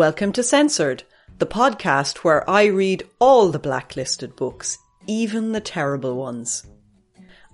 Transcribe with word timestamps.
Welcome 0.00 0.32
to 0.32 0.42
Censored, 0.42 1.02
the 1.38 1.46
podcast 1.46 2.18
where 2.18 2.48
I 2.48 2.64
read 2.64 3.02
all 3.18 3.50
the 3.50 3.58
blacklisted 3.58 4.34
books, 4.34 4.78
even 5.06 5.52
the 5.52 5.60
terrible 5.60 6.16
ones. 6.16 6.66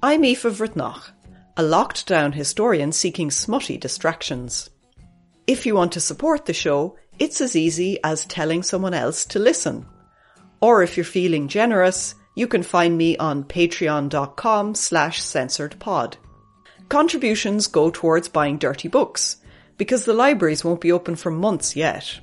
I'm 0.02 0.24
Aoife 0.24 0.44
Bhreathnach, 0.44 1.10
a 1.56 1.62
locked 1.62 2.06
down 2.06 2.32
historian 2.32 2.92
seeking 2.92 3.30
smutty 3.30 3.78
distractions. 3.78 4.70
If 5.46 5.66
you 5.66 5.74
want 5.74 5.92
to 5.92 6.00
support 6.00 6.46
the 6.46 6.52
show, 6.52 6.96
it's 7.18 7.40
as 7.40 7.56
easy 7.56 7.98
as 8.04 8.24
telling 8.26 8.62
someone 8.62 8.94
else 8.94 9.24
to 9.26 9.38
listen. 9.38 9.86
Or 10.60 10.82
if 10.82 10.96
you're 10.96 11.04
feeling 11.04 11.48
generous, 11.48 12.14
you 12.36 12.46
can 12.46 12.62
find 12.62 12.96
me 12.96 13.16
on 13.16 13.42
patreon.com 13.42 14.76
slash 14.76 15.20
censoredpod. 15.20 16.14
Contributions 16.88 17.66
go 17.66 17.90
towards 17.90 18.28
buying 18.28 18.58
dirty 18.58 18.86
books, 18.86 19.38
because 19.76 20.04
the 20.04 20.12
libraries 20.12 20.64
won't 20.64 20.80
be 20.80 20.92
open 20.92 21.16
for 21.16 21.30
months 21.32 21.74
yet. 21.74 22.20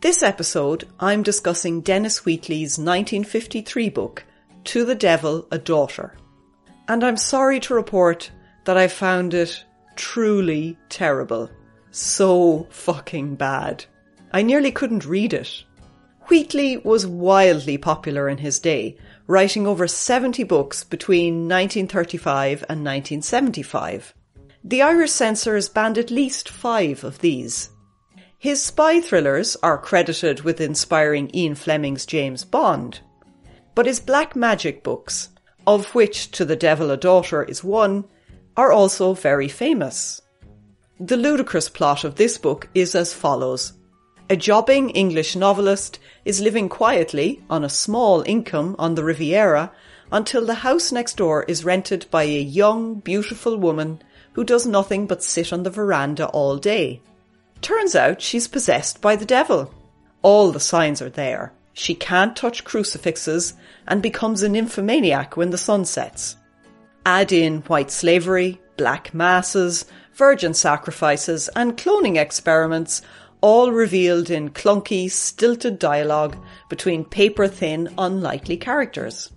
This 0.00 0.22
episode, 0.22 0.86
I'm 1.00 1.22
discussing 1.22 1.80
Dennis 1.80 2.24
Wheatley's 2.24 2.78
1953 2.78 3.88
book, 3.88 4.24
To 4.64 4.84
the 4.84 4.94
Devil, 4.94 5.48
a 5.50 5.58
Daughter. 5.58 6.16
And 6.86 7.02
I'm 7.02 7.16
sorry 7.16 7.60
to 7.60 7.74
report 7.74 8.30
that 8.64 8.76
I 8.76 8.88
found 8.88 9.34
it 9.34 9.64
truly 9.96 10.78
terrible. 10.88 11.50
So 11.90 12.66
fucking 12.70 13.34
bad. 13.36 13.84
I 14.32 14.42
nearly 14.42 14.70
couldn't 14.70 15.04
read 15.04 15.34
it. 15.34 15.64
Wheatley 16.28 16.76
was 16.78 17.06
wildly 17.06 17.76
popular 17.76 18.28
in 18.28 18.38
his 18.38 18.60
day, 18.60 18.96
writing 19.30 19.64
over 19.64 19.86
70 19.86 20.42
books 20.42 20.82
between 20.82 21.48
1935 21.48 22.64
and 22.68 22.84
1975. 22.84 24.12
The 24.64 24.82
Irish 24.82 25.12
censors 25.12 25.68
banned 25.68 25.98
at 25.98 26.10
least 26.10 26.48
five 26.48 27.04
of 27.04 27.20
these. 27.20 27.70
His 28.38 28.60
spy 28.60 29.00
thrillers 29.00 29.56
are 29.62 29.78
credited 29.78 30.40
with 30.40 30.60
inspiring 30.60 31.30
Ian 31.32 31.54
Fleming's 31.54 32.06
James 32.06 32.44
Bond. 32.44 32.98
But 33.76 33.86
his 33.86 34.00
black 34.00 34.34
magic 34.34 34.82
books, 34.82 35.28
of 35.64 35.94
which 35.94 36.32
To 36.32 36.44
the 36.44 36.56
Devil 36.56 36.90
a 36.90 36.96
Daughter 36.96 37.44
is 37.44 37.62
one, 37.62 38.06
are 38.56 38.72
also 38.72 39.14
very 39.14 39.46
famous. 39.46 40.20
The 40.98 41.16
ludicrous 41.16 41.68
plot 41.68 42.02
of 42.02 42.16
this 42.16 42.36
book 42.36 42.68
is 42.74 42.96
as 42.96 43.14
follows. 43.14 43.74
A 44.30 44.36
jobbing 44.36 44.90
English 44.90 45.34
novelist 45.34 45.98
is 46.24 46.40
living 46.40 46.68
quietly 46.68 47.42
on 47.50 47.64
a 47.64 47.68
small 47.68 48.22
income 48.22 48.76
on 48.78 48.94
the 48.94 49.02
Riviera 49.02 49.72
until 50.12 50.46
the 50.46 50.62
house 50.62 50.92
next 50.92 51.16
door 51.16 51.42
is 51.48 51.64
rented 51.64 52.06
by 52.12 52.22
a 52.22 52.40
young, 52.40 53.00
beautiful 53.00 53.56
woman 53.56 54.00
who 54.34 54.44
does 54.44 54.66
nothing 54.66 55.08
but 55.08 55.24
sit 55.24 55.52
on 55.52 55.64
the 55.64 55.70
veranda 55.70 56.28
all 56.28 56.58
day. 56.58 57.02
Turns 57.60 57.96
out 57.96 58.22
she's 58.22 58.46
possessed 58.46 59.00
by 59.00 59.16
the 59.16 59.24
devil. 59.24 59.74
All 60.22 60.52
the 60.52 60.60
signs 60.60 61.02
are 61.02 61.10
there. 61.10 61.52
She 61.72 61.96
can't 61.96 62.36
touch 62.36 62.62
crucifixes 62.62 63.54
and 63.88 64.00
becomes 64.00 64.44
a 64.44 64.48
nymphomaniac 64.48 65.36
when 65.36 65.50
the 65.50 65.58
sun 65.58 65.84
sets. 65.84 66.36
Add 67.04 67.32
in 67.32 67.62
white 67.62 67.90
slavery, 67.90 68.60
black 68.76 69.12
masses, 69.12 69.86
virgin 70.14 70.54
sacrifices, 70.54 71.48
and 71.56 71.76
cloning 71.76 72.16
experiments, 72.16 73.02
all 73.40 73.72
revealed 73.72 74.30
in 74.30 74.50
clunky, 74.50 75.10
stilted 75.10 75.78
dialogue 75.78 76.36
between 76.68 77.04
paper 77.04 77.48
thin, 77.48 77.88
unlikely 77.98 78.56
characters. 78.56 79.30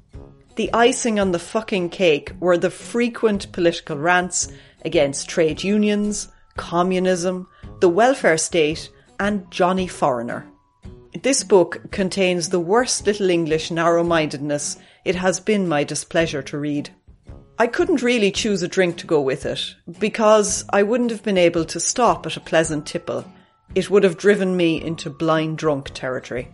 The 0.55 0.71
icing 0.73 1.19
on 1.19 1.31
the 1.31 1.39
fucking 1.39 1.89
cake 1.89 2.33
were 2.39 2.57
the 2.57 2.69
frequent 2.69 3.51
political 3.51 3.97
rants 3.97 4.51
against 4.85 5.29
trade 5.29 5.63
unions, 5.63 6.27
communism, 6.57 7.47
the 7.79 7.89
welfare 7.89 8.37
state, 8.37 8.89
and 9.19 9.49
Johnny 9.49 9.87
Foreigner. 9.87 10.45
This 11.21 11.43
book 11.43 11.91
contains 11.91 12.49
the 12.49 12.59
worst 12.59 13.05
little 13.05 13.29
English 13.29 13.71
narrow 13.71 14.03
mindedness 14.03 14.77
it 15.05 15.15
has 15.15 15.39
been 15.39 15.67
my 15.67 15.83
displeasure 15.83 16.41
to 16.43 16.57
read. 16.57 16.89
I 17.59 17.67
couldn't 17.67 18.01
really 18.01 18.31
choose 18.31 18.63
a 18.63 18.67
drink 18.67 18.97
to 18.97 19.07
go 19.07 19.21
with 19.21 19.45
it, 19.45 19.75
because 19.99 20.65
I 20.71 20.83
wouldn't 20.83 21.11
have 21.11 21.23
been 21.23 21.37
able 21.37 21.65
to 21.65 21.79
stop 21.79 22.25
at 22.25 22.37
a 22.37 22.41
pleasant 22.41 22.87
tipple. 22.87 23.25
It 23.75 23.89
would 23.89 24.03
have 24.03 24.17
driven 24.17 24.55
me 24.55 24.81
into 24.81 25.09
blind 25.09 25.57
drunk 25.57 25.91
territory. 25.93 26.49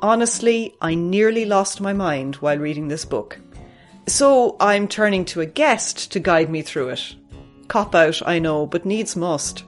Honestly, 0.00 0.74
I 0.80 0.94
nearly 0.94 1.44
lost 1.44 1.80
my 1.80 1.92
mind 1.92 2.36
while 2.36 2.58
reading 2.58 2.88
this 2.88 3.04
book. 3.04 3.38
So 4.06 4.56
I'm 4.58 4.88
turning 4.88 5.24
to 5.26 5.40
a 5.40 5.46
guest 5.46 6.10
to 6.12 6.20
guide 6.20 6.50
me 6.50 6.62
through 6.62 6.90
it. 6.90 7.14
Cop 7.68 7.94
out, 7.94 8.20
I 8.26 8.38
know, 8.38 8.66
but 8.66 8.84
needs 8.84 9.14
must. 9.14 9.64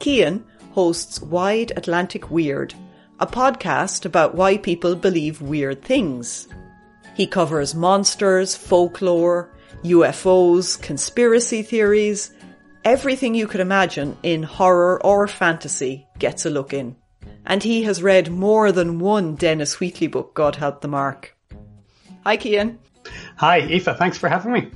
Cian 0.00 0.44
hosts 0.72 1.20
Wide 1.20 1.72
Atlantic 1.76 2.30
Weird, 2.30 2.74
a 3.18 3.26
podcast 3.26 4.04
about 4.04 4.36
why 4.36 4.56
people 4.56 4.94
believe 4.94 5.42
weird 5.42 5.82
things. 5.82 6.46
He 7.14 7.26
covers 7.26 7.74
monsters, 7.74 8.54
folklore, 8.54 9.50
UFOs, 9.82 10.80
conspiracy 10.80 11.62
theories, 11.62 12.32
everything 12.88 13.34
you 13.34 13.46
could 13.46 13.60
imagine 13.60 14.16
in 14.22 14.42
horror 14.42 15.04
or 15.04 15.28
fantasy 15.28 16.06
gets 16.18 16.46
a 16.46 16.50
look 16.50 16.72
in. 16.72 16.96
And 17.44 17.62
he 17.62 17.82
has 17.82 18.02
read 18.02 18.30
more 18.30 18.72
than 18.72 18.98
one 18.98 19.34
Dennis 19.34 19.78
Wheatley 19.78 20.06
book, 20.06 20.32
God 20.32 20.56
help 20.56 20.80
the 20.80 20.88
mark. 20.88 21.36
Hi, 22.24 22.38
Cian. 22.38 22.78
Hi, 23.36 23.60
Aoife. 23.60 23.98
Thanks 23.98 24.16
for 24.16 24.30
having 24.30 24.52
me. 24.52 24.70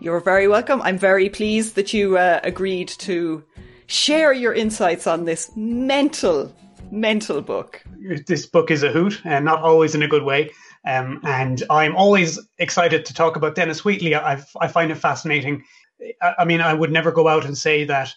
You're 0.00 0.20
very 0.20 0.48
welcome. 0.48 0.80
I'm 0.80 0.98
very 0.98 1.28
pleased 1.28 1.74
that 1.74 1.92
you 1.92 2.16
uh, 2.16 2.40
agreed 2.42 2.88
to 3.00 3.44
share 3.88 4.32
your 4.32 4.54
insights 4.54 5.06
on 5.06 5.26
this 5.26 5.50
mental, 5.54 6.54
mental 6.90 7.42
book. 7.42 7.84
This 8.26 8.46
book 8.46 8.70
is 8.70 8.82
a 8.82 8.90
hoot, 8.90 9.20
and 9.24 9.44
not 9.44 9.62
always 9.62 9.94
in 9.94 10.02
a 10.02 10.08
good 10.08 10.22
way. 10.22 10.50
Um, 10.86 11.20
and 11.24 11.62
I'm 11.70 11.96
always 11.96 12.38
excited 12.58 13.06
to 13.06 13.14
talk 13.14 13.36
about 13.36 13.54
Dennis 13.54 13.84
Wheatley. 13.84 14.14
I, 14.14 14.42
I 14.60 14.68
find 14.68 14.90
it 14.90 14.96
fascinating. 14.96 15.64
I, 16.20 16.44
mean, 16.44 16.60
I 16.60 16.74
would 16.74 16.92
never 16.92 17.12
go 17.12 17.28
out 17.28 17.44
and 17.44 17.56
say 17.56 17.84
that 17.84 18.14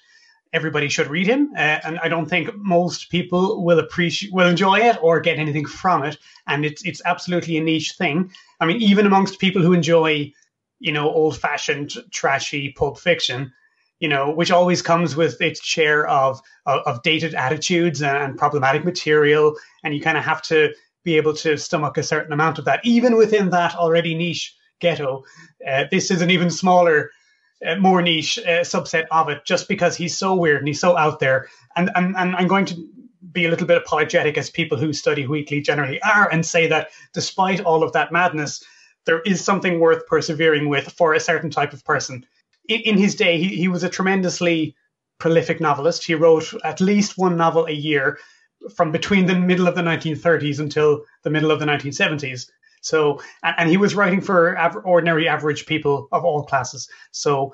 everybody 0.53 0.87
should 0.89 1.07
read 1.07 1.27
him, 1.27 1.51
uh, 1.55 1.79
and 1.83 1.99
I 1.99 2.07
don't 2.07 2.25
think 2.25 2.55
most 2.55 3.09
people 3.09 3.63
will 3.63 3.79
appreciate, 3.79 4.33
will 4.33 4.47
enjoy 4.47 4.79
it, 4.79 4.97
or 5.01 5.19
get 5.19 5.39
anything 5.39 5.65
from 5.65 6.03
it. 6.03 6.17
And 6.47 6.65
it's 6.65 6.83
it's 6.85 7.01
absolutely 7.05 7.57
a 7.57 7.63
niche 7.63 7.93
thing. 7.97 8.31
I 8.59 8.65
mean, 8.65 8.81
even 8.81 9.05
amongst 9.05 9.39
people 9.39 9.61
who 9.61 9.73
enjoy, 9.73 10.31
you 10.79 10.91
know, 10.91 11.11
old 11.11 11.37
fashioned 11.37 11.93
trashy 12.11 12.71
pulp 12.71 12.97
fiction, 12.99 13.51
you 13.99 14.07
know, 14.07 14.31
which 14.31 14.51
always 14.51 14.81
comes 14.81 15.15
with 15.15 15.41
its 15.41 15.63
share 15.63 16.07
of, 16.07 16.41
of, 16.65 16.81
of 16.85 17.03
dated 17.03 17.33
attitudes 17.33 18.01
and 18.01 18.37
problematic 18.37 18.85
material. 18.85 19.55
And 19.83 19.93
you 19.93 20.01
kind 20.01 20.17
of 20.17 20.23
have 20.23 20.41
to 20.43 20.73
be 21.03 21.17
able 21.17 21.33
to 21.33 21.57
stomach 21.57 21.97
a 21.97 22.03
certain 22.03 22.33
amount 22.33 22.59
of 22.59 22.65
that, 22.65 22.81
even 22.83 23.15
within 23.15 23.49
that 23.51 23.75
already 23.75 24.13
niche 24.13 24.55
ghetto. 24.79 25.23
Uh, 25.67 25.85
this 25.89 26.11
is 26.11 26.21
an 26.21 26.29
even 26.29 26.49
smaller, 26.49 27.11
more 27.79 28.01
niche 28.01 28.37
uh, 28.39 28.61
subset 28.61 29.05
of 29.11 29.29
it, 29.29 29.45
just 29.45 29.67
because 29.67 29.95
he's 29.95 30.17
so 30.17 30.35
weird 30.35 30.59
and 30.59 30.67
he's 30.67 30.79
so 30.79 30.97
out 30.97 31.19
there. 31.19 31.47
And, 31.75 31.89
and, 31.95 32.15
and 32.15 32.35
I'm 32.35 32.47
going 32.47 32.65
to 32.65 32.87
be 33.31 33.45
a 33.45 33.49
little 33.49 33.67
bit 33.67 33.77
apologetic, 33.77 34.37
as 34.37 34.49
people 34.49 34.77
who 34.77 34.93
study 34.93 35.25
Wheatley 35.25 35.61
generally 35.61 36.01
are, 36.01 36.29
and 36.29 36.45
say 36.45 36.67
that 36.67 36.89
despite 37.13 37.61
all 37.61 37.83
of 37.83 37.93
that 37.93 38.11
madness, 38.11 38.63
there 39.05 39.21
is 39.21 39.43
something 39.43 39.79
worth 39.79 40.05
persevering 40.07 40.69
with 40.69 40.91
for 40.91 41.13
a 41.13 41.19
certain 41.19 41.49
type 41.49 41.73
of 41.73 41.83
person. 41.83 42.25
In, 42.67 42.81
in 42.81 42.97
his 42.97 43.15
day, 43.15 43.37
he, 43.37 43.55
he 43.55 43.67
was 43.67 43.83
a 43.83 43.89
tremendously 43.89 44.75
prolific 45.19 45.59
novelist. 45.59 46.05
He 46.05 46.15
wrote 46.15 46.53
at 46.63 46.81
least 46.81 47.17
one 47.17 47.37
novel 47.37 47.65
a 47.65 47.71
year 47.71 48.19
from 48.75 48.91
between 48.91 49.25
the 49.25 49.35
middle 49.35 49.67
of 49.67 49.75
the 49.75 49.81
1930s 49.81 50.59
until 50.59 51.03
the 51.23 51.29
middle 51.29 51.51
of 51.51 51.59
the 51.59 51.65
1970s. 51.65 52.49
So, 52.87 53.21
and, 53.43 53.55
and 53.57 53.69
he 53.69 53.77
was 53.77 53.95
writing 53.95 54.21
for 54.21 54.57
av- 54.57 54.81
ordinary, 54.83 55.27
average 55.27 55.65
people 55.65 56.07
of 56.11 56.23
all 56.23 56.43
classes. 56.43 56.89
So, 57.11 57.53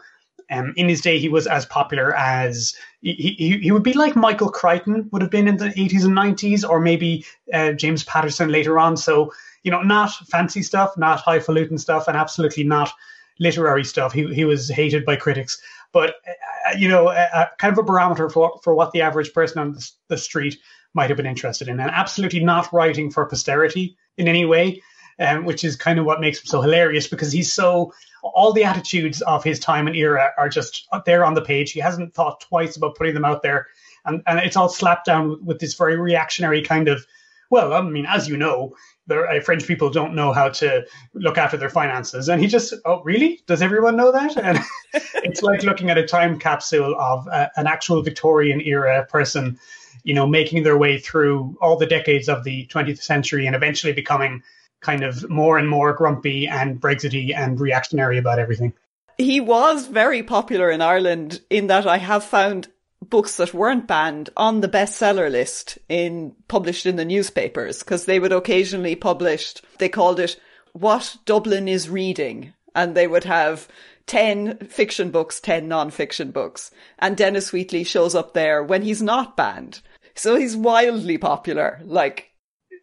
um, 0.52 0.74
in 0.76 0.90
his 0.90 1.02
day, 1.02 1.20
he 1.20 1.30
was 1.30 1.48
as 1.48 1.66
popular 1.66 2.16
as 2.16 2.76
he, 3.02 3.14
he, 3.14 3.58
he 3.58 3.72
would 3.72 3.84
be 3.84 3.94
like 3.94 4.16
Michael 4.16 4.50
Crichton 4.50 5.10
would 5.12 5.22
have 5.22 5.32
been 5.32 5.48
in 5.48 5.58
the 5.58 5.70
80s 5.70 6.06
and 6.06 6.16
90s, 6.16 6.68
or 6.68 6.80
maybe 6.80 7.26
uh, 7.54 7.72
James 7.72 8.04
Patterson 8.04 8.50
later 8.50 8.78
on. 8.78 8.98
So, 8.98 9.32
you 9.64 9.72
know, 9.72 9.82
not 9.82 10.12
fancy 10.28 10.62
stuff, 10.62 10.98
not 10.98 11.20
highfalutin 11.20 11.78
stuff, 11.78 12.08
and 12.08 12.18
absolutely 12.18 12.64
not 12.64 12.92
literary 13.40 13.84
stuff. 13.84 14.14
He, 14.14 14.32
he 14.34 14.46
was 14.46 14.70
hated 14.70 15.06
by 15.06 15.16
critics, 15.16 15.60
but, 15.92 16.16
uh, 16.28 16.76
you 16.78 16.88
know, 16.88 17.12
kind 17.58 17.72
of 17.72 17.78
a 17.78 17.84
barometer 17.84 18.30
for, 18.30 18.60
for 18.64 18.76
what 18.76 18.92
the 18.92 19.02
average 19.02 19.34
person 19.34 19.60
on 19.60 19.78
the 20.08 20.18
street 20.18 20.58
might 20.94 21.10
have 21.10 21.18
been 21.18 21.26
interested 21.26 21.68
in, 21.68 21.80
and 21.80 21.90
absolutely 21.90 22.44
not 22.44 22.72
writing 22.72 23.10
for 23.10 23.26
posterity 23.26 23.98
in 24.18 24.28
any 24.28 24.46
way, 24.46 24.82
um, 25.20 25.46
which 25.46 25.64
is 25.64 25.76
kind 25.76 26.00
of 26.00 26.06
what 26.06 26.22
makes 26.22 26.40
him 26.40 26.46
so 26.46 26.62
hilarious 26.62 27.08
because 27.08 27.32
he's 27.32 27.54
so 27.54 27.94
all 28.24 28.54
the 28.54 28.64
attitudes 28.64 29.22
of 29.24 29.44
his 29.44 29.60
time 29.60 29.88
and 29.88 29.96
era 29.96 30.32
are 30.38 30.50
just 30.50 30.88
there 31.06 31.26
on 31.26 31.34
the 31.34 31.42
page. 31.42 31.72
He 31.72 31.80
hasn't 31.80 32.14
thought 32.14 32.42
twice 32.42 32.78
about 32.78 32.96
putting 32.96 33.14
them 33.14 33.26
out 33.26 33.42
there, 33.44 33.68
and 34.06 34.22
and 34.28 34.40
it's 34.40 34.56
all 34.56 34.70
slapped 34.70 35.06
down 35.06 35.44
with 35.44 35.60
this 35.60 35.76
very 35.76 35.98
reactionary 35.98 36.62
kind 36.62 36.88
of. 36.88 37.06
Well, 37.50 37.74
I 37.74 37.82
mean, 37.82 38.08
as 38.08 38.28
you 38.28 38.36
know, 38.36 38.74
the 39.06 39.20
uh, 39.20 39.40
French 39.42 39.68
people 39.68 39.92
don't 39.92 40.16
know 40.16 40.34
how 40.34 40.50
to 40.50 40.88
look 41.14 41.38
after 41.38 41.56
their 41.56 41.70
finances, 41.70 42.28
and 42.28 42.42
he 42.42 42.48
just, 42.48 42.74
oh, 42.86 43.04
really? 43.04 43.42
Does 43.46 43.62
everyone 43.62 43.96
know 43.96 44.12
that? 44.12 44.36
And 44.38 44.60
it's 45.24 45.44
like 45.44 45.62
looking 45.62 45.92
at 45.92 45.98
a 46.00 46.08
time 46.08 46.40
capsule 46.40 46.96
of 47.00 47.28
uh, 47.28 47.50
an 47.56 47.68
actual 47.68 48.02
Victorian 48.02 48.60
era 48.62 49.06
person 49.08 49.60
you 50.04 50.14
know, 50.14 50.28
making 50.28 50.64
their 50.64 50.78
way 50.78 51.00
through 51.00 51.58
all 51.62 51.78
the 51.78 51.86
decades 51.86 52.28
of 52.28 52.44
the 52.44 52.68
20th 52.68 53.02
century 53.02 53.48
and 53.48 53.56
eventually 53.56 53.94
becoming 53.94 54.44
kind 54.84 55.04
of 55.04 55.30
more 55.30 55.58
and 55.58 55.68
more 55.68 55.94
grumpy 55.94 56.48
and 56.48 56.80
Brexity 56.80 57.34
and 57.34 57.60
reactionary 57.60 58.18
about 58.18 58.40
everything. 58.40 58.74
He 59.18 59.40
was 59.40 59.88
very 59.88 60.24
popular 60.24 60.70
in 60.70 60.82
Ireland 60.82 61.42
in 61.50 61.68
that 61.68 61.88
I 61.88 61.98
have 61.98 62.24
found 62.24 62.68
books 63.02 63.38
that 63.38 63.54
weren't 63.54 63.88
banned 63.88 64.30
on 64.38 64.62
the 64.62 64.70
bestseller 64.70 65.30
list 65.30 65.78
in 65.90 66.36
published 66.48 66.86
in 66.86 66.96
the 66.96 67.06
newspapers 67.06 67.80
because 67.80 68.06
they 68.06 68.20
would 68.20 68.32
occasionally 68.32 68.96
publish 68.96 69.56
they 69.78 69.90
called 69.90 70.22
it 70.22 70.40
what 70.72 71.18
Dublin 71.26 71.68
is 71.68 71.90
reading 71.90 72.54
and 72.74 72.96
they 72.96 73.06
would 73.06 73.26
have 73.26 73.68
10 74.08 74.58
fiction 74.68 75.12
books 75.12 75.42
10 75.42 75.68
non-fiction 75.68 76.32
books 76.32 76.72
and 76.98 77.18
Dennis 77.18 77.52
Wheatley 77.52 77.84
shows 77.84 78.16
up 78.16 78.34
there 78.34 78.64
when 78.64 78.84
he's 78.84 79.02
not 79.02 79.36
banned 79.36 79.82
so 80.16 80.36
he's 80.36 80.56
wildly 80.56 81.18
popular. 81.18 81.82
Like 81.84 82.32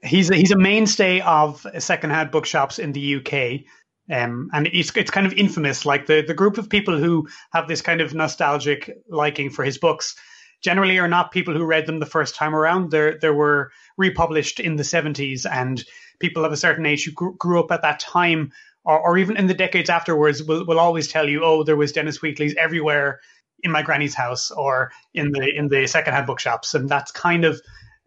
he's 0.02 0.30
a, 0.30 0.36
he's 0.36 0.50
a 0.50 0.58
mainstay 0.58 1.20
of 1.20 1.66
secondhand 1.78 2.30
bookshops 2.30 2.78
in 2.78 2.92
the 2.92 3.16
UK. 3.16 3.64
Um, 4.10 4.50
and 4.52 4.66
it's 4.66 4.96
it's 4.96 5.10
kind 5.10 5.26
of 5.26 5.32
infamous. 5.34 5.86
Like 5.86 6.06
the, 6.06 6.22
the 6.26 6.34
group 6.34 6.58
of 6.58 6.68
people 6.68 6.98
who 6.98 7.28
have 7.52 7.68
this 7.68 7.80
kind 7.80 8.00
of 8.00 8.12
nostalgic 8.12 8.90
liking 9.08 9.50
for 9.50 9.64
his 9.64 9.78
books 9.78 10.16
generally 10.62 10.98
are 10.98 11.08
not 11.08 11.32
people 11.32 11.54
who 11.54 11.64
read 11.64 11.86
them 11.86 12.00
the 12.00 12.06
first 12.06 12.34
time 12.34 12.54
around. 12.54 12.90
There 12.90 13.18
there 13.18 13.34
were 13.34 13.70
republished 13.96 14.58
in 14.58 14.74
the 14.76 14.84
seventies, 14.84 15.46
and 15.46 15.84
people 16.18 16.44
of 16.44 16.52
a 16.52 16.56
certain 16.56 16.86
age 16.86 17.04
who 17.04 17.12
grew, 17.12 17.36
grew 17.36 17.60
up 17.60 17.70
at 17.70 17.82
that 17.82 18.00
time, 18.00 18.52
or, 18.84 18.98
or 18.98 19.18
even 19.18 19.36
in 19.36 19.46
the 19.46 19.54
decades 19.54 19.90
afterwards, 19.90 20.42
will 20.42 20.66
will 20.66 20.80
always 20.80 21.06
tell 21.06 21.28
you, 21.28 21.44
"Oh, 21.44 21.62
there 21.62 21.76
was 21.76 21.92
Dennis 21.92 22.20
Wheatley's 22.20 22.56
everywhere 22.56 23.20
in 23.62 23.70
my 23.70 23.82
granny's 23.82 24.14
house 24.14 24.50
or 24.50 24.90
in 25.14 25.30
the 25.30 25.48
in 25.54 25.68
the 25.68 25.86
secondhand 25.86 26.26
bookshops, 26.26 26.74
and 26.74 26.88
that's 26.88 27.12
kind 27.12 27.44
of 27.44 27.60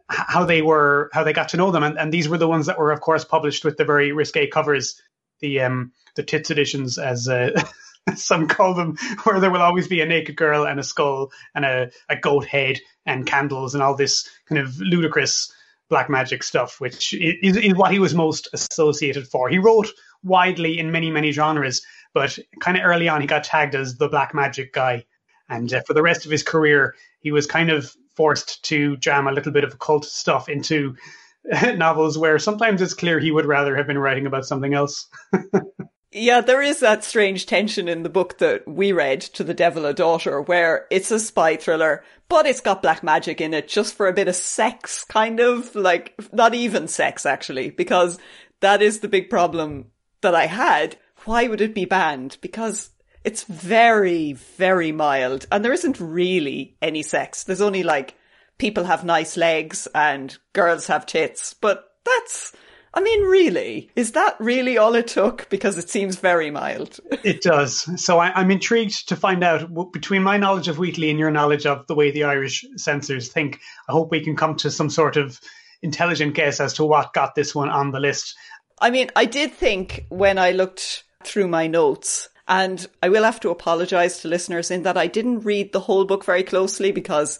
how 0.09 0.45
they 0.45 0.61
were 0.61 1.09
how 1.13 1.23
they 1.23 1.33
got 1.33 1.49
to 1.49 1.57
know 1.57 1.71
them. 1.71 1.83
And, 1.83 1.97
and 1.97 2.13
these 2.13 2.29
were 2.29 2.37
the 2.37 2.47
ones 2.47 2.65
that 2.65 2.77
were, 2.79 2.91
of 2.91 3.01
course, 3.01 3.25
published 3.25 3.65
with 3.65 3.77
the 3.77 3.85
very 3.85 4.11
risque 4.11 4.47
covers, 4.47 5.01
the 5.39 5.61
um 5.61 5.91
the 6.15 6.23
tits 6.23 6.51
editions, 6.51 6.97
as 6.97 7.27
uh, 7.27 7.51
some 8.15 8.47
call 8.47 8.73
them, 8.73 8.97
where 9.23 9.39
there 9.39 9.51
will 9.51 9.61
always 9.61 9.87
be 9.87 10.01
a 10.01 10.05
naked 10.05 10.35
girl 10.35 10.65
and 10.65 10.79
a 10.79 10.83
skull 10.83 11.31
and 11.55 11.65
a, 11.65 11.89
a 12.09 12.15
goat 12.15 12.45
head 12.45 12.79
and 13.05 13.25
candles 13.25 13.73
and 13.73 13.83
all 13.83 13.95
this 13.95 14.29
kind 14.47 14.59
of 14.59 14.77
ludicrous 14.79 15.51
black 15.89 16.09
magic 16.09 16.43
stuff, 16.43 16.79
which 16.79 17.13
is, 17.13 17.57
is 17.57 17.75
what 17.75 17.91
he 17.91 17.99
was 17.99 18.15
most 18.15 18.47
associated 18.53 19.27
for. 19.27 19.49
He 19.49 19.59
wrote 19.59 19.89
widely 20.23 20.79
in 20.79 20.91
many 20.91 21.11
many 21.11 21.31
genres, 21.31 21.85
but 22.13 22.37
kind 22.59 22.77
of 22.77 22.83
early 22.83 23.09
on 23.09 23.21
he 23.21 23.27
got 23.27 23.43
tagged 23.43 23.75
as 23.75 23.97
the 23.97 24.09
black 24.09 24.33
magic 24.33 24.73
guy 24.73 25.05
and 25.49 25.73
uh, 25.73 25.81
for 25.81 25.93
the 25.93 26.01
rest 26.01 26.25
of 26.25 26.31
his 26.31 26.43
career, 26.43 26.95
he 27.19 27.31
was 27.31 27.47
kind 27.47 27.69
of 27.69 27.95
forced 28.15 28.63
to 28.65 28.97
jam 28.97 29.27
a 29.27 29.31
little 29.31 29.51
bit 29.51 29.63
of 29.63 29.73
occult 29.73 30.05
stuff 30.05 30.49
into 30.49 30.95
novels 31.75 32.17
where 32.17 32.39
sometimes 32.39 32.81
it's 32.81 32.93
clear 32.93 33.19
he 33.19 33.31
would 33.31 33.45
rather 33.45 33.75
have 33.75 33.87
been 33.87 33.97
writing 33.97 34.25
about 34.25 34.45
something 34.45 34.73
else. 34.73 35.07
yeah, 36.11 36.41
there 36.41 36.61
is 36.61 36.79
that 36.79 37.03
strange 37.03 37.45
tension 37.45 37.87
in 37.87 38.03
the 38.03 38.09
book 38.09 38.37
that 38.37 38.67
we 38.67 38.91
read, 38.91 39.21
To 39.21 39.43
the 39.43 39.53
Devil 39.53 39.85
a 39.85 39.93
Daughter, 39.93 40.41
where 40.41 40.87
it's 40.89 41.11
a 41.11 41.19
spy 41.19 41.57
thriller, 41.57 42.03
but 42.29 42.45
it's 42.45 42.61
got 42.61 42.81
black 42.81 43.03
magic 43.03 43.41
in 43.41 43.53
it 43.53 43.67
just 43.67 43.95
for 43.95 44.07
a 44.07 44.13
bit 44.13 44.27
of 44.27 44.35
sex, 44.35 45.03
kind 45.03 45.39
of. 45.39 45.75
Like, 45.75 46.13
not 46.31 46.53
even 46.53 46.87
sex, 46.87 47.25
actually, 47.25 47.69
because 47.71 48.17
that 48.61 48.81
is 48.81 48.99
the 48.99 49.09
big 49.09 49.29
problem 49.29 49.87
that 50.21 50.35
I 50.35 50.45
had. 50.45 50.97
Why 51.25 51.47
would 51.47 51.61
it 51.61 51.75
be 51.75 51.85
banned? 51.85 52.37
Because 52.41 52.89
it's 53.23 53.43
very, 53.43 54.33
very 54.33 54.91
mild. 54.91 55.45
And 55.51 55.63
there 55.63 55.73
isn't 55.73 55.99
really 55.99 56.75
any 56.81 57.03
sex. 57.03 57.43
There's 57.43 57.61
only 57.61 57.83
like 57.83 58.15
people 58.57 58.83
have 58.83 59.03
nice 59.03 59.37
legs 59.37 59.87
and 59.95 60.37
girls 60.53 60.87
have 60.87 61.05
tits. 61.05 61.53
But 61.53 61.85
that's, 62.05 62.53
I 62.93 63.01
mean, 63.01 63.21
really, 63.23 63.89
is 63.95 64.11
that 64.11 64.35
really 64.39 64.77
all 64.77 64.95
it 64.95 65.07
took? 65.07 65.49
Because 65.49 65.77
it 65.77 65.89
seems 65.89 66.17
very 66.17 66.51
mild. 66.51 66.99
it 67.23 67.41
does. 67.41 67.89
So 68.01 68.19
I, 68.19 68.39
am 68.39 68.51
intrigued 68.51 69.07
to 69.09 69.15
find 69.15 69.43
out 69.43 69.91
between 69.91 70.23
my 70.23 70.37
knowledge 70.37 70.67
of 70.67 70.77
Wheatley 70.77 71.09
and 71.09 71.19
your 71.19 71.31
knowledge 71.31 71.65
of 71.65 71.87
the 71.87 71.95
way 71.95 72.11
the 72.11 72.25
Irish 72.25 72.65
censors 72.75 73.29
think. 73.29 73.59
I 73.87 73.93
hope 73.93 74.11
we 74.11 74.23
can 74.23 74.35
come 74.35 74.55
to 74.57 74.71
some 74.71 74.89
sort 74.89 75.15
of 75.15 75.39
intelligent 75.81 76.33
guess 76.35 76.59
as 76.59 76.73
to 76.73 76.85
what 76.85 77.13
got 77.13 77.35
this 77.35 77.55
one 77.55 77.69
on 77.69 77.91
the 77.91 77.99
list. 77.99 78.35
I 78.81 78.89
mean, 78.89 79.09
I 79.15 79.25
did 79.25 79.53
think 79.53 80.05
when 80.09 80.37
I 80.37 80.51
looked 80.51 81.03
through 81.23 81.47
my 81.47 81.67
notes 81.67 82.27
and 82.47 82.85
I 83.01 83.09
will 83.09 83.23
have 83.23 83.39
to 83.41 83.49
apologize 83.49 84.19
to 84.19 84.27
listeners 84.27 84.69
in 84.69 84.83
that 84.83 84.97
I 84.97 85.07
didn't 85.07 85.41
read 85.41 85.71
the 85.71 85.79
whole 85.79 86.05
book 86.05 86.25
very 86.25 86.43
closely 86.43 86.91
because 86.91 87.39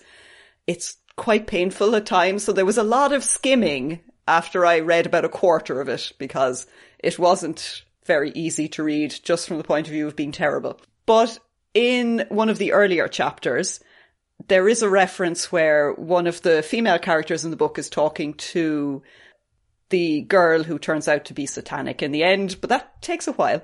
it's 0.66 0.98
quite 1.18 1.48
painful 1.48 1.96
at 1.96 2.06
times. 2.06 2.44
So 2.44 2.54
there 2.54 2.66
was 2.66 2.78
a 2.78 2.84
lot 2.84 3.12
of 3.12 3.24
skimming 3.24 4.00
after 4.28 4.66
I 4.66 4.80
read 4.80 5.06
about 5.06 5.26
a 5.26 5.30
quarter 5.30 5.82
of 5.82 5.90
it 5.90 6.14
because 6.18 6.66
it 7.00 7.20
wasn't 7.20 7.84
very 8.06 8.32
easy 8.32 8.68
to 8.70 8.84
read 8.84 9.16
just 9.24 9.48
from 9.48 9.58
the 9.58 9.64
point 9.64 9.88
of 9.88 9.94
view 9.94 10.08
of 10.08 10.16
being 10.16 10.32
terrible. 10.32 10.80
But 11.06 11.38
in 11.74 12.26
one 12.30 12.50
of 12.50 12.58
the 12.58 12.72
earlier 12.72 13.08
chapters, 13.08 13.82
there 14.48 14.68
is 14.70 14.82
a 14.82 14.90
reference 14.90 15.52
where 15.52 15.94
one 15.94 16.28
of 16.28 16.42
the 16.42 16.64
female 16.64 17.00
characters 17.00 17.44
in 17.44 17.52
the 17.52 17.58
book 17.58 17.78
is 17.78 17.90
talking 17.90 18.34
to 18.36 19.04
the 19.90 20.22
girl 20.22 20.64
who 20.64 20.80
turns 20.80 21.08
out 21.08 21.26
to 21.26 21.34
be 21.34 21.46
satanic 21.46 22.02
in 22.02 22.12
the 22.12 22.24
end, 22.24 22.58
but 22.62 22.70
that 22.70 23.02
takes 23.02 23.28
a 23.28 23.34
while 23.34 23.62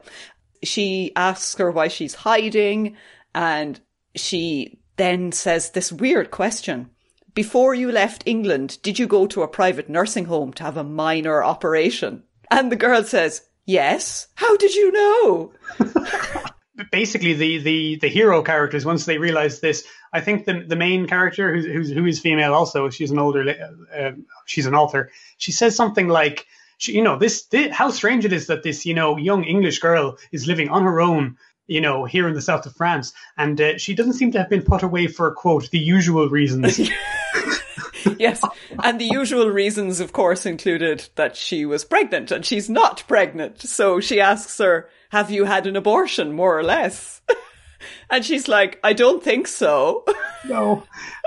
she 0.64 1.12
asks 1.16 1.58
her 1.58 1.72
why 1.72 1.88
she's 1.88 2.16
hiding 2.16 2.96
and 3.34 3.80
she 4.16 4.80
then 4.98 5.32
says 5.32 5.72
this 5.72 5.92
weird 5.92 6.32
question. 6.32 6.90
Before 7.34 7.74
you 7.74 7.92
left 7.92 8.24
England, 8.26 8.80
did 8.82 9.00
you 9.00 9.08
go 9.08 9.28
to 9.28 9.44
a 9.44 9.48
private 9.48 9.88
nursing 9.90 10.26
home 10.26 10.52
to 10.54 10.64
have 10.64 10.78
a 10.78 10.84
minor 10.84 11.44
operation? 11.44 12.24
And 12.52 12.72
the 12.72 12.76
girl 12.76 13.04
says, 13.04 13.44
yes. 13.66 14.28
How 14.36 14.58
did 14.58 14.74
you 14.76 14.92
know? 14.92 15.54
Basically, 16.92 17.34
the, 17.34 17.60
the, 17.60 17.96
the 17.98 18.10
hero 18.10 18.42
characters, 18.42 18.86
once 18.86 19.06
they 19.06 19.18
realize 19.18 19.60
this, 19.60 19.86
I 20.12 20.22
think 20.22 20.46
the, 20.46 20.64
the 20.68 20.76
main 20.76 21.08
character, 21.08 21.54
who's, 21.54 21.66
who's, 21.66 21.92
who 21.92 22.06
is 22.06 22.20
female 22.20 22.54
also, 22.54 22.90
she's 22.90 23.12
an 23.12 23.20
older, 23.20 23.74
uh, 23.96 24.12
she's 24.46 24.66
an 24.66 24.76
author, 24.76 25.12
she 25.38 25.52
says 25.52 25.76
something 25.76 26.08
like, 26.08 26.48
she, 26.80 26.94
you 26.94 27.04
know, 27.04 27.18
this, 27.18 27.44
this, 27.44 27.72
how 27.76 27.92
strange 27.92 28.26
it 28.26 28.34
is 28.34 28.48
that 28.48 28.64
this, 28.64 28.86
you 28.86 28.94
know, 28.94 29.18
young 29.18 29.44
English 29.44 29.80
girl 29.80 30.18
is 30.32 30.48
living 30.48 30.70
on 30.70 30.84
her 30.84 31.02
own, 31.02 31.38
you 31.68 31.82
know, 31.82 32.06
here 32.06 32.28
in 32.28 32.34
the 32.34 32.42
south 32.42 32.66
of 32.66 32.76
France, 32.76 33.14
and 33.38 33.60
uh, 33.62 33.78
she 33.78 33.94
doesn't 33.94 34.14
seem 34.14 34.32
to 34.32 34.40
have 34.40 34.50
been 34.50 34.64
put 34.64 34.82
away 34.82 35.06
for 35.08 35.32
quote 35.32 35.70
the 35.70 35.78
usual 35.78 36.30
reasons. 36.30 36.80
yes, 38.18 38.42
and 38.82 39.00
the 39.00 39.10
usual 39.12 39.50
reasons, 39.50 40.00
of 40.00 40.14
course, 40.14 40.46
included 40.46 41.10
that 41.16 41.36
she 41.36 41.66
was 41.66 41.84
pregnant, 41.84 42.32
and 42.32 42.46
she's 42.46 42.70
not 42.70 43.04
pregnant. 43.10 43.62
So 43.62 44.00
she 44.00 44.22
asks 44.22 44.58
her, 44.60 44.90
"Have 45.10 45.30
you 45.30 45.44
had 45.44 45.68
an 45.68 45.76
abortion?" 45.76 46.32
More 46.32 46.58
or 46.58 46.64
less. 46.64 47.22
And 48.10 48.26
she's 48.26 48.48
like, 48.48 48.80
I 48.84 48.94
don't 48.94 49.24
think 49.24 49.48
so. 49.48 50.04
no. 50.48 50.84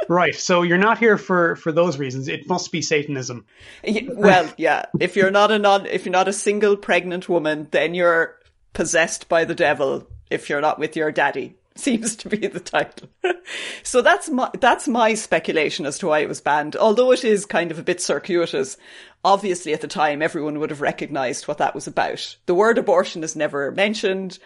Right. 0.08 0.34
So 0.34 0.62
you're 0.62 0.78
not 0.78 0.98
here 0.98 1.16
for 1.16 1.56
for 1.56 1.72
those 1.72 1.98
reasons. 1.98 2.28
It 2.28 2.48
must 2.48 2.72
be 2.72 2.82
Satanism. 2.82 3.46
well, 4.08 4.52
yeah. 4.56 4.86
If 5.00 5.16
you're 5.16 5.30
not 5.30 5.50
a 5.50 5.58
non 5.58 5.86
if 5.86 6.04
you're 6.04 6.12
not 6.12 6.28
a 6.28 6.32
single 6.32 6.76
pregnant 6.76 7.28
woman, 7.28 7.68
then 7.70 7.94
you're 7.94 8.38
possessed 8.72 9.28
by 9.28 9.44
the 9.44 9.54
devil 9.54 10.06
if 10.30 10.48
you're 10.48 10.60
not 10.60 10.78
with 10.78 10.96
your 10.96 11.12
daddy. 11.12 11.56
Seems 11.74 12.16
to 12.16 12.28
be 12.28 12.46
the 12.46 12.60
title. 12.60 13.08
so 13.82 14.02
that's 14.02 14.28
my 14.28 14.50
that's 14.60 14.86
my 14.86 15.14
speculation 15.14 15.86
as 15.86 15.98
to 15.98 16.08
why 16.08 16.18
it 16.18 16.28
was 16.28 16.40
banned. 16.40 16.76
Although 16.76 17.12
it 17.12 17.24
is 17.24 17.46
kind 17.46 17.70
of 17.70 17.78
a 17.78 17.82
bit 17.82 18.00
circuitous. 18.00 18.76
Obviously 19.24 19.72
at 19.72 19.80
the 19.80 19.88
time 19.88 20.20
everyone 20.20 20.58
would 20.58 20.70
have 20.70 20.80
recognized 20.80 21.48
what 21.48 21.58
that 21.58 21.74
was 21.74 21.86
about. 21.86 22.36
The 22.46 22.54
word 22.54 22.76
abortion 22.76 23.22
is 23.24 23.36
never 23.36 23.70
mentioned 23.70 24.38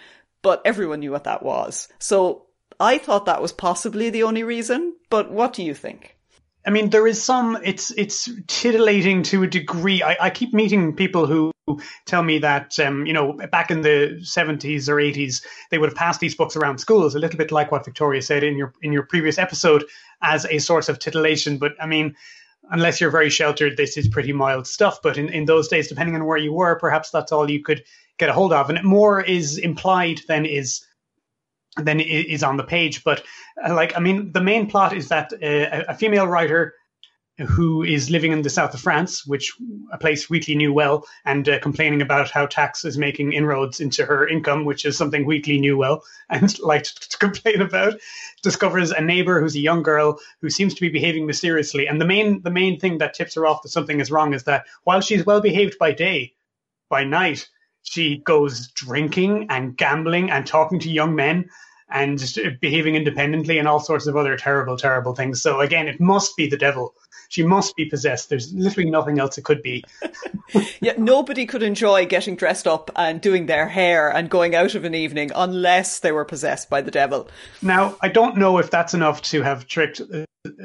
but 0.47 0.63
everyone 0.65 1.01
knew 1.01 1.11
what 1.11 1.25
that 1.25 1.43
was. 1.43 1.89
So 1.99 2.47
I 2.79 2.99
thought 2.99 3.27
that 3.27 3.43
was 3.43 3.51
possibly 3.51 4.11
the 4.11 4.23
only 4.23 4.45
reason, 4.45 4.95
but 5.11 5.29
what 5.29 5.53
do 5.53 5.65
you 5.65 5.75
think? 5.75 6.17
I 6.65 6.71
mean, 6.71 6.91
there 6.91 7.05
is 7.09 7.21
some. 7.21 7.59
It's 7.65 7.91
it's 7.97 8.29
titillating 8.47 9.25
to 9.25 9.43
a 9.43 9.49
degree. 9.49 10.05
I, 10.05 10.17
I 10.21 10.31
keep 10.31 10.55
meeting 10.55 10.95
people 10.95 11.27
who 11.27 11.51
tell 12.05 12.23
me 12.23 12.39
that 12.39 12.79
um, 12.79 13.07
you 13.07 13.13
know 13.13 13.33
back 13.51 13.73
in 13.73 13.81
the 13.81 14.21
seventies 14.23 14.89
or 14.89 15.01
eighties 15.01 15.45
they 15.73 15.79
would 15.79 15.89
have 15.89 15.99
passed 15.99 16.21
these 16.21 16.37
books 16.37 16.55
around 16.55 16.79
schools, 16.79 17.17
a 17.17 17.19
little 17.19 17.39
bit 17.39 17.51
like 17.51 17.73
what 17.73 17.85
Victoria 17.85 18.23
said 18.23 18.45
in 18.45 18.57
your 18.57 18.73
in 18.83 18.93
your 18.93 19.03
previous 19.03 19.39
episode, 19.39 19.85
as 20.23 20.47
a 20.47 20.61
source 20.61 20.89
of 20.89 21.01
titillation. 21.01 21.59
But 21.59 21.73
I 21.81 21.87
mean, 21.87 22.15
unless 22.71 23.01
you're 23.01 23.11
very 23.11 23.31
sheltered, 23.31 23.77
this 23.77 23.97
is 23.97 24.07
pretty 24.07 24.33
mild 24.33 24.69
stuff. 24.69 25.01
But 25.03 25.19
in, 25.19 25.29
in 25.29 25.47
those 25.47 25.67
days, 25.67 25.89
depending 25.89 26.15
on 26.15 26.25
where 26.25 26.39
you 26.39 26.53
were, 26.53 26.79
perhaps 26.79 27.11
that's 27.11 27.33
all 27.33 27.51
you 27.51 27.65
could 27.65 27.83
get 28.19 28.29
a 28.29 28.33
hold 28.33 28.53
of, 28.53 28.71
and 28.71 28.83
more 28.85 29.21
is 29.21 29.59
implied 29.59 30.21
than 30.29 30.47
is 30.47 30.85
than 31.77 32.01
is 32.01 32.43
on 32.43 32.57
the 32.57 32.65
page. 32.65 33.05
But 33.05 33.23
uh, 33.63 33.75
like, 33.75 33.97
I 33.97 34.01
mean, 34.01 34.33
the 34.33 34.41
main 34.41 34.69
plot 34.69 34.95
is 34.95 35.09
that 35.09 35.33
uh, 35.33 35.85
a 35.89 35.95
female 35.95 36.27
writer 36.27 36.75
who 37.39 37.83
is 37.83 38.09
living 38.09 38.33
in 38.33 38.41
the 38.41 38.49
south 38.49 38.73
of 38.73 38.81
France, 38.81 39.27
which 39.27 39.53
a 39.93 39.99
place 39.99 40.31
Wheatley 40.31 40.55
knew 40.55 40.73
well, 40.73 41.07
and 41.27 41.47
uh, 41.47 41.59
complaining 41.59 42.01
about 42.01 42.31
how 42.31 42.47
tax 42.47 42.83
is 42.85 42.97
making 42.97 43.35
inroads 43.35 43.79
into 43.79 44.07
her 44.07 44.27
income, 44.27 44.65
which 44.65 44.87
is 44.87 44.97
something 44.97 45.27
Wheatley 45.27 45.61
knew 45.61 45.77
well 45.77 46.03
and 46.31 46.59
liked 46.61 47.11
to 47.11 47.19
complain 47.19 47.61
about, 47.61 47.95
discovers 48.43 48.91
a 48.91 49.03
neighbor 49.03 49.41
who's 49.41 49.55
a 49.55 49.61
young 49.61 49.83
girl 49.83 50.19
who 50.41 50.49
seems 50.49 50.73
to 50.75 50.81
be 50.81 50.89
behaving 50.89 51.27
mysteriously. 51.27 51.87
And 51.87 52.01
the 52.01 52.07
main 52.07 52.41
the 52.43 52.51
main 52.51 52.81
thing 52.81 52.99
that 52.99 53.13
tips 53.13 53.35
her 53.35 53.47
off 53.47 53.63
that 53.63 53.69
something 53.69 54.01
is 54.01 54.11
wrong 54.11 54.33
is 54.33 54.45
that 54.45 54.65
while 54.85 55.03
she's 55.03 55.27
well 55.27 55.43
behaved 55.43 55.79
by 55.79 55.93
day, 55.93 56.33
by 56.89 57.05
night 57.05 57.49
she 57.89 58.19
goes 58.19 58.69
drinking 58.69 59.47
and 59.49 59.77
gambling 59.77 60.31
and 60.31 60.47
talking 60.47 60.79
to 60.81 60.91
young 60.91 61.15
men 61.15 61.49
and 61.89 62.21
behaving 62.61 62.97
independently 62.97 63.59
and 63.59 63.69
all 63.69 63.79
sorts 63.79 64.07
of 64.07 64.17
other 64.17 64.37
terrible, 64.37 64.77
terrible 64.77 65.15
things. 65.15 65.41
So 65.41 65.61
again, 65.61 65.87
it 65.87 66.01
must 66.01 66.37
be 66.37 66.49
the 66.49 66.57
devil. 66.57 66.95
She 67.29 67.45
must 67.45 67.77
be 67.77 67.85
possessed. 67.85 68.29
There's 68.29 68.53
literally 68.53 68.91
nothing 68.91 69.19
else 69.19 69.39
it 69.39 69.45
could 69.45 69.63
be. 69.63 69.85
yeah, 70.81 70.95
nobody 70.97 71.47
could 71.47 71.63
enjoy 71.63 72.07
getting 72.07 72.37
dressed 72.37 72.67
up 72.67 72.91
and 72.97 73.21
doing 73.21 73.47
their 73.47 73.69
hair 73.69 74.11
and 74.11 74.29
going 74.29 74.55
out 74.55 74.75
of 74.75 74.85
an 74.85 74.95
evening 74.95 75.31
unless 75.35 76.01
they 76.01 76.13
were 76.13 76.25
possessed 76.25 76.69
by 76.69 76.81
the 76.81 76.91
devil. 76.91 77.29
Now, 77.63 77.97
I 78.01 78.09
don't 78.09 78.37
know 78.37 78.59
if 78.59 78.71
that's 78.71 78.95
enough 78.95 79.23
to 79.23 79.43
have 79.43 79.67
tricked, 79.67 80.01
uh, 80.01 80.25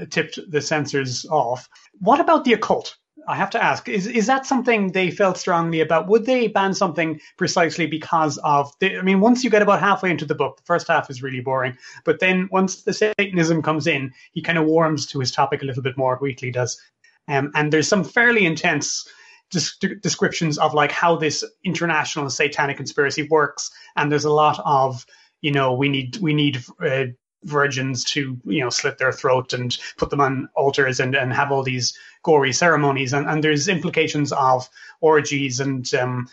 tipped 0.09 0.39
the 0.49 0.61
censors 0.61 1.25
off. 1.25 1.67
What 1.99 2.19
about 2.19 2.45
the 2.45 2.53
occult? 2.53 2.97
I 3.27 3.35
have 3.35 3.51
to 3.51 3.63
ask: 3.63 3.87
is 3.87 4.07
is 4.07 4.27
that 4.27 4.45
something 4.45 4.91
they 4.91 5.11
felt 5.11 5.37
strongly 5.37 5.81
about? 5.81 6.07
Would 6.07 6.25
they 6.25 6.47
ban 6.47 6.73
something 6.73 7.19
precisely 7.37 7.87
because 7.87 8.37
of? 8.43 8.71
The, 8.79 8.97
I 8.97 9.01
mean, 9.01 9.19
once 9.19 9.43
you 9.43 9.49
get 9.49 9.61
about 9.61 9.79
halfway 9.79 10.11
into 10.11 10.25
the 10.25 10.35
book, 10.35 10.57
the 10.57 10.63
first 10.63 10.87
half 10.87 11.09
is 11.09 11.23
really 11.23 11.41
boring, 11.41 11.77
but 12.05 12.19
then 12.19 12.49
once 12.51 12.83
the 12.83 12.93
Satanism 12.93 13.61
comes 13.61 13.87
in, 13.87 14.13
he 14.33 14.41
kind 14.41 14.57
of 14.57 14.65
warms 14.65 15.07
to 15.07 15.19
his 15.19 15.31
topic 15.31 15.61
a 15.61 15.65
little 15.65 15.83
bit 15.83 15.97
more. 15.97 16.17
Wheatley 16.17 16.51
does, 16.51 16.79
um, 17.27 17.51
and 17.55 17.71
there's 17.71 17.87
some 17.87 18.03
fairly 18.03 18.45
intense 18.45 19.07
descriptions 19.51 20.57
of 20.57 20.73
like 20.73 20.91
how 20.91 21.17
this 21.17 21.43
international 21.63 22.29
satanic 22.29 22.77
conspiracy 22.77 23.27
works, 23.29 23.71
and 23.95 24.11
there's 24.11 24.25
a 24.25 24.31
lot 24.31 24.59
of 24.63 25.05
you 25.41 25.51
know 25.51 25.73
we 25.73 25.89
need 25.89 26.17
we 26.17 26.33
need 26.33 26.63
uh, 26.83 27.05
virgins 27.43 28.03
to 28.03 28.39
you 28.45 28.61
know 28.61 28.69
slit 28.69 28.97
their 28.97 29.11
throat 29.11 29.53
and 29.53 29.77
put 29.97 30.09
them 30.09 30.21
on 30.21 30.49
altars 30.55 30.99
and, 30.99 31.15
and 31.15 31.33
have 31.33 31.51
all 31.51 31.63
these 31.63 31.97
gory 32.23 32.53
ceremonies. 32.53 33.13
And, 33.13 33.27
and 33.27 33.43
there's 33.43 33.67
implications 33.67 34.31
of 34.31 34.69
orgies 34.99 35.59
and 35.59 35.91
um, 35.95 36.27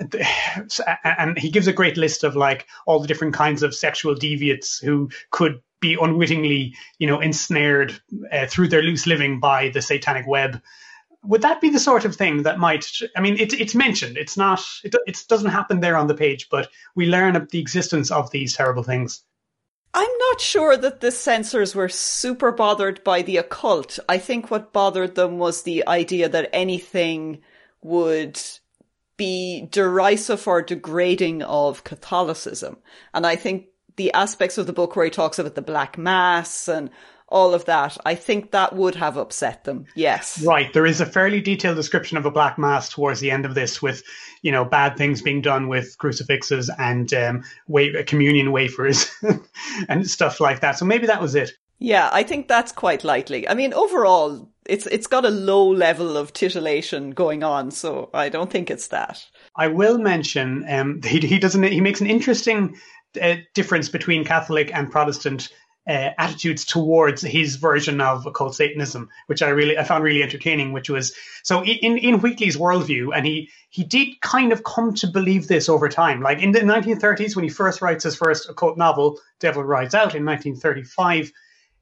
and 1.04 1.38
he 1.38 1.50
gives 1.50 1.66
a 1.66 1.72
great 1.72 1.96
list 1.96 2.24
of 2.24 2.36
like 2.36 2.66
all 2.86 3.00
the 3.00 3.08
different 3.08 3.34
kinds 3.34 3.62
of 3.62 3.74
sexual 3.74 4.14
deviates 4.14 4.78
who 4.78 5.10
could 5.30 5.62
be 5.80 5.96
unwittingly 6.00 6.74
you 6.98 7.06
know 7.06 7.20
ensnared 7.20 8.00
uh, 8.30 8.46
through 8.46 8.68
their 8.68 8.82
loose 8.82 9.06
living 9.06 9.40
by 9.40 9.68
the 9.70 9.82
satanic 9.82 10.26
web. 10.26 10.60
Would 11.24 11.42
that 11.42 11.60
be 11.60 11.70
the 11.70 11.78
sort 11.78 12.04
of 12.04 12.16
thing 12.16 12.42
that 12.42 12.58
might 12.58 12.86
i 13.16 13.20
mean 13.20 13.36
it, 13.38 13.52
it's 13.54 13.74
mentioned. 13.74 14.16
It's 14.16 14.36
not 14.36 14.62
it, 14.84 14.94
it 15.06 15.24
doesn't 15.28 15.50
happen 15.50 15.80
there 15.80 15.96
on 15.96 16.06
the 16.06 16.14
page 16.14 16.48
but 16.50 16.68
we 16.94 17.06
learn 17.06 17.36
of 17.36 17.50
the 17.50 17.60
existence 17.60 18.10
of 18.10 18.30
these 18.30 18.54
terrible 18.54 18.82
things 18.82 19.22
I'm 19.94 20.18
not 20.30 20.40
sure 20.40 20.76
that 20.76 21.00
the 21.00 21.10
censors 21.10 21.74
were 21.74 21.88
super 21.88 22.50
bothered 22.50 23.04
by 23.04 23.22
the 23.22 23.36
occult. 23.36 23.98
I 24.08 24.18
think 24.18 24.50
what 24.50 24.72
bothered 24.72 25.14
them 25.14 25.38
was 25.38 25.62
the 25.62 25.86
idea 25.86 26.28
that 26.30 26.48
anything 26.52 27.42
would 27.82 28.40
be 29.18 29.68
derisive 29.70 30.48
or 30.48 30.62
degrading 30.62 31.42
of 31.42 31.84
Catholicism. 31.84 32.78
And 33.12 33.26
I 33.26 33.36
think 33.36 33.66
the 33.96 34.12
aspects 34.14 34.56
of 34.56 34.66
the 34.66 34.72
book 34.72 34.96
where 34.96 35.04
he 35.04 35.10
talks 35.10 35.38
about 35.38 35.54
the 35.54 35.62
Black 35.62 35.98
Mass 35.98 36.68
and 36.68 36.90
all 37.32 37.54
of 37.54 37.64
that, 37.64 37.96
I 38.04 38.14
think 38.14 38.50
that 38.50 38.76
would 38.76 38.94
have 38.96 39.16
upset 39.16 39.64
them. 39.64 39.86
Yes. 39.94 40.42
Right. 40.42 40.72
There 40.72 40.86
is 40.86 41.00
a 41.00 41.06
fairly 41.06 41.40
detailed 41.40 41.76
description 41.76 42.16
of 42.16 42.26
a 42.26 42.30
black 42.30 42.58
mass 42.58 42.90
towards 42.90 43.20
the 43.20 43.30
end 43.30 43.44
of 43.44 43.54
this 43.54 43.80
with, 43.80 44.02
you 44.42 44.52
know, 44.52 44.64
bad 44.64 44.96
things 44.96 45.22
being 45.22 45.40
done 45.40 45.68
with 45.68 45.96
crucifixes 45.98 46.70
and 46.78 47.12
um, 47.14 47.42
wa- 47.66 48.02
communion 48.06 48.52
wafers 48.52 49.10
and 49.88 50.08
stuff 50.08 50.40
like 50.40 50.60
that. 50.60 50.78
So 50.78 50.84
maybe 50.84 51.06
that 51.06 51.20
was 51.20 51.34
it. 51.34 51.52
Yeah, 51.78 52.10
I 52.12 52.22
think 52.22 52.46
that's 52.46 52.70
quite 52.70 53.02
likely. 53.02 53.48
I 53.48 53.54
mean, 53.54 53.74
overall, 53.74 54.48
it's 54.66 54.86
it's 54.86 55.08
got 55.08 55.24
a 55.24 55.30
low 55.30 55.68
level 55.68 56.16
of 56.16 56.32
titillation 56.32 57.10
going 57.10 57.42
on, 57.42 57.72
so 57.72 58.08
I 58.14 58.28
don't 58.28 58.50
think 58.50 58.70
it's 58.70 58.86
that. 58.88 59.26
I 59.56 59.66
will 59.66 59.98
mention 59.98 60.64
um, 60.68 61.00
he 61.04 61.18
he 61.18 61.40
doesn't 61.40 61.64
he 61.64 61.80
makes 61.80 62.00
an 62.00 62.06
interesting 62.06 62.76
uh, 63.20 63.36
difference 63.54 63.88
between 63.88 64.24
Catholic 64.24 64.72
and 64.72 64.90
Protestant 64.90 65.48
uh, 65.86 66.10
attitudes 66.16 66.64
towards 66.64 67.22
his 67.22 67.56
version 67.56 68.00
of 68.00 68.26
occult 68.26 68.54
Satanism, 68.54 69.08
which 69.26 69.42
I 69.42 69.48
really 69.48 69.76
I 69.76 69.84
found 69.84 70.04
really 70.04 70.22
entertaining. 70.22 70.72
Which 70.72 70.88
was 70.88 71.12
so 71.42 71.64
in 71.64 71.98
in 71.98 72.20
Wheatley's 72.20 72.56
worldview, 72.56 73.16
and 73.16 73.26
he 73.26 73.50
he 73.70 73.82
did 73.84 74.20
kind 74.20 74.52
of 74.52 74.64
come 74.64 74.94
to 74.94 75.06
believe 75.06 75.48
this 75.48 75.68
over 75.68 75.88
time. 75.88 76.20
Like 76.20 76.40
in 76.40 76.52
the 76.52 76.60
1930s, 76.60 77.34
when 77.34 77.44
he 77.44 77.50
first 77.50 77.82
writes 77.82 78.04
his 78.04 78.16
first 78.16 78.48
occult 78.48 78.78
novel, 78.78 79.18
Devil 79.40 79.64
Rides 79.64 79.94
Out, 79.94 80.14
in 80.14 80.24
1935, 80.24 81.32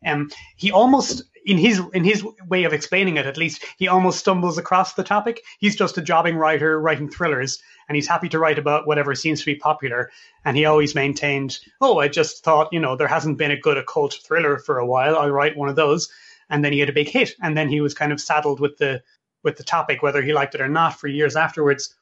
um, 0.04 0.30
he 0.56 0.72
almost 0.72 1.22
in 1.44 1.58
his 1.58 1.80
in 1.94 2.04
his 2.04 2.24
way 2.48 2.64
of 2.64 2.72
explaining 2.72 3.16
it, 3.16 3.26
at 3.26 3.36
least, 3.36 3.64
he 3.78 3.88
almost 3.88 4.18
stumbles 4.18 4.58
across 4.58 4.94
the 4.94 5.02
topic. 5.02 5.42
He's 5.58 5.76
just 5.76 5.98
a 5.98 6.02
jobbing 6.02 6.36
writer 6.36 6.80
writing 6.80 7.10
thrillers, 7.10 7.62
and 7.88 7.96
he's 7.96 8.08
happy 8.08 8.28
to 8.30 8.38
write 8.38 8.58
about 8.58 8.86
whatever 8.86 9.14
seems 9.14 9.40
to 9.40 9.46
be 9.46 9.54
popular. 9.54 10.10
And 10.44 10.56
he 10.56 10.64
always 10.64 10.94
maintained, 10.94 11.58
"Oh, 11.80 11.98
I 11.98 12.08
just 12.08 12.44
thought, 12.44 12.72
you 12.72 12.80
know, 12.80 12.96
there 12.96 13.08
hasn't 13.08 13.38
been 13.38 13.50
a 13.50 13.60
good 13.60 13.78
occult 13.78 14.18
thriller 14.24 14.58
for 14.58 14.78
a 14.78 14.86
while. 14.86 15.16
I'll 15.16 15.30
write 15.30 15.56
one 15.56 15.68
of 15.68 15.76
those." 15.76 16.10
And 16.50 16.64
then 16.64 16.72
he 16.72 16.80
had 16.80 16.88
a 16.88 16.94
big 16.94 17.08
hit, 17.08 17.34
and 17.42 17.56
then 17.56 17.68
he 17.68 17.80
was 17.80 17.94
kind 17.94 18.12
of 18.12 18.20
saddled 18.20 18.60
with 18.60 18.76
the 18.78 19.02
with 19.42 19.56
the 19.56 19.64
topic, 19.64 20.02
whether 20.02 20.22
he 20.22 20.32
liked 20.32 20.54
it 20.54 20.60
or 20.60 20.68
not, 20.68 21.00
for 21.00 21.08
years 21.08 21.36
afterwards. 21.36 21.94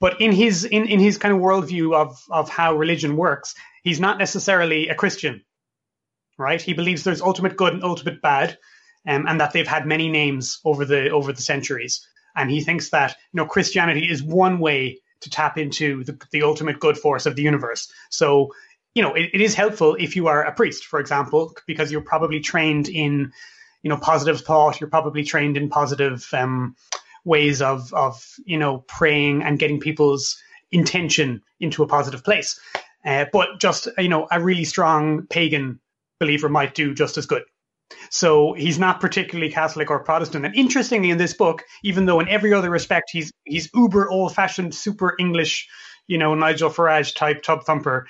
But 0.00 0.20
in 0.20 0.32
his 0.32 0.64
in, 0.64 0.86
in 0.86 1.00
his 1.00 1.18
kind 1.18 1.34
of 1.34 1.40
worldview 1.40 1.94
of 1.94 2.22
of 2.30 2.48
how 2.48 2.74
religion 2.74 3.16
works, 3.16 3.54
he's 3.82 4.00
not 4.00 4.18
necessarily 4.18 4.88
a 4.88 4.94
Christian 4.94 5.44
right? 6.38 6.62
He 6.62 6.72
believes 6.72 7.04
there's 7.04 7.20
ultimate 7.20 7.56
good 7.56 7.74
and 7.74 7.84
ultimate 7.84 8.22
bad, 8.22 8.56
um, 9.06 9.26
and 9.26 9.40
that 9.40 9.52
they've 9.52 9.66
had 9.66 9.86
many 9.86 10.08
names 10.08 10.60
over 10.64 10.84
the 10.84 11.10
over 11.10 11.32
the 11.32 11.42
centuries. 11.42 12.06
And 12.36 12.50
he 12.50 12.60
thinks 12.60 12.90
that 12.90 13.16
you 13.32 13.38
know 13.38 13.46
Christianity 13.46 14.08
is 14.08 14.22
one 14.22 14.60
way 14.60 15.00
to 15.20 15.30
tap 15.30 15.58
into 15.58 16.04
the, 16.04 16.18
the 16.30 16.42
ultimate 16.42 16.78
good 16.78 16.96
force 16.96 17.26
of 17.26 17.34
the 17.34 17.42
universe. 17.42 17.92
So 18.10 18.54
you 18.94 19.02
know 19.02 19.14
it, 19.14 19.30
it 19.34 19.40
is 19.40 19.54
helpful 19.54 19.96
if 19.98 20.16
you 20.16 20.28
are 20.28 20.44
a 20.44 20.52
priest, 20.52 20.86
for 20.86 21.00
example, 21.00 21.54
because 21.66 21.92
you're 21.92 22.00
probably 22.00 22.40
trained 22.40 22.88
in 22.88 23.32
you 23.82 23.90
know 23.90 23.96
positive 23.96 24.40
thought. 24.40 24.80
You're 24.80 24.90
probably 24.90 25.24
trained 25.24 25.56
in 25.56 25.68
positive 25.68 26.26
um, 26.32 26.76
ways 27.24 27.60
of 27.60 27.92
of 27.92 28.24
you 28.44 28.58
know 28.58 28.78
praying 28.86 29.42
and 29.42 29.58
getting 29.58 29.80
people's 29.80 30.40
intention 30.70 31.42
into 31.60 31.82
a 31.82 31.88
positive 31.88 32.22
place. 32.22 32.60
Uh, 33.04 33.24
but 33.32 33.58
just 33.58 33.88
you 33.98 34.08
know 34.08 34.28
a 34.30 34.40
really 34.40 34.64
strong 34.64 35.26
pagan 35.26 35.80
believer 36.20 36.48
might 36.48 36.74
do 36.74 36.94
just 36.94 37.16
as 37.16 37.26
good. 37.26 37.42
So 38.10 38.52
he's 38.52 38.78
not 38.78 39.00
particularly 39.00 39.50
Catholic 39.50 39.90
or 39.90 40.04
Protestant. 40.04 40.44
And 40.44 40.54
interestingly, 40.54 41.10
in 41.10 41.18
this 41.18 41.34
book, 41.34 41.64
even 41.82 42.06
though 42.06 42.20
in 42.20 42.28
every 42.28 42.52
other 42.52 42.70
respect 42.70 43.10
he's 43.12 43.32
he's 43.44 43.70
uber 43.74 44.10
old 44.10 44.34
fashioned, 44.34 44.74
super 44.74 45.14
English, 45.18 45.68
you 46.06 46.18
know, 46.18 46.34
Nigel 46.34 46.70
Farage 46.70 47.14
type 47.14 47.42
tub 47.42 47.64
thumper, 47.64 48.06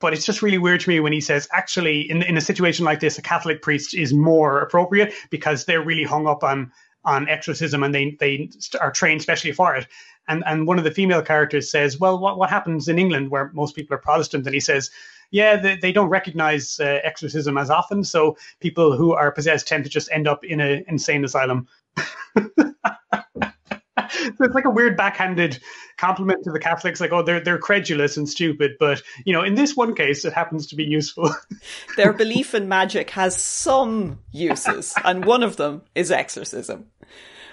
But 0.00 0.14
it's 0.14 0.24
just 0.24 0.40
really 0.42 0.58
weird 0.58 0.80
to 0.80 0.88
me 0.88 1.00
when 1.00 1.12
he 1.12 1.20
says, 1.20 1.48
actually, 1.52 2.10
in 2.10 2.22
in 2.22 2.36
a 2.36 2.40
situation 2.40 2.84
like 2.86 3.00
this, 3.00 3.18
a 3.18 3.22
Catholic 3.22 3.60
priest 3.62 3.94
is 3.94 4.14
more 4.14 4.60
appropriate 4.60 5.12
because 5.30 5.64
they're 5.64 5.84
really 5.84 6.04
hung 6.04 6.26
up 6.26 6.42
on 6.42 6.72
on 7.04 7.28
exorcism 7.28 7.82
and 7.82 7.94
they 7.94 8.16
they 8.18 8.50
are 8.80 8.90
trained 8.92 9.22
specially 9.22 9.52
for 9.52 9.74
it. 9.76 9.86
And 10.28 10.42
and 10.46 10.66
one 10.66 10.78
of 10.78 10.84
the 10.84 10.90
female 10.90 11.22
characters 11.22 11.70
says, 11.70 12.00
well, 12.00 12.18
what 12.18 12.38
what 12.38 12.50
happens 12.50 12.88
in 12.88 12.98
England 12.98 13.30
where 13.30 13.50
most 13.52 13.76
people 13.76 13.94
are 13.94 13.98
Protestant? 13.98 14.46
And 14.46 14.54
he 14.54 14.60
says, 14.60 14.90
yeah, 15.30 15.56
they, 15.56 15.76
they 15.76 15.92
don't 15.92 16.08
recognize 16.08 16.80
uh, 16.80 16.98
exorcism 17.02 17.56
as 17.56 17.70
often, 17.70 18.04
so 18.04 18.36
people 18.60 18.96
who 18.96 19.12
are 19.12 19.30
possessed 19.30 19.68
tend 19.68 19.84
to 19.84 19.90
just 19.90 20.10
end 20.12 20.26
up 20.26 20.44
in 20.44 20.60
an 20.60 20.84
insane 20.88 21.24
asylum. 21.24 21.68
so 21.96 22.04
it's 24.40 24.54
like 24.54 24.64
a 24.64 24.70
weird 24.70 24.96
backhanded 24.96 25.60
compliment 25.98 26.42
to 26.44 26.50
the 26.50 26.58
Catholics, 26.58 27.00
like, 27.00 27.12
oh, 27.12 27.22
they're 27.22 27.40
they're 27.40 27.58
credulous 27.58 28.16
and 28.16 28.28
stupid, 28.28 28.72
but 28.80 29.02
you 29.24 29.32
know, 29.32 29.42
in 29.42 29.54
this 29.54 29.76
one 29.76 29.94
case, 29.94 30.24
it 30.24 30.32
happens 30.32 30.66
to 30.68 30.76
be 30.76 30.84
useful. 30.84 31.30
Their 31.96 32.12
belief 32.12 32.54
in 32.54 32.68
magic 32.68 33.10
has 33.10 33.40
some 33.40 34.18
uses, 34.32 34.94
and 35.04 35.24
one 35.24 35.42
of 35.42 35.56
them 35.56 35.82
is 35.94 36.10
exorcism. 36.10 36.86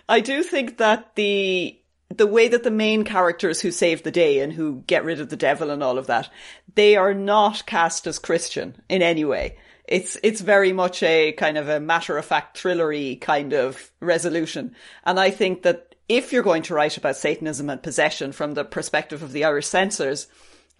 I 0.09 0.21
do 0.21 0.41
think 0.41 0.77
that 0.77 1.15
the 1.15 1.77
the 2.17 2.27
way 2.27 2.47
that 2.47 2.63
the 2.63 2.71
main 2.71 3.03
characters 3.03 3.61
who 3.61 3.71
save 3.71 4.03
the 4.03 4.11
day 4.11 4.39
and 4.39 4.53
who 4.53 4.83
get 4.87 5.03
rid 5.03 5.19
of 5.19 5.29
the 5.29 5.35
devil 5.35 5.69
and 5.69 5.83
all 5.83 5.97
of 5.97 6.07
that, 6.07 6.29
they 6.75 6.95
are 6.95 7.13
not 7.13 7.65
cast 7.65 8.07
as 8.07 8.19
Christian 8.19 8.81
in 8.89 9.01
any 9.01 9.25
way. 9.25 9.57
It's 9.87 10.17
it's 10.21 10.41
very 10.41 10.73
much 10.73 11.01
a 11.01 11.31
kind 11.33 11.57
of 11.57 11.69
a 11.69 11.79
matter 11.79 12.17
of 12.17 12.25
fact 12.25 12.57
thrillery 12.61 13.19
kind 13.21 13.53
of 13.53 13.91
resolution. 14.01 14.75
And 15.05 15.19
I 15.19 15.31
think 15.31 15.63
that 15.63 15.95
if 16.09 16.31
you're 16.31 16.43
going 16.43 16.63
to 16.63 16.73
write 16.73 16.97
about 16.97 17.15
Satanism 17.15 17.69
and 17.69 17.81
possession 17.81 18.31
from 18.31 18.53
the 18.53 18.65
perspective 18.65 19.23
of 19.23 19.31
the 19.31 19.45
Irish 19.45 19.67
censors, 19.67 20.27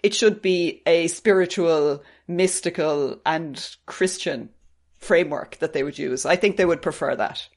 it 0.04 0.14
should 0.14 0.42
be 0.42 0.82
a 0.86 1.08
spiritual, 1.08 2.04
mystical, 2.28 3.20
and 3.26 3.76
Christian 3.86 4.50
framework 5.00 5.58
that 5.60 5.74
they 5.74 5.84
would 5.84 5.98
use. 5.98 6.26
I 6.26 6.36
think 6.36 6.58
they 6.58 6.66
would 6.66 6.82
prefer 6.82 7.16
that. 7.16 7.48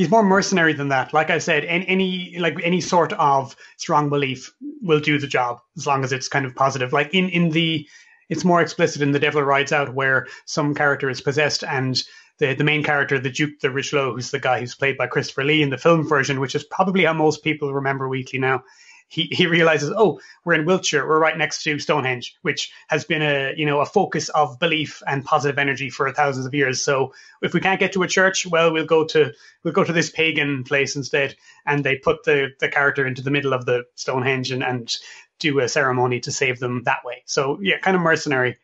He's 0.00 0.08
more 0.10 0.22
mercenary 0.22 0.72
than 0.72 0.88
that. 0.88 1.12
Like 1.12 1.28
I 1.28 1.36
said, 1.36 1.62
any 1.66 2.38
like 2.38 2.56
any 2.64 2.80
sort 2.80 3.12
of 3.12 3.54
strong 3.76 4.08
belief 4.08 4.50
will 4.80 4.98
do 4.98 5.18
the 5.18 5.26
job 5.26 5.60
as 5.76 5.86
long 5.86 6.04
as 6.04 6.10
it's 6.10 6.26
kind 6.26 6.46
of 6.46 6.54
positive. 6.54 6.94
Like 6.94 7.12
in 7.12 7.28
in 7.28 7.50
the, 7.50 7.86
it's 8.30 8.42
more 8.42 8.62
explicit 8.62 9.02
in 9.02 9.12
The 9.12 9.18
Devil 9.18 9.42
Rides 9.42 9.72
Out 9.72 9.92
where 9.92 10.26
some 10.46 10.74
character 10.74 11.10
is 11.10 11.20
possessed 11.20 11.64
and 11.64 12.02
the, 12.38 12.54
the 12.54 12.64
main 12.64 12.82
character, 12.82 13.18
the 13.18 13.28
Duke 13.28 13.58
de 13.60 13.68
Richleau, 13.68 14.14
who's 14.14 14.30
the 14.30 14.38
guy 14.38 14.60
who's 14.60 14.74
played 14.74 14.96
by 14.96 15.06
Christopher 15.06 15.44
Lee 15.44 15.60
in 15.60 15.68
the 15.68 15.76
film 15.76 16.08
version, 16.08 16.40
which 16.40 16.54
is 16.54 16.64
probably 16.64 17.04
how 17.04 17.12
most 17.12 17.44
people 17.44 17.74
remember 17.74 18.08
Wheatley 18.08 18.38
now. 18.38 18.64
He, 19.10 19.28
he 19.32 19.46
realizes, 19.46 19.92
oh, 19.96 20.20
we're 20.44 20.54
in 20.54 20.66
Wiltshire, 20.66 21.06
we're 21.06 21.18
right 21.18 21.36
next 21.36 21.64
to 21.64 21.80
Stonehenge, 21.80 22.36
which 22.42 22.72
has 22.88 23.04
been 23.04 23.22
a 23.22 23.52
you 23.56 23.66
know 23.66 23.80
a 23.80 23.86
focus 23.86 24.28
of 24.30 24.58
belief 24.60 25.02
and 25.06 25.24
positive 25.24 25.58
energy 25.58 25.90
for 25.90 26.10
thousands 26.12 26.46
of 26.46 26.54
years. 26.54 26.80
So 26.80 27.12
if 27.42 27.52
we 27.52 27.60
can't 27.60 27.80
get 27.80 27.92
to 27.94 28.04
a 28.04 28.08
church, 28.08 28.46
well, 28.46 28.72
we'll 28.72 28.86
go 28.86 29.04
to 29.06 29.32
we'll 29.64 29.74
go 29.74 29.84
to 29.84 29.92
this 29.92 30.10
pagan 30.10 30.62
place 30.62 30.94
instead. 30.94 31.36
And 31.66 31.82
they 31.84 31.96
put 31.96 32.24
the 32.24 32.50
the 32.60 32.68
character 32.68 33.04
into 33.04 33.22
the 33.22 33.32
middle 33.32 33.52
of 33.52 33.66
the 33.66 33.82
Stonehenge 33.96 34.52
and, 34.52 34.62
and 34.62 34.96
do 35.40 35.58
a 35.58 35.68
ceremony 35.68 36.20
to 36.20 36.30
save 36.30 36.60
them 36.60 36.84
that 36.84 37.04
way. 37.04 37.22
So 37.26 37.58
yeah, 37.60 37.78
kind 37.78 37.96
of 37.96 38.02
mercenary. 38.02 38.58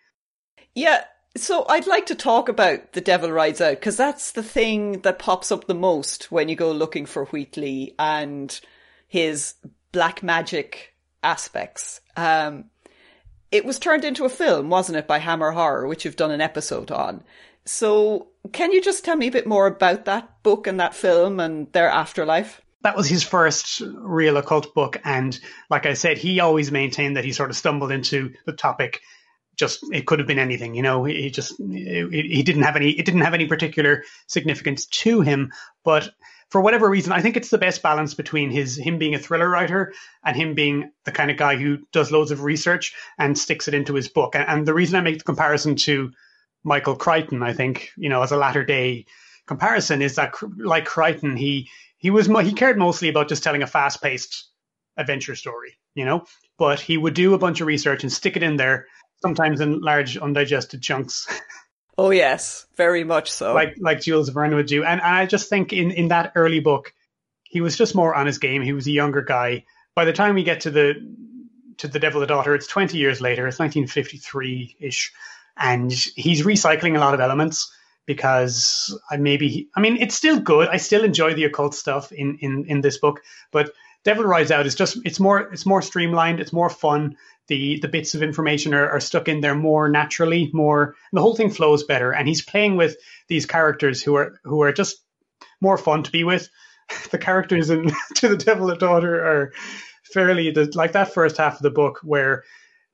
Yeah, 0.75 1.05
so 1.37 1.67
I'd 1.69 1.87
like 1.87 2.07
to 2.07 2.15
talk 2.15 2.49
about 2.49 2.93
The 2.93 3.01
Devil 3.01 3.33
Rides 3.33 3.61
Out 3.61 3.81
because 3.81 3.97
that's 3.97 4.33
the 4.33 4.43
thing 4.43 5.01
that 5.01 5.19
pops 5.19 5.51
up 5.51 5.67
the 5.67 5.75
most 5.75 6.31
when 6.31 6.49
you 6.49 6.57
go 6.57 6.71
looking 6.71 7.07
for 7.07 7.27
Wheatley 7.27 7.95
and 7.99 8.59
his 9.09 9.55
black 9.93 10.23
magic 10.23 10.95
aspects. 11.23 12.01
Um, 12.17 12.67
it 13.51 13.65
was 13.65 13.79
turned 13.79 14.05
into 14.05 14.25
a 14.25 14.31
film, 14.31 14.69
wasn't 14.69 14.99
it, 14.99 15.07
by 15.07 15.19
Hammer 15.19 15.53
Horror, 15.53 15.87
which 15.87 16.05
you've 16.05 16.17
done 16.17 16.31
an 16.31 16.41
episode 16.41 16.91
on. 16.91 17.23
So 17.65 18.29
can 18.53 18.73
you 18.73 18.81
just 18.83 19.05
tell 19.05 19.17
me 19.17 19.29
a 19.29 19.33
bit 19.33 19.47
more 19.47 19.67
about 19.67 20.05
that 20.05 20.43
book 20.43 20.67
and 20.67 20.81
that 20.81 20.95
film 20.95 21.41
and 21.41 21.73
their 21.73 21.89
afterlife? 21.89 22.61
that 22.87 22.97
was 22.97 23.09
his 23.09 23.25
first 23.25 23.83
real 23.85 24.37
occult 24.37 24.73
book. 24.73 25.01
And 25.05 25.37
like 25.69 25.87
I 25.87 25.95
said, 25.95 26.19
he 26.19 26.39
always 26.39 26.71
maintained 26.71 27.17
that 27.17 27.25
he 27.25 27.33
sort 27.33 27.51
of 27.51 27.57
stumbled 27.57 27.91
into 27.91 28.33
the 28.45 28.53
topic 28.53 29.01
just 29.57 29.81
it 29.93 30.07
could 30.07 30.19
have 30.19 30.29
been 30.29 30.39
anything 30.39 30.75
you 30.75 30.83
know 30.83 31.05
he 31.05 31.31
just 31.31 31.57
he 31.59 32.43
didn't 32.43 32.63
have 32.63 32.77
any 32.77 32.91
it 32.91 33.07
didn't 33.07 33.23
have 33.23 33.33
any 33.33 33.47
particular 33.47 34.05
significance 34.27 34.85
to 34.87 35.23
him 35.23 35.51
but 35.83 36.11
for 36.51 36.61
whatever 36.61 36.89
reason 36.89 37.13
i 37.13 37.21
think 37.21 37.37
it's 37.37 37.51
the 37.51 37.59
best 37.59 37.83
balance 37.83 38.15
between 38.15 38.51
his 38.51 38.77
him 38.77 38.99
being 38.99 39.15
a 39.15 39.19
thriller 39.19 39.49
writer 39.49 39.93
and 40.25 40.37
him 40.37 40.55
being 40.55 40.91
the 41.05 41.13
kind 41.13 41.31
of 41.31 41.37
guy 41.37 41.57
who 41.57 41.79
does 41.93 42.11
loads 42.11 42.31
of 42.31 42.43
research 42.43 42.95
and 43.19 43.39
sticks 43.39 43.69
it 43.69 43.75
into 43.75 43.95
his 43.95 44.09
book 44.09 44.35
and, 44.35 44.47
and 44.49 44.67
the 44.67 44.75
reason 44.75 44.97
i 44.97 45.01
make 45.01 45.19
the 45.19 45.25
comparison 45.25 45.77
to 45.77 46.11
michael 46.65 46.97
crichton 46.97 47.43
i 47.43 47.53
think 47.53 47.91
you 47.97 48.09
know 48.09 48.23
as 48.23 48.33
a 48.33 48.37
latter 48.37 48.65
day 48.65 49.05
comparison 49.47 50.03
is 50.03 50.17
that 50.17 50.35
like 50.59 50.85
crichton 50.85 51.37
he 51.37 51.69
he 51.99 52.11
was 52.11 52.27
he 52.27 52.53
cared 52.53 52.79
mostly 52.79 53.09
about 53.09 53.29
just 53.29 53.43
telling 53.43 53.63
a 53.63 53.67
fast 53.67 54.03
paced 54.03 54.49
adventure 54.97 55.35
story 55.35 55.77
you 55.95 56.05
know 56.05 56.25
but 56.59 56.81
he 56.81 56.97
would 56.97 57.15
do 57.15 57.35
a 57.35 57.39
bunch 57.39 57.61
of 57.61 57.67
research 57.67 58.03
and 58.03 58.13
stick 58.13 58.37
it 58.37 58.43
in 58.43 58.57
there 58.57 58.87
sometimes 59.23 59.61
in 59.61 59.81
large 59.81 60.17
undigested 60.17 60.83
chunks. 60.83 61.27
Oh 61.99 62.11
yes, 62.11 62.67
very 62.77 63.05
much 63.05 63.31
so. 63.31 63.55
like 63.55 63.77
like 63.81 64.01
Jules 64.01 64.29
Verne 64.29 64.55
would 64.55 64.67
do, 64.67 64.85
and, 64.85 65.01
and 65.01 65.15
I 65.15 65.27
just 65.27 65.49
think 65.49 65.73
in 65.73 65.91
in 65.91 66.09
that 66.09 66.33
early 66.35 66.61
book, 66.61 66.93
he 67.45 67.61
was 67.61 67.77
just 67.77 67.95
more 67.95 68.15
on 68.15 68.27
his 68.27 68.39
game. 68.39 68.63
He 68.63 68.73
was 68.73 68.87
a 68.87 68.91
younger 68.91 69.23
guy. 69.23 69.65
By 69.95 70.05
the 70.05 70.13
time 70.13 70.35
we 70.35 70.45
get 70.45 70.61
to 70.63 70.71
the 70.71 70.95
to 71.79 71.89
the 71.89 71.99
Devil 71.99 72.21
the 72.21 72.27
Daughter, 72.27 72.55
it's 72.55 72.67
twenty 72.67 72.99
years 72.99 73.21
later. 73.21 73.47
It's 73.47 73.59
nineteen 73.59 73.87
fifty 73.87 74.19
three 74.19 74.77
ish, 74.79 75.13
and 75.57 75.91
he's 75.91 76.45
recycling 76.45 76.97
a 76.97 77.01
lot 77.01 77.15
of 77.15 77.21
elements 77.21 77.73
because 78.05 78.99
I 79.11 79.17
maybe 79.17 79.69
I 79.75 79.81
mean 79.81 79.97
it's 79.97 80.15
still 80.15 80.39
good. 80.39 80.69
I 80.69 80.77
still 80.77 81.03
enjoy 81.03 81.35
the 81.35 81.45
occult 81.45 81.75
stuff 81.75 82.13
in 82.13 82.39
in 82.41 82.67
in 82.67 82.81
this 82.83 82.99
book, 82.99 83.23
but 83.51 83.73
Devil 84.05 84.25
Rides 84.25 84.51
Out 84.51 84.67
is 84.67 84.75
just 84.75 84.99
it's 85.05 85.19
more 85.19 85.41
it's 85.53 85.67
more 85.67 85.83
streamlined. 85.83 86.41
It's 86.41 86.53
more 86.53 86.71
fun 86.71 87.17
the 87.49 87.79
the 87.81 87.89
bits 87.89 88.15
of 88.15 88.23
information 88.23 88.75
are, 88.75 88.89
are 88.89 89.01
stuck 89.01 89.29
in 89.29 89.41
there 89.41 89.55
more 89.55 89.89
naturally, 89.89 90.51
more 90.53 90.95
the 91.13 91.21
whole 91.21 91.37
thing 91.37 91.51
flows 91.51 91.85
better. 91.85 92.13
And 92.13 92.27
he's 92.29 92.43
playing 92.43 92.77
with 92.77 92.97
these 93.29 93.47
characters 93.47 94.03
who 94.03 94.17
are 94.17 94.41
who 94.45 94.63
are 94.63 94.73
just 94.73 94.97
more 95.61 95.79
fun 95.79 96.03
to 96.05 96.13
be 96.13 96.25
with. 96.25 96.49
the 97.11 97.19
characters 97.19 97.71
in 97.71 97.91
To 98.17 98.29
the 98.29 98.37
Devil 98.37 98.71
a 98.71 98.79
Daughter 98.79 99.15
are 99.15 99.53
fairly 100.13 100.51
the, 100.51 100.71
like 100.75 100.93
that 100.93 101.13
first 101.13 101.37
half 101.37 101.57
of 101.57 101.63
the 101.63 101.71
book 101.71 102.01
where 102.03 102.45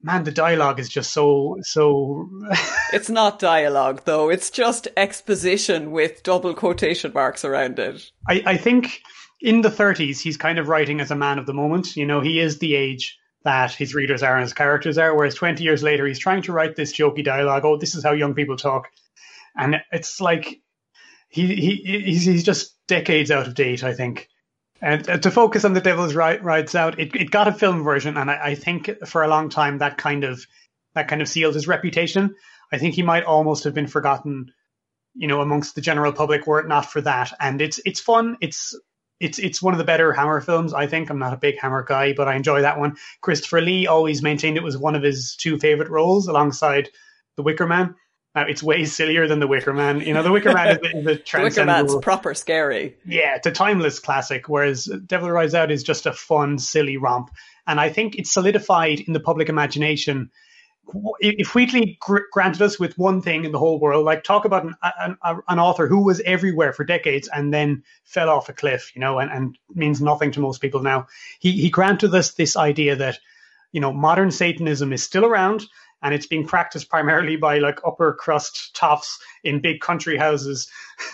man 0.02 0.24
the 0.24 0.32
dialogue 0.32 0.80
is 0.80 0.88
just 0.88 1.12
so 1.12 1.58
so 1.62 2.28
it's 2.92 3.10
not 3.10 3.38
dialogue 3.38 4.02
though 4.04 4.30
it's 4.30 4.50
just 4.50 4.88
exposition 4.96 5.92
with 5.92 6.22
double 6.22 6.54
quotation 6.54 7.12
marks 7.12 7.44
around 7.44 7.78
it 7.78 8.10
I, 8.28 8.42
I 8.46 8.56
think 8.56 9.02
in 9.40 9.60
the 9.60 9.68
30s 9.68 10.20
he's 10.20 10.36
kind 10.36 10.58
of 10.58 10.68
writing 10.68 11.00
as 11.00 11.10
a 11.10 11.16
man 11.16 11.38
of 11.38 11.46
the 11.46 11.54
moment 11.54 11.96
you 11.96 12.06
know 12.06 12.20
he 12.20 12.40
is 12.40 12.58
the 12.58 12.74
age 12.74 13.18
that 13.44 13.72
his 13.72 13.94
readers 13.94 14.22
are 14.22 14.34
and 14.34 14.42
his 14.42 14.52
characters 14.52 14.98
are. 14.98 15.14
Whereas 15.14 15.34
20 15.34 15.62
years 15.62 15.82
later, 15.82 16.06
he's 16.06 16.18
trying 16.18 16.42
to 16.42 16.52
write 16.52 16.76
this 16.76 16.92
jokey 16.92 17.24
dialogue. 17.24 17.64
Oh, 17.64 17.76
this 17.76 17.94
is 17.94 18.04
how 18.04 18.12
young 18.12 18.34
people 18.34 18.56
talk. 18.56 18.88
And 19.56 19.76
it's 19.90 20.20
like 20.20 20.60
he, 21.28 21.54
he 21.54 22.02
he's, 22.04 22.24
he's 22.24 22.44
just 22.44 22.74
decades 22.88 23.30
out 23.30 23.46
of 23.46 23.54
date, 23.54 23.84
I 23.84 23.94
think. 23.94 24.28
And 24.80 25.08
uh, 25.08 25.18
to 25.18 25.30
focus 25.30 25.64
on 25.64 25.74
the 25.74 25.80
Devil's 25.80 26.14
Rides 26.14 26.74
Out, 26.74 26.98
it, 26.98 27.14
it 27.14 27.30
got 27.30 27.48
a 27.48 27.52
film 27.52 27.84
version, 27.84 28.16
and 28.16 28.30
I, 28.30 28.48
I 28.48 28.54
think 28.56 28.90
for 29.06 29.22
a 29.22 29.28
long 29.28 29.48
time 29.48 29.78
that 29.78 29.96
kind 29.96 30.24
of 30.24 30.44
that 30.94 31.08
kind 31.08 31.22
of 31.22 31.28
sealed 31.28 31.54
his 31.54 31.68
reputation. 31.68 32.34
I 32.72 32.78
think 32.78 32.94
he 32.94 33.02
might 33.02 33.24
almost 33.24 33.64
have 33.64 33.74
been 33.74 33.86
forgotten, 33.86 34.52
you 35.14 35.28
know, 35.28 35.40
amongst 35.40 35.74
the 35.74 35.80
general 35.80 36.12
public 36.12 36.46
were 36.46 36.60
it 36.60 36.68
not 36.68 36.90
for 36.90 37.00
that. 37.02 37.32
And 37.38 37.60
it's 37.62 37.80
it's 37.84 38.00
fun. 38.00 38.36
It's 38.40 38.74
it's 39.22 39.38
it's 39.38 39.62
one 39.62 39.72
of 39.72 39.78
the 39.78 39.84
better 39.84 40.12
Hammer 40.12 40.40
films. 40.40 40.74
I 40.74 40.86
think 40.86 41.08
I'm 41.08 41.18
not 41.18 41.32
a 41.32 41.38
big 41.38 41.58
Hammer 41.58 41.84
guy, 41.84 42.12
but 42.12 42.28
I 42.28 42.34
enjoy 42.34 42.62
that 42.62 42.78
one. 42.78 42.96
Christopher 43.20 43.60
Lee 43.60 43.86
always 43.86 44.22
maintained 44.22 44.56
it 44.56 44.62
was 44.62 44.76
one 44.76 44.96
of 44.96 45.02
his 45.02 45.36
two 45.36 45.58
favorite 45.58 45.88
roles, 45.88 46.26
alongside 46.26 46.90
The 47.36 47.42
Wicker 47.42 47.66
Man. 47.66 47.94
Now 48.34 48.42
it's 48.42 48.62
way 48.62 48.84
sillier 48.84 49.28
than 49.28 49.38
The 49.38 49.46
Wicker 49.46 49.72
Man. 49.72 50.00
You 50.00 50.12
know, 50.12 50.24
The 50.24 50.32
Wicker 50.32 50.52
Man 50.52 50.76
is, 50.76 50.78
is 50.78 51.06
a 51.06 51.14
The 51.36 51.42
Wicker 51.42 51.64
Man's 51.64 51.94
proper 51.96 52.34
scary. 52.34 52.96
Yeah, 53.06 53.36
it's 53.36 53.46
a 53.46 53.52
timeless 53.52 54.00
classic. 54.00 54.48
Whereas 54.48 54.86
Devil 55.06 55.30
Rides 55.30 55.54
Out 55.54 55.70
is 55.70 55.84
just 55.84 56.06
a 56.06 56.12
fun, 56.12 56.58
silly 56.58 56.96
romp, 56.96 57.30
and 57.66 57.78
I 57.78 57.90
think 57.90 58.16
it's 58.16 58.32
solidified 58.32 59.00
in 59.00 59.12
the 59.12 59.20
public 59.20 59.48
imagination 59.48 60.30
if 61.20 61.54
Wheatley 61.54 61.96
gr- 62.00 62.28
granted 62.32 62.62
us 62.62 62.78
with 62.78 62.98
one 62.98 63.22
thing 63.22 63.44
in 63.44 63.52
the 63.52 63.58
whole 63.58 63.78
world, 63.78 64.04
like 64.04 64.24
talk 64.24 64.44
about 64.44 64.64
an, 64.64 64.74
an, 64.82 65.16
an, 65.48 65.58
author 65.58 65.86
who 65.86 66.02
was 66.02 66.20
everywhere 66.20 66.72
for 66.72 66.84
decades 66.84 67.28
and 67.28 67.52
then 67.52 67.82
fell 68.04 68.28
off 68.28 68.48
a 68.48 68.52
cliff, 68.52 68.92
you 68.94 69.00
know, 69.00 69.18
and, 69.18 69.30
and 69.30 69.58
means 69.74 70.00
nothing 70.00 70.32
to 70.32 70.40
most 70.40 70.60
people 70.60 70.82
now. 70.82 71.06
He, 71.38 71.52
he 71.52 71.70
granted 71.70 72.14
us 72.14 72.32
this 72.32 72.56
idea 72.56 72.96
that, 72.96 73.18
you 73.70 73.80
know, 73.80 73.92
modern 73.92 74.30
Satanism 74.30 74.92
is 74.92 75.02
still 75.02 75.24
around 75.24 75.64
and 76.02 76.12
it's 76.12 76.26
being 76.26 76.46
practiced 76.46 76.90
primarily 76.90 77.36
by 77.36 77.58
like 77.58 77.78
upper 77.86 78.12
crust 78.14 78.74
toffs 78.74 79.18
in 79.44 79.60
big 79.60 79.80
country 79.80 80.18
houses 80.18 80.70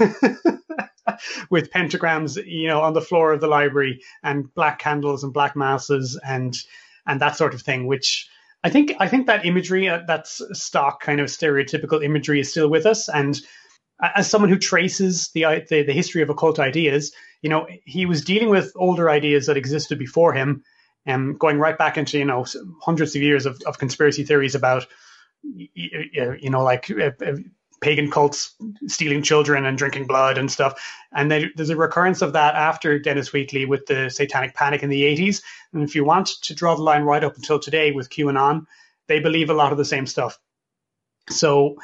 with 1.50 1.70
pentagrams, 1.70 2.42
you 2.44 2.68
know, 2.68 2.81
on 2.81 2.94
the 2.94 3.00
floor 3.00 3.33
of 3.33 3.40
the 3.40 3.46
library 3.46 4.00
and 4.22 4.52
black 4.54 4.78
candles 4.78 5.22
and 5.22 5.33
black 5.33 5.54
masses 5.54 6.18
and, 6.26 6.57
and 7.07 7.20
that 7.20 7.37
sort 7.37 7.54
of 7.54 7.61
thing, 7.61 7.87
which, 7.87 8.28
I 8.64 8.71
think 8.71 8.92
I 8.99 9.09
think 9.09 9.27
that 9.27 9.47
imagery, 9.47 9.88
uh, 9.88 10.01
that's 10.07 10.42
stock 10.53 11.01
kind 11.01 11.21
of 11.21 11.29
stereotypical 11.29 12.05
imagery, 12.05 12.40
is 12.40 12.51
still 12.51 12.68
with 12.68 12.87
us. 12.87 13.09
And 13.09 13.40
as 14.14 14.29
someone 14.29 14.51
who 14.51 14.59
traces 14.59 15.31
the, 15.35 15.64
the 15.68 15.83
the 15.83 15.92
history 15.92 16.23
of 16.23 16.31
occult 16.31 16.59
ideas, 16.59 17.12
you 17.42 17.51
know, 17.51 17.66
he 17.85 18.07
was 18.07 18.25
dealing 18.25 18.49
with 18.49 18.73
older 18.77 19.11
ideas 19.11 19.47
that 19.47 19.57
existed 19.57 19.99
before 19.99 20.33
him, 20.33 20.64
and 21.07 21.31
um, 21.31 21.37
going 21.38 21.59
right 21.59 21.79
back 21.79 21.97
into 21.97 22.18
you 22.18 22.25
know 22.25 22.44
hundreds 22.83 23.14
of 23.14 23.23
years 23.23 23.47
of, 23.47 23.61
of 23.64 23.79
conspiracy 23.79 24.25
theories 24.25 24.55
about 24.55 24.87
you 25.42 26.51
know 26.51 26.62
like 26.64 26.90
uh, 26.90 27.11
uh, 27.25 27.37
pagan 27.81 28.11
cults 28.11 28.55
stealing 28.87 29.23
children 29.23 29.64
and 29.64 29.79
drinking 29.79 30.07
blood 30.07 30.38
and 30.38 30.51
stuff. 30.51 30.83
And 31.12 31.31
there's 31.31 31.71
a 31.71 31.77
recurrence 31.77 32.23
of 32.23 32.33
that 32.33 32.55
after 32.55 32.99
Dennis 32.99 33.33
Wheatley 33.33 33.64
with 33.64 33.87
the 33.87 34.11
Satanic 34.11 34.55
Panic 34.55 34.83
in 34.83 34.91
the 34.91 35.03
80s. 35.03 35.43
And 35.73 35.83
if 35.83 35.95
you 35.95 36.05
want 36.05 36.29
to 36.43 36.55
draw 36.55 36.75
the 36.75 36.83
line 36.83 37.03
right 37.03 37.25
up 37.25 37.37
until 37.37 37.59
today 37.59 37.93
with 37.93 38.11
QAnon, 38.11 38.67
they 39.07 39.21
believe 39.21 39.51
a 39.51 39.55
lot 39.55 39.73
of 39.73 39.79
the 39.79 39.85
same 39.85 40.07
stuff. 40.07 40.38
So, 41.31 41.77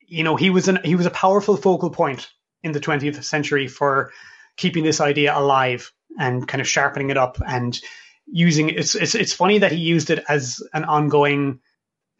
you 0.00 0.24
know, 0.24 0.36
he 0.36 0.50
was 0.50 0.68
an 0.68 0.80
he 0.84 0.94
was 0.94 1.06
a 1.06 1.10
powerful 1.10 1.56
focal 1.56 1.90
point 1.90 2.30
in 2.62 2.72
the 2.72 2.80
20th 2.80 3.22
century 3.24 3.68
for 3.68 4.12
keeping 4.56 4.84
this 4.84 5.00
idea 5.00 5.36
alive 5.36 5.92
and 6.18 6.46
kind 6.46 6.60
of 6.60 6.68
sharpening 6.68 7.10
it 7.10 7.16
up 7.16 7.38
and 7.46 7.80
using 8.26 8.68
it's 8.68 8.94
it's 8.94 9.14
it's 9.14 9.32
funny 9.32 9.58
that 9.58 9.72
he 9.72 9.78
used 9.78 10.10
it 10.10 10.24
as 10.28 10.62
an 10.74 10.84
ongoing 10.84 11.60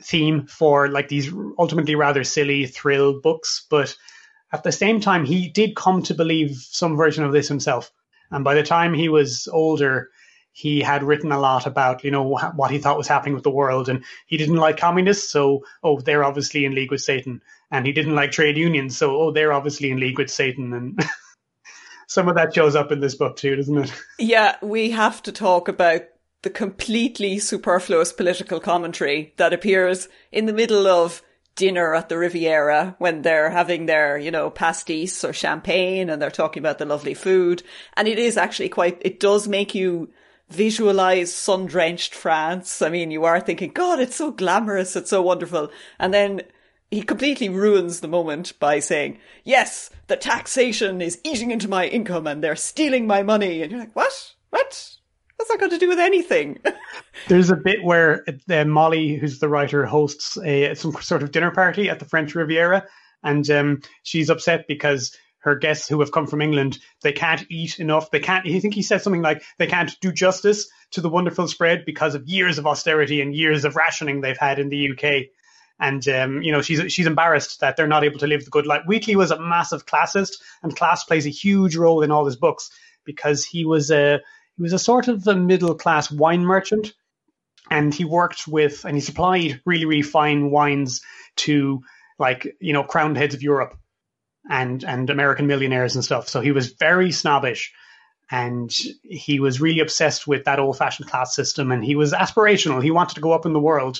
theme 0.03 0.47
for 0.47 0.89
like 0.89 1.09
these 1.09 1.33
ultimately 1.59 1.95
rather 1.95 2.25
silly 2.25 2.67
thrill 2.67 3.21
books, 3.21 3.67
but 3.71 3.97
at 4.53 4.63
the 4.63 4.73
same 4.73 5.01
time, 5.01 5.25
he 5.25 5.49
did 5.49 5.75
come 5.75 6.03
to 6.03 6.15
believe 6.15 6.57
some 6.57 6.97
version 6.97 7.25
of 7.25 7.33
this 7.33 7.49
himself. 7.49 7.91
And 8.31 8.45
by 8.45 8.55
the 8.55 8.63
time 8.63 8.93
he 8.93 9.09
was 9.09 9.49
older, 9.51 10.11
he 10.53 10.81
had 10.81 11.03
written 11.03 11.33
a 11.33 11.41
lot 11.41 11.67
about, 11.67 12.05
you 12.05 12.11
know, 12.11 12.39
what 12.55 12.71
he 12.71 12.79
thought 12.79 12.99
was 12.99 13.09
happening 13.09 13.35
with 13.35 13.45
the 13.45 13.51
world. 13.51 13.89
And 13.89 14.05
he 14.27 14.37
didn't 14.37 14.57
like 14.57 14.77
communists. 14.77 15.31
So, 15.31 15.65
oh, 15.83 16.01
they're 16.01 16.25
obviously 16.25 16.67
in 16.67 16.75
league 16.75 16.91
with 16.91 17.01
Satan. 17.01 17.41
And 17.71 17.87
he 17.87 17.93
didn't 17.93 18.15
like 18.15 18.33
trade 18.33 18.59
unions. 18.59 18.97
So, 18.97 19.17
oh, 19.17 19.33
they're 19.33 19.55
obviously 19.55 19.91
in 19.91 19.99
league 19.99 20.19
with 20.19 20.31
Satan. 20.31 20.75
And 20.75 21.01
some 22.07 22.29
of 22.29 22.35
that 22.35 22.55
shows 22.55 22.77
up 22.77 22.93
in 22.93 23.01
this 23.01 23.15
book 23.15 23.37
too, 23.37 23.57
doesn't 23.57 23.79
it? 23.79 23.93
Yeah, 24.19 24.57
we 24.61 24.91
have 24.91 25.23
to 25.23 25.33
talk 25.33 25.69
about 25.69 26.03
the 26.43 26.51
completely 26.51 27.39
superfluous 27.39 28.13
political 28.13 28.61
commentary 28.61 29.33
that 29.37 29.53
appears 29.53 30.09
in 30.31 30.47
the 30.47 30.53
middle 30.53 30.87
of 30.87 31.23
dinner 31.55 31.95
at 31.95 32.09
the 32.09 32.19
Riviera 32.19 32.97
when 32.99 33.23
they're 33.23 33.51
having 33.51 33.87
their, 33.87 34.19
you 34.19 34.31
know, 34.31 34.51
pastis 34.51 35.23
or 35.25 35.33
champagne 35.33 36.11
and 36.11 36.21
they're 36.21 36.31
talking 36.31 36.61
about 36.61 36.79
the 36.79 36.85
lovely 36.85 37.15
food. 37.15 37.63
And 37.97 38.09
it 38.09 38.19
is 38.19 38.37
actually 38.37 38.71
quite, 38.71 39.01
it 39.03 39.21
does 39.21 39.47
make 39.47 39.75
you 39.75 40.11
visualize 40.49 41.33
sun 41.33 41.67
drenched 41.67 42.15
France. 42.15 42.83
I 42.83 42.89
mean, 42.89 43.11
you 43.11 43.25
are 43.25 43.41
thinking, 43.41 43.71
God, 43.71 44.01
it's 44.01 44.17
so 44.17 44.31
glamorous. 44.31 44.97
It's 44.97 45.11
so 45.11 45.23
wonderful. 45.23 45.71
And 45.99 46.13
then 46.13 46.43
he 46.91 47.03
completely 47.03 47.49
ruins 47.49 48.01
the 48.01 48.09
moment 48.09 48.59
by 48.59 48.81
saying, 48.81 49.19
yes, 49.45 49.91
the 50.09 50.17
taxation 50.17 51.01
is 51.01 51.21
eating 51.25 51.51
into 51.51 51.69
my 51.69 51.87
income 51.87 52.27
and 52.27 52.43
they're 52.43 52.57
stealing 52.57 53.07
my 53.07 53.23
money. 53.23 53.63
And 53.63 53.71
you're 53.71 53.81
like, 53.81 53.97
what? 53.97 54.35
What? 54.51 54.92
What's 55.43 55.51
that 55.51 55.61
got 55.61 55.71
to 55.71 55.79
do 55.79 55.89
with 55.89 55.99
anything? 55.99 56.61
There's 57.29 57.51
a 57.51 57.57
bit 57.57 57.83
where 57.83 58.25
uh, 58.49 58.65
Molly, 58.65 59.17
who's 59.17 59.41
the 59.41 59.49
writer, 59.49 59.85
hosts 59.85 60.39
a 60.39 60.77
some 60.77 60.93
sort 61.03 61.25
of 61.25 61.33
dinner 61.33 61.51
party 61.51 61.91
at 61.91 61.99
the 61.99 62.05
French 62.05 62.37
Riviera, 62.37 62.87
and 63.25 63.51
um, 63.51 63.81
she's 64.05 64.31
upset 64.31 64.69
because 64.69 65.17
her 65.39 65.57
guests 65.57 65.89
who 65.89 65.99
have 65.99 66.13
come 66.13 66.29
from 66.29 66.43
England 66.43 66.79
they 67.03 67.11
can't 67.11 67.45
eat 67.51 67.81
enough. 67.81 68.13
They 68.13 68.21
can't. 68.21 68.47
I 68.47 68.61
think 68.61 68.75
he 68.75 68.83
said 68.83 69.03
something 69.03 69.21
like 69.21 69.43
they 69.59 69.67
can't 69.67 69.91
do 70.01 70.13
justice 70.13 70.69
to 70.93 71.01
the 71.01 71.09
wonderful 71.09 71.49
spread 71.49 71.85
because 71.85 72.15
of 72.15 72.29
years 72.29 72.59
of 72.59 72.69
austerity 72.69 73.21
and 73.21 73.35
years 73.35 73.65
of 73.65 73.75
rationing 73.75 74.21
they've 74.21 74.39
had 74.39 74.61
in 74.61 74.69
the 74.69 74.93
UK. 74.93 75.25
And 75.81 76.07
um, 76.07 76.43
you 76.43 76.53
know 76.53 76.63
she's 76.63 76.93
she's 76.93 77.09
embarrassed 77.09 77.59
that 77.59 77.77
they're 77.77 77.89
not 77.89 78.05
able 78.05 78.21
to 78.21 78.29
live 78.29 78.45
the 78.45 78.51
good 78.53 78.69
life. 78.69 78.83
Wheatley 78.87 79.17
was 79.17 79.33
a 79.33 79.41
massive 79.41 79.87
classist, 79.87 80.35
and 80.63 80.77
class 80.77 81.03
plays 81.03 81.27
a 81.27 81.31
huge 81.31 81.75
role 81.75 82.03
in 82.03 82.13
all 82.13 82.27
his 82.27 82.37
books 82.37 82.71
because 83.05 83.45
he 83.45 83.65
was 83.65 83.91
a 83.91 84.21
he 84.57 84.63
was 84.63 84.73
a 84.73 84.79
sort 84.79 85.09
of 85.09 85.27
a 85.27 85.35
middle 85.35 85.75
class 85.75 86.11
wine 86.11 86.45
merchant, 86.45 86.93
and 87.71 87.95
he 87.95 88.05
worked 88.05 88.47
with 88.47 88.85
and 88.85 88.97
he 88.97 89.01
supplied 89.01 89.61
really 89.65 89.85
really 89.85 90.03
fine 90.03 90.51
wines 90.51 91.01
to 91.37 91.81
like 92.19 92.57
you 92.61 92.73
know 92.73 92.85
crowned 92.85 93.17
heads 93.17 93.35
of 93.35 93.43
Europe 93.43 93.75
and 94.49 94.85
and 94.85 95.11
American 95.11 95.47
millionaires 95.47 95.95
and 95.95 96.05
stuff. 96.05 96.29
So 96.29 96.41
he 96.41 96.53
was 96.53 96.73
very 96.73 97.13
snobbish 97.13 97.73
and 98.31 98.71
he 99.03 99.41
was 99.41 99.61
really 99.61 99.81
obsessed 99.81 100.27
with 100.27 100.45
that 100.45 100.59
old 100.59 100.79
fashioned 100.79 101.09
class 101.09 101.35
system 101.35 101.71
and 101.71 101.85
he 101.85 101.97
was 101.97 102.13
aspirational. 102.13 102.83
He 102.83 102.91
wanted 102.91 103.15
to 103.17 103.21
go 103.21 103.33
up 103.33 103.47
in 103.47 103.53
the 103.53 103.61
world, 103.61 103.99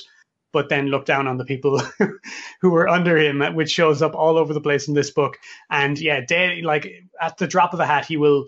but 0.51 0.69
then 0.69 0.87
look 0.87 1.05
down 1.05 1.27
on 1.27 1.37
the 1.37 1.45
people 1.45 1.81
who 2.61 2.71
were 2.71 2.87
under 2.87 3.17
him, 3.17 3.41
which 3.55 3.71
shows 3.71 4.01
up 4.01 4.15
all 4.15 4.37
over 4.37 4.53
the 4.53 4.61
place 4.61 4.87
in 4.87 4.93
this 4.93 5.11
book. 5.11 5.37
And 5.69 5.99
yeah, 5.99 6.21
day, 6.21 6.61
like 6.61 6.91
at 7.21 7.37
the 7.37 7.47
drop 7.47 7.73
of 7.73 7.79
a 7.79 7.85
hat, 7.85 8.05
he 8.05 8.17
will 8.17 8.47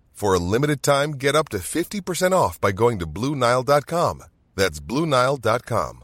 For 0.21 0.35
a 0.35 0.39
limited 0.53 0.83
time, 0.83 1.13
get 1.13 1.35
up 1.35 1.49
to 1.49 1.57
50% 1.57 2.31
off 2.31 2.61
by 2.61 2.71
going 2.71 2.99
to 2.99 3.07
Bluenile.com. 3.07 4.23
That's 4.55 4.79
Bluenile.com. 4.79 6.03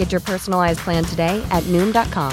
Get 0.00 0.12
your 0.12 0.22
personalized 0.22 0.78
plan 0.78 1.04
today 1.04 1.46
at 1.50 1.62
noom.com. 1.64 2.32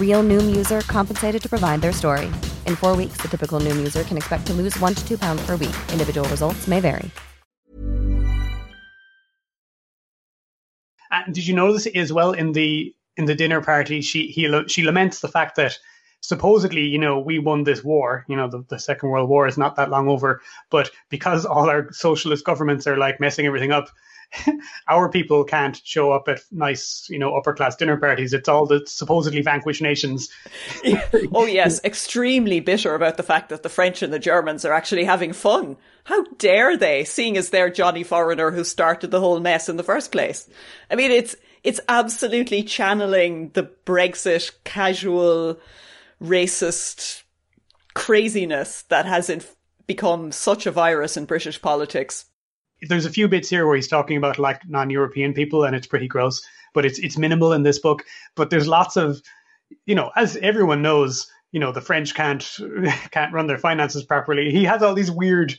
Real 0.00 0.24
noom 0.24 0.56
user 0.56 0.80
compensated 0.80 1.40
to 1.42 1.48
provide 1.48 1.80
their 1.80 1.92
story. 1.92 2.26
In 2.66 2.74
four 2.74 2.96
weeks, 2.96 3.18
the 3.22 3.28
typical 3.28 3.60
noom 3.60 3.76
user 3.76 4.02
can 4.02 4.16
expect 4.16 4.48
to 4.48 4.52
lose 4.52 4.76
one 4.80 4.92
to 4.92 5.06
two 5.06 5.16
pounds 5.16 5.46
per 5.46 5.54
week. 5.54 5.76
Individual 5.92 6.28
results 6.28 6.66
may 6.66 6.80
vary. 6.80 7.08
And 11.12 11.32
did 11.32 11.46
you 11.46 11.54
notice 11.54 11.86
as 11.86 12.12
well 12.12 12.32
in 12.32 12.50
the 12.50 12.92
in 13.16 13.26
the 13.26 13.36
dinner 13.36 13.60
party? 13.60 14.00
She 14.00 14.26
he 14.26 14.50
she 14.66 14.82
laments 14.82 15.20
the 15.20 15.28
fact 15.28 15.54
that 15.54 15.78
supposedly, 16.20 16.84
you 16.84 16.98
know, 16.98 17.20
we 17.20 17.38
won 17.38 17.62
this 17.62 17.84
war. 17.84 18.24
You 18.26 18.34
know, 18.34 18.48
the, 18.48 18.64
the 18.68 18.80
Second 18.80 19.10
World 19.10 19.28
War 19.28 19.46
is 19.46 19.56
not 19.56 19.76
that 19.76 19.90
long 19.90 20.08
over, 20.08 20.42
but 20.68 20.90
because 21.10 21.46
all 21.46 21.70
our 21.70 21.92
socialist 21.92 22.44
governments 22.44 22.88
are 22.88 22.96
like 22.96 23.20
messing 23.20 23.46
everything 23.46 23.70
up, 23.70 23.88
our 24.88 25.08
people 25.08 25.44
can't 25.44 25.80
show 25.84 26.12
up 26.12 26.28
at 26.28 26.40
nice, 26.50 27.06
you 27.08 27.18
know, 27.18 27.36
upper 27.36 27.54
class 27.54 27.76
dinner 27.76 27.96
parties. 27.96 28.32
It's 28.32 28.48
all 28.48 28.66
the 28.66 28.82
supposedly 28.86 29.42
vanquished 29.42 29.82
nations. 29.82 30.28
oh 31.32 31.46
yes, 31.46 31.82
extremely 31.84 32.60
bitter 32.60 32.94
about 32.94 33.16
the 33.16 33.22
fact 33.22 33.50
that 33.50 33.62
the 33.62 33.68
French 33.68 34.02
and 34.02 34.12
the 34.12 34.18
Germans 34.18 34.64
are 34.64 34.72
actually 34.72 35.04
having 35.04 35.32
fun. 35.32 35.76
How 36.04 36.24
dare 36.38 36.76
they, 36.76 37.04
seeing 37.04 37.36
as 37.36 37.50
they're 37.50 37.70
Johnny 37.70 38.02
Foreigner 38.02 38.50
who 38.50 38.64
started 38.64 39.10
the 39.10 39.20
whole 39.20 39.40
mess 39.40 39.68
in 39.68 39.76
the 39.76 39.84
first 39.84 40.12
place? 40.12 40.48
I 40.90 40.96
mean, 40.96 41.10
it's 41.10 41.36
it's 41.62 41.80
absolutely 41.88 42.62
channeling 42.62 43.50
the 43.50 43.70
Brexit 43.86 44.50
casual 44.64 45.58
racist 46.20 47.22
craziness 47.94 48.82
that 48.82 49.06
has 49.06 49.30
become 49.86 50.32
such 50.32 50.66
a 50.66 50.70
virus 50.70 51.16
in 51.16 51.24
British 51.24 51.60
politics. 51.60 52.24
There's 52.88 53.06
a 53.06 53.10
few 53.10 53.28
bits 53.28 53.48
here 53.48 53.66
where 53.66 53.76
he's 53.76 53.88
talking 53.88 54.16
about 54.16 54.38
like 54.38 54.68
non-European 54.68 55.34
people, 55.34 55.64
and 55.64 55.74
it's 55.76 55.86
pretty 55.86 56.08
gross, 56.08 56.42
but 56.74 56.84
it's 56.84 56.98
it's 56.98 57.18
minimal 57.18 57.52
in 57.52 57.62
this 57.62 57.78
book. 57.78 58.04
But 58.34 58.50
there's 58.50 58.68
lots 58.68 58.96
of, 58.96 59.22
you 59.86 59.94
know, 59.94 60.10
as 60.16 60.36
everyone 60.36 60.82
knows, 60.82 61.30
you 61.52 61.60
know, 61.60 61.72
the 61.72 61.80
French 61.80 62.14
can't 62.14 62.58
can't 63.10 63.32
run 63.32 63.46
their 63.46 63.58
finances 63.58 64.04
properly. 64.04 64.50
He 64.50 64.64
has 64.64 64.82
all 64.82 64.94
these 64.94 65.10
weird 65.10 65.56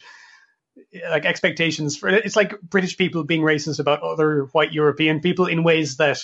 like 1.10 1.26
expectations 1.26 1.96
for 1.98 2.10
it's 2.10 2.36
like 2.36 2.60
British 2.62 2.98
people 2.98 3.24
being 3.24 3.42
racist 3.42 3.80
about 3.80 4.02
other 4.02 4.46
white 4.54 4.74
European 4.74 5.20
people 5.20 5.46
in 5.46 5.64
ways 5.64 5.98
that 5.98 6.20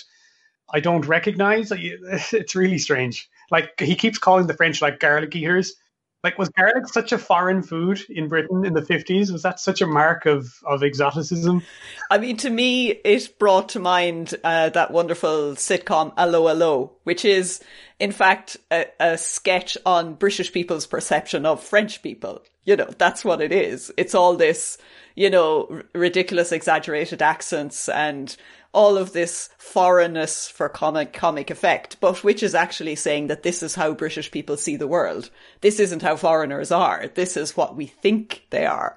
I 0.71 0.79
don't 0.79 1.07
recognize. 1.07 1.71
It's 1.81 2.55
really 2.55 2.77
strange. 2.77 3.29
Like 3.51 3.79
he 3.79 3.95
keeps 3.95 4.17
calling 4.17 4.47
the 4.47 4.53
French 4.53 4.81
like 4.81 4.99
garlic 4.99 5.35
eaters. 5.35 5.73
Like 6.23 6.37
was 6.37 6.49
garlic 6.49 6.87
such 6.87 7.13
a 7.13 7.17
foreign 7.17 7.63
food 7.63 8.01
in 8.09 8.27
Britain 8.27 8.65
in 8.65 8.73
the 8.73 8.81
fifties? 8.81 9.31
Was 9.31 9.43
that 9.43 9.59
such 9.59 9.81
a 9.81 9.87
mark 9.87 10.25
of 10.25 10.53
of 10.65 10.83
exoticism? 10.83 11.63
I 12.11 12.17
mean, 12.17 12.35
to 12.37 12.49
me, 12.49 12.89
it 12.89 13.39
brought 13.39 13.69
to 13.69 13.79
mind 13.79 14.35
uh, 14.43 14.69
that 14.69 14.91
wonderful 14.91 15.53
sitcom 15.55 16.13
Allo 16.17 16.49
Allo, 16.49 16.91
which 17.03 17.23
is 17.23 17.61
in 17.99 18.11
fact 18.11 18.57
a, 18.69 18.87
a 18.99 19.17
sketch 19.17 19.77
on 19.85 20.15
British 20.15 20.51
people's 20.51 20.85
perception 20.85 21.45
of 21.45 21.63
French 21.63 22.01
people. 22.03 22.43
You 22.69 22.75
know, 22.75 22.89
that's 22.99 23.25
what 23.25 23.41
it 23.41 23.51
is. 23.51 23.91
It's 23.97 24.13
all 24.13 24.35
this, 24.35 24.77
you 25.15 25.31
know, 25.31 25.65
r- 25.71 25.85
ridiculous, 25.95 26.51
exaggerated 26.51 27.19
accents 27.19 27.89
and 27.89 28.37
all 28.75 28.95
of 28.95 29.11
this 29.11 29.49
foreignness 29.57 30.47
for 30.47 30.69
comic 30.69 31.11
comic 31.11 31.49
effect, 31.49 31.97
but 31.99 32.23
which 32.23 32.43
is 32.43 32.53
actually 32.53 32.95
saying 32.95 33.25
that 33.25 33.41
this 33.41 33.63
is 33.63 33.73
how 33.73 33.95
British 33.95 34.29
people 34.29 34.55
see 34.55 34.75
the 34.75 34.87
world. 34.87 35.31
This 35.61 35.79
isn't 35.79 36.03
how 36.03 36.15
foreigners 36.15 36.71
are. 36.71 37.07
This 37.07 37.35
is 37.37 37.57
what 37.57 37.75
we 37.75 37.87
think 37.87 38.45
they 38.51 38.67
are. 38.67 38.95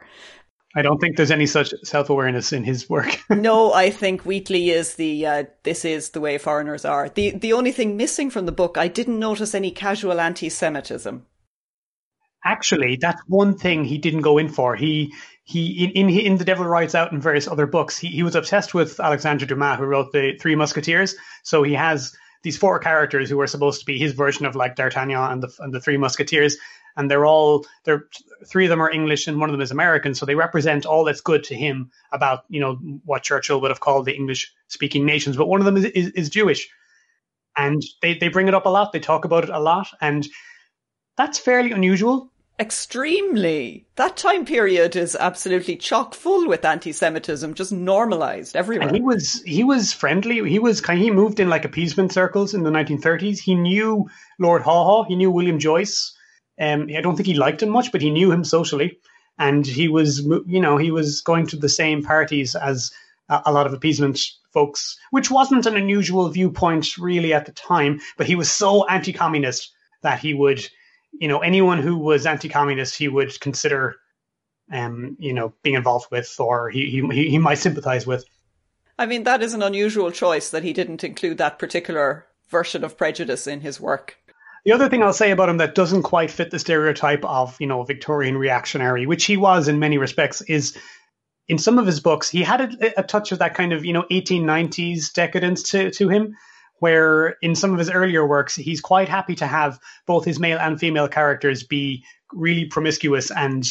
I 0.76 0.82
don't 0.82 0.98
think 0.98 1.16
there's 1.16 1.30
any 1.30 1.46
such 1.46 1.72
self 1.82 2.10
awareness 2.10 2.52
in 2.52 2.64
his 2.64 2.90
work. 2.90 3.18
no, 3.30 3.72
I 3.72 3.88
think 3.88 4.26
Wheatley 4.26 4.68
is 4.68 4.96
the 4.96 5.26
uh, 5.26 5.44
this 5.62 5.86
is 5.86 6.10
the 6.10 6.20
way 6.20 6.36
foreigners 6.36 6.84
are. 6.84 7.08
the 7.08 7.30
The 7.30 7.54
only 7.54 7.72
thing 7.72 7.96
missing 7.96 8.28
from 8.28 8.44
the 8.44 8.52
book, 8.52 8.76
I 8.76 8.88
didn't 8.88 9.18
notice 9.18 9.54
any 9.54 9.70
casual 9.70 10.20
anti-Semitism. 10.20 11.24
Actually, 12.44 12.96
that's 13.00 13.20
one 13.28 13.56
thing 13.56 13.84
he 13.84 13.98
didn't 13.98 14.22
go 14.22 14.38
in 14.38 14.48
for. 14.48 14.74
He 14.74 15.14
he 15.44 15.84
in, 15.84 16.08
in 16.08 16.10
in 16.10 16.36
the 16.38 16.44
Devil 16.44 16.66
Rides 16.66 16.94
Out 16.94 17.12
and 17.12 17.22
various 17.22 17.46
other 17.46 17.66
books, 17.66 17.98
he, 17.98 18.08
he 18.08 18.22
was 18.22 18.34
obsessed 18.34 18.74
with 18.74 18.98
Alexandre 18.98 19.46
Dumas, 19.46 19.78
who 19.78 19.84
wrote 19.84 20.12
the 20.12 20.36
Three 20.40 20.56
Musketeers. 20.56 21.14
So 21.44 21.62
he 21.62 21.74
has 21.74 22.16
these 22.42 22.56
four 22.58 22.78
characters 22.80 23.30
who 23.30 23.40
are 23.40 23.46
supposed 23.46 23.80
to 23.80 23.86
be 23.86 23.98
his 23.98 24.12
version 24.12 24.46
of 24.46 24.56
like 24.56 24.74
D'Artagnan 24.74 25.32
and 25.32 25.42
the 25.42 25.52
and 25.60 25.72
the 25.72 25.80
Three 25.80 25.96
Musketeers, 25.96 26.56
and 26.96 27.10
they're 27.10 27.24
all 27.24 27.64
they're 27.84 28.06
three 28.46 28.64
of 28.64 28.70
them 28.70 28.82
are 28.82 28.90
English 28.90 29.28
and 29.28 29.38
one 29.38 29.48
of 29.48 29.52
them 29.52 29.60
is 29.60 29.70
American, 29.70 30.14
so 30.14 30.26
they 30.26 30.34
represent 30.34 30.84
all 30.84 31.04
that's 31.04 31.20
good 31.20 31.44
to 31.44 31.54
him 31.54 31.90
about 32.10 32.44
you 32.48 32.60
know 32.60 32.74
what 33.04 33.22
Churchill 33.22 33.60
would 33.60 33.70
have 33.70 33.80
called 33.80 34.04
the 34.04 34.16
English 34.16 34.52
speaking 34.66 35.06
nations. 35.06 35.36
But 35.36 35.46
one 35.46 35.60
of 35.60 35.64
them 35.64 35.76
is, 35.76 35.84
is, 35.84 36.08
is 36.08 36.30
Jewish, 36.30 36.68
and 37.56 37.82
they 38.00 38.14
they 38.14 38.28
bring 38.28 38.48
it 38.48 38.54
up 38.54 38.66
a 38.66 38.70
lot. 38.70 38.92
They 38.92 39.00
talk 39.00 39.24
about 39.24 39.44
it 39.44 39.50
a 39.50 39.60
lot, 39.60 39.88
and 40.00 40.26
that's 41.16 41.38
fairly 41.38 41.72
unusual 41.72 42.31
Extremely. 42.60 43.86
That 43.96 44.16
time 44.16 44.44
period 44.44 44.94
is 44.94 45.16
absolutely 45.16 45.76
chock 45.76 46.14
full 46.14 46.46
with 46.46 46.64
anti-Semitism, 46.64 47.54
just 47.54 47.72
normalized 47.72 48.54
everywhere. 48.54 48.88
And 48.88 48.96
he 48.96 49.02
was 49.02 49.42
he 49.44 49.64
was 49.64 49.92
friendly. 49.92 50.48
He 50.48 50.58
was 50.58 50.80
kind. 50.80 51.00
He 51.00 51.10
moved 51.10 51.40
in 51.40 51.48
like 51.48 51.64
appeasement 51.64 52.12
circles 52.12 52.54
in 52.54 52.62
the 52.62 52.70
1930s. 52.70 53.38
He 53.38 53.54
knew 53.54 54.08
Lord 54.38 54.62
Haw 54.62 54.84
Haw. 54.84 55.04
He 55.04 55.16
knew 55.16 55.30
William 55.30 55.58
Joyce. 55.58 56.14
Um, 56.60 56.88
I 56.96 57.00
don't 57.00 57.16
think 57.16 57.26
he 57.26 57.34
liked 57.34 57.62
him 57.62 57.70
much, 57.70 57.90
but 57.90 58.02
he 58.02 58.10
knew 58.10 58.30
him 58.30 58.44
socially, 58.44 58.98
and 59.38 59.66
he 59.66 59.88
was 59.88 60.20
you 60.46 60.60
know 60.60 60.76
he 60.76 60.90
was 60.90 61.22
going 61.22 61.46
to 61.48 61.56
the 61.56 61.70
same 61.70 62.02
parties 62.04 62.54
as 62.54 62.92
a, 63.30 63.42
a 63.46 63.52
lot 63.52 63.66
of 63.66 63.72
appeasement 63.72 64.20
folks, 64.52 64.98
which 65.10 65.30
wasn't 65.30 65.66
an 65.66 65.76
unusual 65.76 66.28
viewpoint 66.28 66.98
really 66.98 67.32
at 67.32 67.46
the 67.46 67.52
time. 67.52 68.00
But 68.18 68.26
he 68.26 68.34
was 68.34 68.50
so 68.50 68.86
anti-communist 68.86 69.72
that 70.02 70.20
he 70.20 70.34
would 70.34 70.68
you 71.12 71.28
know, 71.28 71.38
anyone 71.38 71.78
who 71.78 71.96
was 71.96 72.26
anti-communist, 72.26 72.96
he 72.96 73.08
would 73.08 73.38
consider, 73.40 73.96
um, 74.72 75.16
you 75.18 75.32
know, 75.32 75.52
being 75.62 75.76
involved 75.76 76.06
with, 76.10 76.34
or 76.38 76.70
he 76.70 76.90
he 76.90 77.30
he 77.30 77.38
might 77.38 77.58
sympathise 77.58 78.06
with. 78.06 78.24
I 78.98 79.06
mean, 79.06 79.24
that 79.24 79.42
is 79.42 79.54
an 79.54 79.62
unusual 79.62 80.10
choice 80.10 80.50
that 80.50 80.64
he 80.64 80.72
didn't 80.72 81.04
include 81.04 81.38
that 81.38 81.58
particular 81.58 82.26
version 82.48 82.84
of 82.84 82.96
prejudice 82.96 83.46
in 83.46 83.60
his 83.60 83.80
work. 83.80 84.16
The 84.64 84.72
other 84.72 84.88
thing 84.88 85.02
I'll 85.02 85.12
say 85.12 85.32
about 85.32 85.48
him 85.48 85.56
that 85.56 85.74
doesn't 85.74 86.02
quite 86.02 86.30
fit 86.30 86.50
the 86.50 86.58
stereotype 86.58 87.24
of, 87.24 87.56
you 87.60 87.66
know, 87.66 87.82
Victorian 87.82 88.38
reactionary, 88.38 89.06
which 89.06 89.24
he 89.24 89.36
was 89.36 89.66
in 89.66 89.80
many 89.80 89.98
respects, 89.98 90.40
is 90.42 90.78
in 91.48 91.58
some 91.58 91.78
of 91.78 91.86
his 91.86 91.98
books, 91.98 92.30
he 92.30 92.42
had 92.42 92.60
a, 92.60 93.00
a 93.00 93.02
touch 93.02 93.32
of 93.32 93.40
that 93.40 93.54
kind 93.54 93.72
of, 93.72 93.84
you 93.84 93.92
know, 93.92 94.04
1890s 94.10 95.12
decadence 95.12 95.64
to, 95.70 95.90
to 95.90 96.08
him 96.08 96.36
where 96.82 97.36
in 97.42 97.54
some 97.54 97.72
of 97.72 97.78
his 97.78 97.88
earlier 97.88 98.26
works, 98.26 98.56
he's 98.56 98.80
quite 98.80 99.08
happy 99.08 99.36
to 99.36 99.46
have 99.46 99.78
both 100.04 100.24
his 100.24 100.40
male 100.40 100.58
and 100.58 100.80
female 100.80 101.06
characters 101.06 101.62
be 101.62 102.04
really 102.32 102.64
promiscuous 102.64 103.30
and 103.30 103.64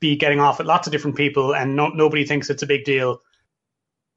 be 0.00 0.16
getting 0.16 0.40
off 0.40 0.58
with 0.58 0.66
lots 0.66 0.88
of 0.88 0.90
different 0.90 1.16
people, 1.16 1.54
and 1.54 1.76
no, 1.76 1.90
nobody 1.90 2.24
thinks 2.24 2.50
it's 2.50 2.64
a 2.64 2.66
big 2.66 2.82
deal. 2.82 3.20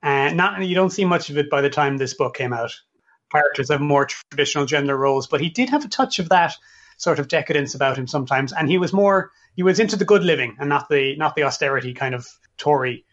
And 0.02 0.42
uh, 0.42 0.50
not 0.50 0.66
you 0.66 0.74
don't 0.74 0.90
see 0.90 1.06
much 1.06 1.30
of 1.30 1.38
it 1.38 1.48
by 1.52 1.62
the 1.62 1.70
time 1.70 1.98
this 1.98 2.16
book 2.16 2.34
came 2.36 2.54
out. 2.54 2.74
Characters 3.32 3.70
have 3.70 3.82
more 3.82 4.08
traditional 4.08 4.66
gender 4.66 4.98
roles, 4.98 5.28
but 5.28 5.40
he 5.40 5.50
did 5.50 5.70
have 5.70 5.86
a 5.86 5.88
touch 5.88 6.18
of 6.18 6.30
that 6.30 6.56
sort 6.98 7.20
of 7.20 7.28
decadence 7.28 7.76
about 7.76 8.00
him 8.00 8.08
sometimes, 8.08 8.52
and 8.52 8.68
he 8.68 8.80
was 8.80 8.92
more 8.92 9.30
he 9.56 9.62
was 9.62 9.80
into 9.80 9.96
the 9.96 10.06
good 10.06 10.24
living 10.24 10.58
and 10.60 10.70
not 10.70 10.90
the 10.90 11.16
not 11.18 11.36
the 11.36 11.44
austerity 11.44 11.94
kind 11.94 12.16
of 12.16 12.28
Tory 12.58 13.06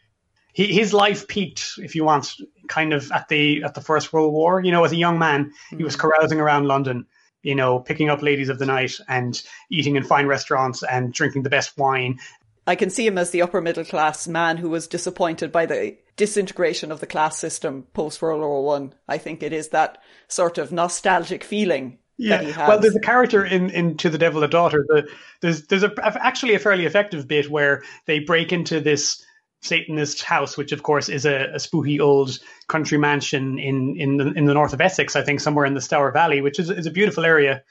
he, 0.53 0.67
his 0.73 0.93
life 0.93 1.29
peaked, 1.29 1.75
if 1.79 1.95
you 1.95 2.05
want, 2.05 2.37
kind 2.69 2.93
of 2.93 3.11
at 3.13 3.29
the 3.29 3.63
at 3.65 3.75
the 3.75 3.81
First 3.81 4.13
World 4.13 4.33
War. 4.33 4.63
You 4.63 4.73
know, 4.73 4.85
as 4.85 4.93
a 4.93 4.97
young 4.97 5.19
man, 5.19 5.53
he 5.71 5.85
was 5.85 5.97
mm. 5.97 6.01
carousing 6.01 6.41
around 6.41 6.67
London, 6.67 7.07
you 7.43 7.55
know, 7.55 7.79
picking 7.81 8.11
up 8.11 8.23
ladies 8.23 8.49
of 8.49 8.59
the 8.59 8.67
night 8.67 8.99
and 9.09 9.41
eating 9.71 9.97
in 9.97 10.05
fine 10.05 10.27
restaurants 10.27 10.83
and 10.83 11.13
drinking 11.13 11.43
the 11.43 11.51
best 11.51 11.77
wine. 11.77 12.19
I 12.67 12.77
can 12.77 12.91
see 12.91 13.07
him 13.07 13.19
as 13.19 13.31
the 13.31 13.43
upper 13.43 13.61
middle 13.61 13.85
class 13.85 14.29
man 14.29 14.57
who 14.57 14.71
was 14.71 14.87
disappointed 14.87 15.51
by 15.51 15.67
the 15.67 15.97
disintegration 16.17 16.93
of 16.93 17.01
the 17.01 17.07
class 17.07 17.39
system 17.39 17.87
post 17.95 18.21
World 18.23 18.41
War 18.41 18.65
One. 18.65 18.95
I. 19.09 19.15
I 19.15 19.19
think 19.19 19.43
it 19.43 19.53
is 19.53 19.69
that 19.69 19.99
sort 20.29 20.59
of 20.59 20.73
nostalgic 20.73 21.45
feeling 21.45 21.99
yeah. 22.21 22.69
Well, 22.69 22.79
there's 22.79 22.95
a 22.95 23.01
character 23.01 23.47
in, 23.47 23.71
in 23.71 23.97
To 23.99 24.11
the 24.11 24.19
Devil 24.19 24.45
a 24.45 24.49
Daughter. 24.49 24.85
The, 24.87 25.09
there's 25.41 25.67
there's 25.69 25.85
a, 25.85 25.93
actually 26.23 26.55
a 26.55 26.59
fairly 26.59 26.85
effective 26.85 27.27
bit 27.27 27.51
where 27.51 27.83
they 28.05 28.19
break 28.19 28.53
into 28.53 28.81
this 28.81 29.25
Satanist 29.63 30.23
house, 30.23 30.57
which 30.57 30.73
of 30.73 30.83
course 30.83 31.09
is 31.09 31.27
a, 31.27 31.51
a, 31.55 31.59
spooky 31.59 32.01
old 32.01 32.39
country 32.69 32.97
mansion 32.97 33.59
in 33.59 33.97
in 33.97 34.17
the, 34.17 34.33
in 34.33 34.47
the 34.47 34.55
north 34.55 34.73
of 34.73 34.81
Essex, 34.81 35.17
I 35.17 35.23
think 35.23 35.41
somewhere 35.41 35.67
in 35.67 35.75
the 35.75 35.81
Stour 35.81 36.13
Valley, 36.13 36.41
which 36.41 36.59
is 36.59 36.71
is 36.71 36.87
a 36.87 36.91
beautiful 36.91 37.25
area. 37.25 37.63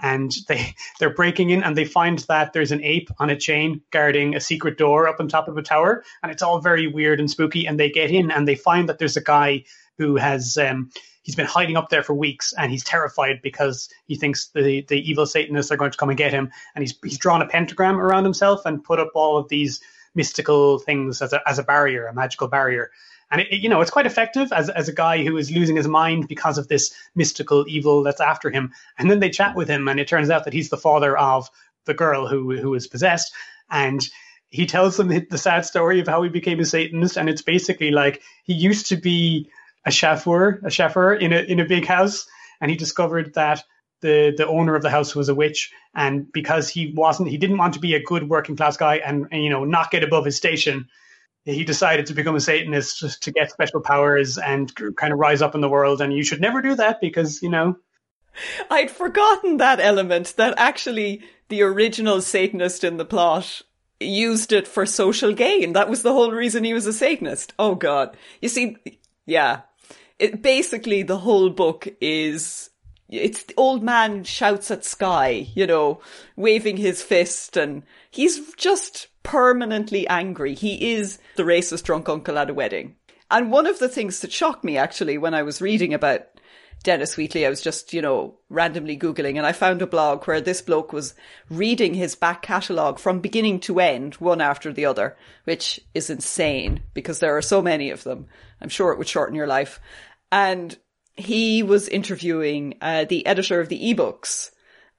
And 0.00 0.32
they 0.48 0.74
they're 0.98 1.14
breaking 1.14 1.50
in 1.50 1.62
and 1.62 1.76
they 1.76 1.84
find 1.84 2.18
that 2.20 2.52
there's 2.52 2.72
an 2.72 2.82
ape 2.82 3.10
on 3.18 3.28
a 3.28 3.36
chain 3.36 3.82
guarding 3.90 4.34
a 4.34 4.40
secret 4.40 4.78
door 4.78 5.06
up 5.06 5.20
on 5.20 5.28
top 5.28 5.48
of 5.48 5.58
a 5.58 5.62
tower, 5.62 6.02
and 6.22 6.32
it's 6.32 6.42
all 6.42 6.60
very 6.60 6.86
weird 6.86 7.20
and 7.20 7.30
spooky. 7.30 7.66
And 7.66 7.78
they 7.78 7.90
get 7.90 8.10
in 8.10 8.30
and 8.30 8.48
they 8.48 8.54
find 8.54 8.88
that 8.88 8.98
there's 8.98 9.18
a 9.18 9.22
guy 9.22 9.64
who 9.98 10.16
has 10.16 10.56
um, 10.56 10.90
he's 11.24 11.34
been 11.34 11.44
hiding 11.44 11.76
up 11.76 11.90
there 11.90 12.02
for 12.02 12.14
weeks 12.14 12.54
and 12.56 12.70
he's 12.70 12.84
terrified 12.84 13.42
because 13.42 13.90
he 14.06 14.16
thinks 14.16 14.48
the 14.54 14.80
the 14.88 15.10
evil 15.10 15.26
Satanists 15.26 15.70
are 15.70 15.76
going 15.76 15.90
to 15.90 15.98
come 15.98 16.08
and 16.08 16.16
get 16.16 16.32
him. 16.32 16.50
And 16.74 16.82
he's 16.82 16.98
he's 17.04 17.18
drawn 17.18 17.42
a 17.42 17.46
pentagram 17.46 18.00
around 18.00 18.24
himself 18.24 18.62
and 18.64 18.82
put 18.82 18.98
up 18.98 19.10
all 19.14 19.36
of 19.36 19.50
these 19.50 19.82
mystical 20.14 20.78
things 20.78 21.22
as 21.22 21.32
a, 21.32 21.40
as 21.46 21.58
a 21.58 21.62
barrier, 21.62 22.06
a 22.06 22.14
magical 22.14 22.48
barrier. 22.48 22.90
And 23.30 23.42
it, 23.42 23.52
you 23.52 23.68
know, 23.68 23.80
it's 23.80 23.90
quite 23.90 24.06
effective 24.06 24.52
as 24.52 24.70
as 24.70 24.88
a 24.88 24.94
guy 24.94 25.22
who 25.22 25.36
is 25.36 25.50
losing 25.50 25.76
his 25.76 25.88
mind 25.88 26.28
because 26.28 26.58
of 26.58 26.68
this 26.68 26.94
mystical 27.14 27.66
evil 27.68 28.02
that's 28.02 28.20
after 28.20 28.50
him. 28.50 28.72
And 28.98 29.10
then 29.10 29.20
they 29.20 29.30
chat 29.30 29.54
with 29.54 29.68
him, 29.68 29.88
and 29.88 30.00
it 30.00 30.08
turns 30.08 30.30
out 30.30 30.44
that 30.44 30.54
he's 30.54 30.70
the 30.70 30.76
father 30.76 31.16
of 31.16 31.50
the 31.84 31.94
girl 31.94 32.26
who 32.26 32.56
who 32.56 32.74
is 32.74 32.86
possessed. 32.86 33.32
And 33.70 34.06
he 34.48 34.66
tells 34.66 34.96
them 34.96 35.08
the 35.08 35.38
sad 35.38 35.66
story 35.66 36.00
of 36.00 36.08
how 36.08 36.22
he 36.22 36.30
became 36.30 36.60
a 36.60 36.64
Satanist, 36.64 37.18
and 37.18 37.28
it's 37.28 37.42
basically 37.42 37.90
like 37.90 38.22
he 38.44 38.54
used 38.54 38.86
to 38.88 38.96
be 38.96 39.50
a 39.84 39.90
chauffeur, 39.90 40.60
a 40.64 40.70
chauffeur 40.70 41.14
in 41.14 41.32
a 41.32 41.40
in 41.40 41.60
a 41.60 41.66
big 41.66 41.84
house, 41.84 42.26
and 42.60 42.70
he 42.70 42.76
discovered 42.76 43.34
that 43.34 43.62
the 44.00 44.32
the 44.36 44.46
owner 44.46 44.74
of 44.74 44.82
the 44.82 44.90
house 44.90 45.14
was 45.14 45.28
a 45.28 45.34
witch, 45.34 45.72
and 45.94 46.30
because 46.32 46.68
he 46.68 46.92
wasn't, 46.94 47.28
he 47.28 47.38
didn't 47.38 47.58
want 47.58 47.74
to 47.74 47.80
be 47.80 47.94
a 47.94 48.02
good 48.02 48.28
working 48.28 48.56
class 48.56 48.76
guy 48.76 48.96
and, 48.96 49.26
and 49.30 49.42
you 49.42 49.50
know 49.50 49.64
not 49.64 49.90
get 49.90 50.04
above 50.04 50.24
his 50.24 50.36
station. 50.36 50.88
He 51.44 51.64
decided 51.64 52.06
to 52.06 52.14
become 52.14 52.36
a 52.36 52.40
Satanist 52.40 53.22
to 53.22 53.30
get 53.30 53.50
special 53.50 53.80
powers 53.80 54.36
and 54.36 54.70
kind 54.96 55.12
of 55.12 55.18
rise 55.18 55.40
up 55.40 55.54
in 55.54 55.62
the 55.62 55.68
world. 55.68 56.02
And 56.02 56.12
you 56.12 56.22
should 56.22 56.42
never 56.42 56.60
do 56.60 56.74
that 56.74 57.00
because 57.00 57.42
you 57.42 57.48
know. 57.48 57.76
I'd 58.70 58.90
forgotten 58.90 59.56
that 59.56 59.80
element 59.80 60.34
that 60.36 60.54
actually 60.58 61.22
the 61.48 61.62
original 61.62 62.20
Satanist 62.20 62.84
in 62.84 62.98
the 62.98 63.04
plot 63.04 63.62
used 64.00 64.52
it 64.52 64.68
for 64.68 64.86
social 64.86 65.32
gain. 65.32 65.72
That 65.72 65.88
was 65.88 66.02
the 66.02 66.12
whole 66.12 66.30
reason 66.30 66.64
he 66.64 66.74
was 66.74 66.86
a 66.86 66.92
Satanist. 66.92 67.52
Oh 67.58 67.74
God. 67.74 68.16
You 68.40 68.48
see, 68.48 68.76
yeah. 69.26 69.62
It, 70.18 70.42
basically, 70.42 71.02
the 71.02 71.18
whole 71.18 71.50
book 71.50 71.88
is 72.00 72.67
it's 73.08 73.44
the 73.44 73.54
old 73.56 73.82
man 73.82 74.24
shouts 74.24 74.70
at 74.70 74.84
sky, 74.84 75.48
you 75.54 75.66
know, 75.66 76.00
waving 76.36 76.76
his 76.76 77.02
fist 77.02 77.56
and 77.56 77.82
he's 78.10 78.52
just 78.54 79.08
permanently 79.22 80.06
angry. 80.08 80.54
He 80.54 80.92
is 80.94 81.18
the 81.36 81.42
racist 81.42 81.84
drunk 81.84 82.08
uncle 82.08 82.38
at 82.38 82.50
a 82.50 82.54
wedding. 82.54 82.96
And 83.30 83.50
one 83.50 83.66
of 83.66 83.78
the 83.78 83.88
things 83.88 84.20
that 84.20 84.32
shocked 84.32 84.64
me 84.64 84.76
actually 84.76 85.18
when 85.18 85.34
I 85.34 85.42
was 85.42 85.60
reading 85.60 85.94
about 85.94 86.26
Dennis 86.82 87.16
Wheatley, 87.16 87.44
I 87.44 87.50
was 87.50 87.60
just, 87.60 87.92
you 87.92 88.00
know, 88.00 88.36
randomly 88.48 88.96
Googling 88.96 89.36
and 89.36 89.46
I 89.46 89.52
found 89.52 89.82
a 89.82 89.86
blog 89.86 90.24
where 90.24 90.40
this 90.40 90.62
bloke 90.62 90.92
was 90.92 91.14
reading 91.50 91.94
his 91.94 92.14
back 92.14 92.42
catalogue 92.42 92.98
from 92.98 93.20
beginning 93.20 93.60
to 93.60 93.80
end, 93.80 94.14
one 94.14 94.40
after 94.40 94.72
the 94.72 94.84
other, 94.84 95.16
which 95.44 95.80
is 95.94 96.08
insane 96.08 96.80
because 96.94 97.18
there 97.18 97.36
are 97.36 97.42
so 97.42 97.60
many 97.60 97.90
of 97.90 98.04
them. 98.04 98.26
I'm 98.60 98.68
sure 98.68 98.92
it 98.92 98.98
would 98.98 99.08
shorten 99.08 99.34
your 99.34 99.46
life. 99.46 99.80
And 100.30 100.76
he 101.18 101.62
was 101.62 101.88
interviewing 101.88 102.74
uh, 102.80 103.04
the 103.04 103.26
editor 103.26 103.60
of 103.60 103.68
the 103.68 103.94
ebooks. 103.94 104.50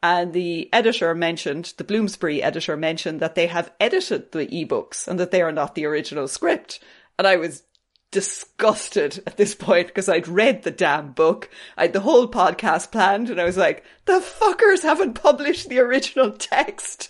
And 0.01 0.31
the 0.33 0.69
editor 0.71 1.15
mentioned, 1.15 1.73
the 1.77 1.83
Bloomsbury 1.83 2.41
editor 2.43 2.77
mentioned 2.77 3.19
that 3.19 3.35
they 3.35 3.47
have 3.47 3.71
edited 3.79 4.31
the 4.31 4.47
ebooks 4.47 5.07
and 5.07 5.19
that 5.19 5.31
they 5.31 5.41
are 5.41 5.51
not 5.51 5.75
the 5.75 5.85
original 5.85 6.27
script. 6.27 6.79
And 7.17 7.27
I 7.27 7.37
was 7.37 7.63
disgusted 8.11 9.21
at 9.27 9.37
this 9.37 9.55
point 9.55 9.87
because 9.87 10.09
I'd 10.09 10.27
read 10.27 10.63
the 10.63 10.71
damn 10.71 11.11
book. 11.11 11.49
I 11.77 11.83
had 11.83 11.93
the 11.93 11.99
whole 11.99 12.27
podcast 12.27 12.91
planned 12.91 13.29
and 13.29 13.39
I 13.39 13.45
was 13.45 13.57
like, 13.57 13.83
the 14.05 14.19
fuckers 14.19 14.83
haven't 14.83 15.13
published 15.13 15.69
the 15.69 15.79
original 15.79 16.31
text. 16.31 17.09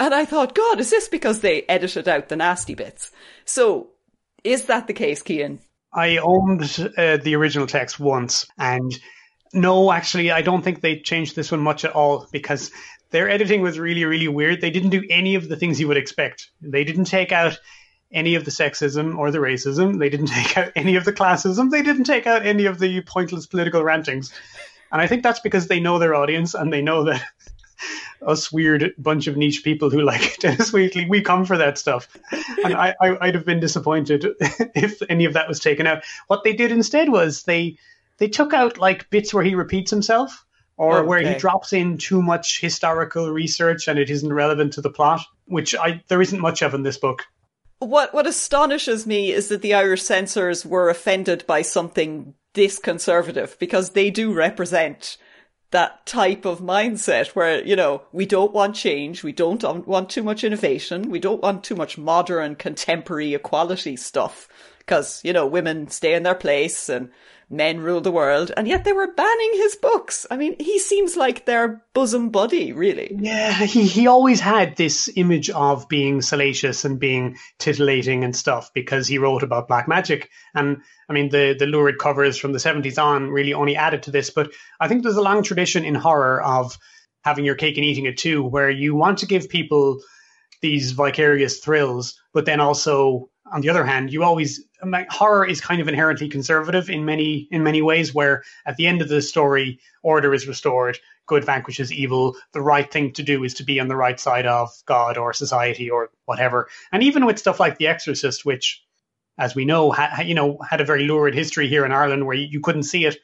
And 0.00 0.14
I 0.14 0.24
thought, 0.24 0.54
God, 0.54 0.80
is 0.80 0.90
this 0.90 1.08
because 1.08 1.40
they 1.40 1.62
edited 1.62 2.08
out 2.08 2.28
the 2.28 2.36
nasty 2.36 2.74
bits? 2.74 3.10
So 3.44 3.90
is 4.44 4.64
that 4.64 4.86
the 4.86 4.92
case, 4.92 5.22
Cian? 5.22 5.60
I 5.98 6.18
owned 6.18 6.92
uh, 6.96 7.16
the 7.16 7.34
original 7.34 7.66
text 7.66 7.98
once 7.98 8.46
and 8.56 8.96
no, 9.52 9.90
actually, 9.90 10.30
I 10.30 10.42
don't 10.42 10.62
think 10.62 10.80
they 10.80 11.00
changed 11.00 11.34
this 11.34 11.50
one 11.50 11.60
much 11.60 11.84
at 11.84 11.92
all 11.92 12.26
because 12.30 12.70
their 13.10 13.28
editing 13.28 13.62
was 13.62 13.78
really, 13.78 14.04
really 14.04 14.28
weird. 14.28 14.60
They 14.60 14.70
didn't 14.70 14.90
do 14.90 15.04
any 15.08 15.34
of 15.34 15.48
the 15.48 15.56
things 15.56 15.80
you 15.80 15.88
would 15.88 15.96
expect. 15.96 16.50
They 16.60 16.84
didn't 16.84 17.06
take 17.06 17.32
out 17.32 17.58
any 18.12 18.34
of 18.34 18.44
the 18.44 18.50
sexism 18.50 19.16
or 19.18 19.30
the 19.30 19.38
racism. 19.38 19.98
They 19.98 20.10
didn't 20.10 20.26
take 20.38 20.56
out 20.56 20.72
any 20.76 20.96
of 20.96 21.04
the 21.04 21.12
classism. 21.12 21.70
They 21.70 21.82
didn't 21.82 22.04
take 22.04 22.26
out 22.26 22.46
any 22.46 22.66
of 22.66 22.78
the 22.78 23.00
pointless 23.02 23.46
political 23.46 23.82
rantings. 23.82 24.32
And 24.90 25.00
I 25.00 25.06
think 25.06 25.22
that's 25.22 25.40
because 25.40 25.66
they 25.66 25.80
know 25.80 25.98
their 25.98 26.14
audience 26.14 26.54
and 26.54 26.72
they 26.72 26.82
know 26.82 27.04
that 27.04 27.22
us 28.26 28.50
weird 28.52 28.92
bunch 28.98 29.26
of 29.26 29.36
niche 29.36 29.62
people 29.62 29.90
who 29.90 30.02
like 30.02 30.36
Dennis 30.40 30.72
Wheatley, 30.72 31.06
we 31.08 31.22
come 31.22 31.44
for 31.44 31.56
that 31.56 31.78
stuff. 31.78 32.08
And 32.64 32.74
I, 32.74 32.94
I, 33.00 33.10
would 33.26 33.34
have 33.34 33.44
been 33.44 33.60
disappointed 33.60 34.26
if 34.40 35.00
any 35.08 35.24
of 35.24 35.34
that 35.34 35.48
was 35.48 35.60
taken 35.60 35.86
out. 35.86 36.04
What 36.26 36.44
they 36.44 36.52
did 36.52 36.72
instead 36.72 37.08
was 37.08 37.44
they 37.44 37.78
they 38.18 38.28
took 38.28 38.52
out 38.52 38.78
like 38.78 39.10
bits 39.10 39.32
where 39.32 39.44
he 39.44 39.54
repeats 39.54 39.90
himself 39.90 40.44
or 40.76 40.98
okay. 40.98 41.06
where 41.06 41.20
he 41.20 41.38
drops 41.38 41.72
in 41.72 41.98
too 41.98 42.22
much 42.22 42.60
historical 42.60 43.30
research 43.30 43.88
and 43.88 43.98
it 43.98 44.10
isn't 44.10 44.32
relevant 44.32 44.72
to 44.74 44.80
the 44.80 44.90
plot, 44.90 45.20
which 45.46 45.74
I 45.74 46.02
there 46.08 46.22
isn't 46.22 46.40
much 46.40 46.62
of 46.62 46.74
in 46.74 46.82
this 46.82 46.96
book 46.96 47.24
what 47.80 48.12
what 48.12 48.26
astonishes 48.26 49.06
me 49.06 49.30
is 49.32 49.48
that 49.48 49.62
the 49.62 49.74
Irish 49.74 50.02
censors 50.02 50.66
were 50.66 50.90
offended 50.90 51.44
by 51.46 51.62
something 51.62 52.34
this 52.54 52.78
conservative 52.78 53.56
because 53.58 53.90
they 53.90 54.10
do 54.10 54.32
represent 54.32 55.16
that 55.70 56.06
type 56.06 56.44
of 56.44 56.60
mindset 56.60 57.28
where 57.28 57.64
you 57.64 57.76
know 57.76 58.02
we 58.12 58.26
don't 58.26 58.52
want 58.52 58.74
change, 58.74 59.22
we 59.22 59.32
don't 59.32 59.62
want 59.86 60.10
too 60.10 60.22
much 60.22 60.44
innovation, 60.44 61.10
we 61.10 61.18
don't 61.18 61.42
want 61.42 61.64
too 61.64 61.76
much 61.76 61.98
modern 61.98 62.54
contemporary 62.56 63.34
equality 63.34 63.96
stuff 63.96 64.48
because 64.78 65.20
you 65.24 65.32
know 65.32 65.46
women 65.46 65.88
stay 65.88 66.14
in 66.14 66.22
their 66.22 66.34
place 66.34 66.88
and 66.88 67.10
men 67.50 67.80
rule 67.80 68.00
the 68.00 68.12
world, 68.12 68.52
and 68.56 68.68
yet 68.68 68.84
they 68.84 68.92
were 68.92 69.12
banning 69.12 69.52
his 69.54 69.76
books. 69.76 70.26
I 70.30 70.36
mean, 70.36 70.56
he 70.58 70.78
seems 70.78 71.16
like 71.16 71.46
their 71.46 71.82
bosom 71.94 72.30
buddy, 72.30 72.72
really. 72.72 73.16
Yeah, 73.18 73.52
he, 73.52 73.86
he 73.86 74.06
always 74.06 74.40
had 74.40 74.76
this 74.76 75.08
image 75.16 75.50
of 75.50 75.88
being 75.88 76.20
salacious 76.20 76.84
and 76.84 77.00
being 77.00 77.36
titillating 77.58 78.24
and 78.24 78.36
stuff 78.36 78.70
because 78.74 79.06
he 79.06 79.18
wrote 79.18 79.42
about 79.42 79.68
black 79.68 79.88
magic. 79.88 80.30
And 80.54 80.78
I 81.08 81.12
mean, 81.12 81.30
the, 81.30 81.56
the 81.58 81.66
lurid 81.66 81.98
covers 81.98 82.38
from 82.38 82.52
the 82.52 82.58
70s 82.58 83.02
on 83.02 83.30
really 83.30 83.54
only 83.54 83.76
added 83.76 84.04
to 84.04 84.10
this. 84.10 84.30
But 84.30 84.50
I 84.78 84.88
think 84.88 85.02
there's 85.02 85.16
a 85.16 85.22
long 85.22 85.42
tradition 85.42 85.84
in 85.84 85.94
horror 85.94 86.42
of 86.42 86.76
having 87.22 87.44
your 87.44 87.56
cake 87.56 87.76
and 87.76 87.84
eating 87.84 88.06
it 88.06 88.18
too, 88.18 88.42
where 88.42 88.70
you 88.70 88.94
want 88.94 89.18
to 89.18 89.26
give 89.26 89.48
people 89.48 90.00
these 90.60 90.92
vicarious 90.92 91.58
thrills, 91.58 92.20
but 92.32 92.44
then 92.44 92.60
also 92.60 93.30
on 93.52 93.60
the 93.60 93.70
other 93.70 93.84
hand, 93.84 94.12
you 94.12 94.22
always 94.22 94.62
horror 95.10 95.46
is 95.46 95.60
kind 95.60 95.80
of 95.80 95.88
inherently 95.88 96.28
conservative 96.28 96.88
in 96.88 97.04
many 97.04 97.48
in 97.50 97.62
many 97.62 97.82
ways. 97.82 98.14
Where 98.14 98.42
at 98.66 98.76
the 98.76 98.86
end 98.86 99.02
of 99.02 99.08
the 99.08 99.22
story, 99.22 99.80
order 100.02 100.34
is 100.34 100.46
restored, 100.46 100.98
good 101.26 101.44
vanquishes 101.44 101.92
evil. 101.92 102.36
The 102.52 102.60
right 102.60 102.90
thing 102.90 103.12
to 103.12 103.22
do 103.22 103.44
is 103.44 103.54
to 103.54 103.64
be 103.64 103.78
on 103.78 103.88
the 103.88 103.96
right 103.96 104.18
side 104.18 104.46
of 104.46 104.70
God 104.86 105.16
or 105.16 105.32
society 105.32 105.90
or 105.90 106.10
whatever. 106.24 106.68
And 106.90 107.02
even 107.02 107.26
with 107.26 107.38
stuff 107.38 107.60
like 107.60 107.78
The 107.78 107.86
Exorcist, 107.86 108.44
which, 108.44 108.82
as 109.38 109.54
we 109.54 109.64
know, 109.64 109.92
ha, 109.92 110.20
you 110.22 110.34
know, 110.34 110.58
had 110.68 110.80
a 110.80 110.84
very 110.84 111.06
lurid 111.06 111.34
history 111.34 111.68
here 111.68 111.84
in 111.84 111.92
Ireland, 111.92 112.26
where 112.26 112.36
you, 112.36 112.60
couldn't 112.60 112.84
see 112.84 113.04
it 113.04 113.18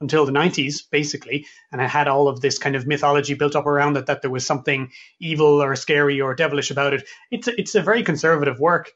until 0.00 0.26
the 0.26 0.32
90s, 0.32 0.82
basically, 0.90 1.46
and 1.70 1.80
it 1.80 1.88
had 1.88 2.08
all 2.08 2.26
of 2.26 2.40
this 2.40 2.58
kind 2.58 2.74
of 2.74 2.86
mythology 2.86 3.34
built 3.34 3.54
up 3.54 3.66
around 3.66 3.96
it 3.96 4.06
that 4.06 4.22
there 4.22 4.30
was 4.30 4.44
something 4.44 4.90
evil 5.20 5.62
or 5.62 5.76
scary 5.76 6.20
or 6.20 6.34
devilish 6.34 6.72
about 6.72 6.94
it. 6.94 7.04
It's 7.30 7.46
a, 7.46 7.60
it's 7.60 7.74
a 7.76 7.82
very 7.82 8.02
conservative 8.02 8.58
work 8.58 8.92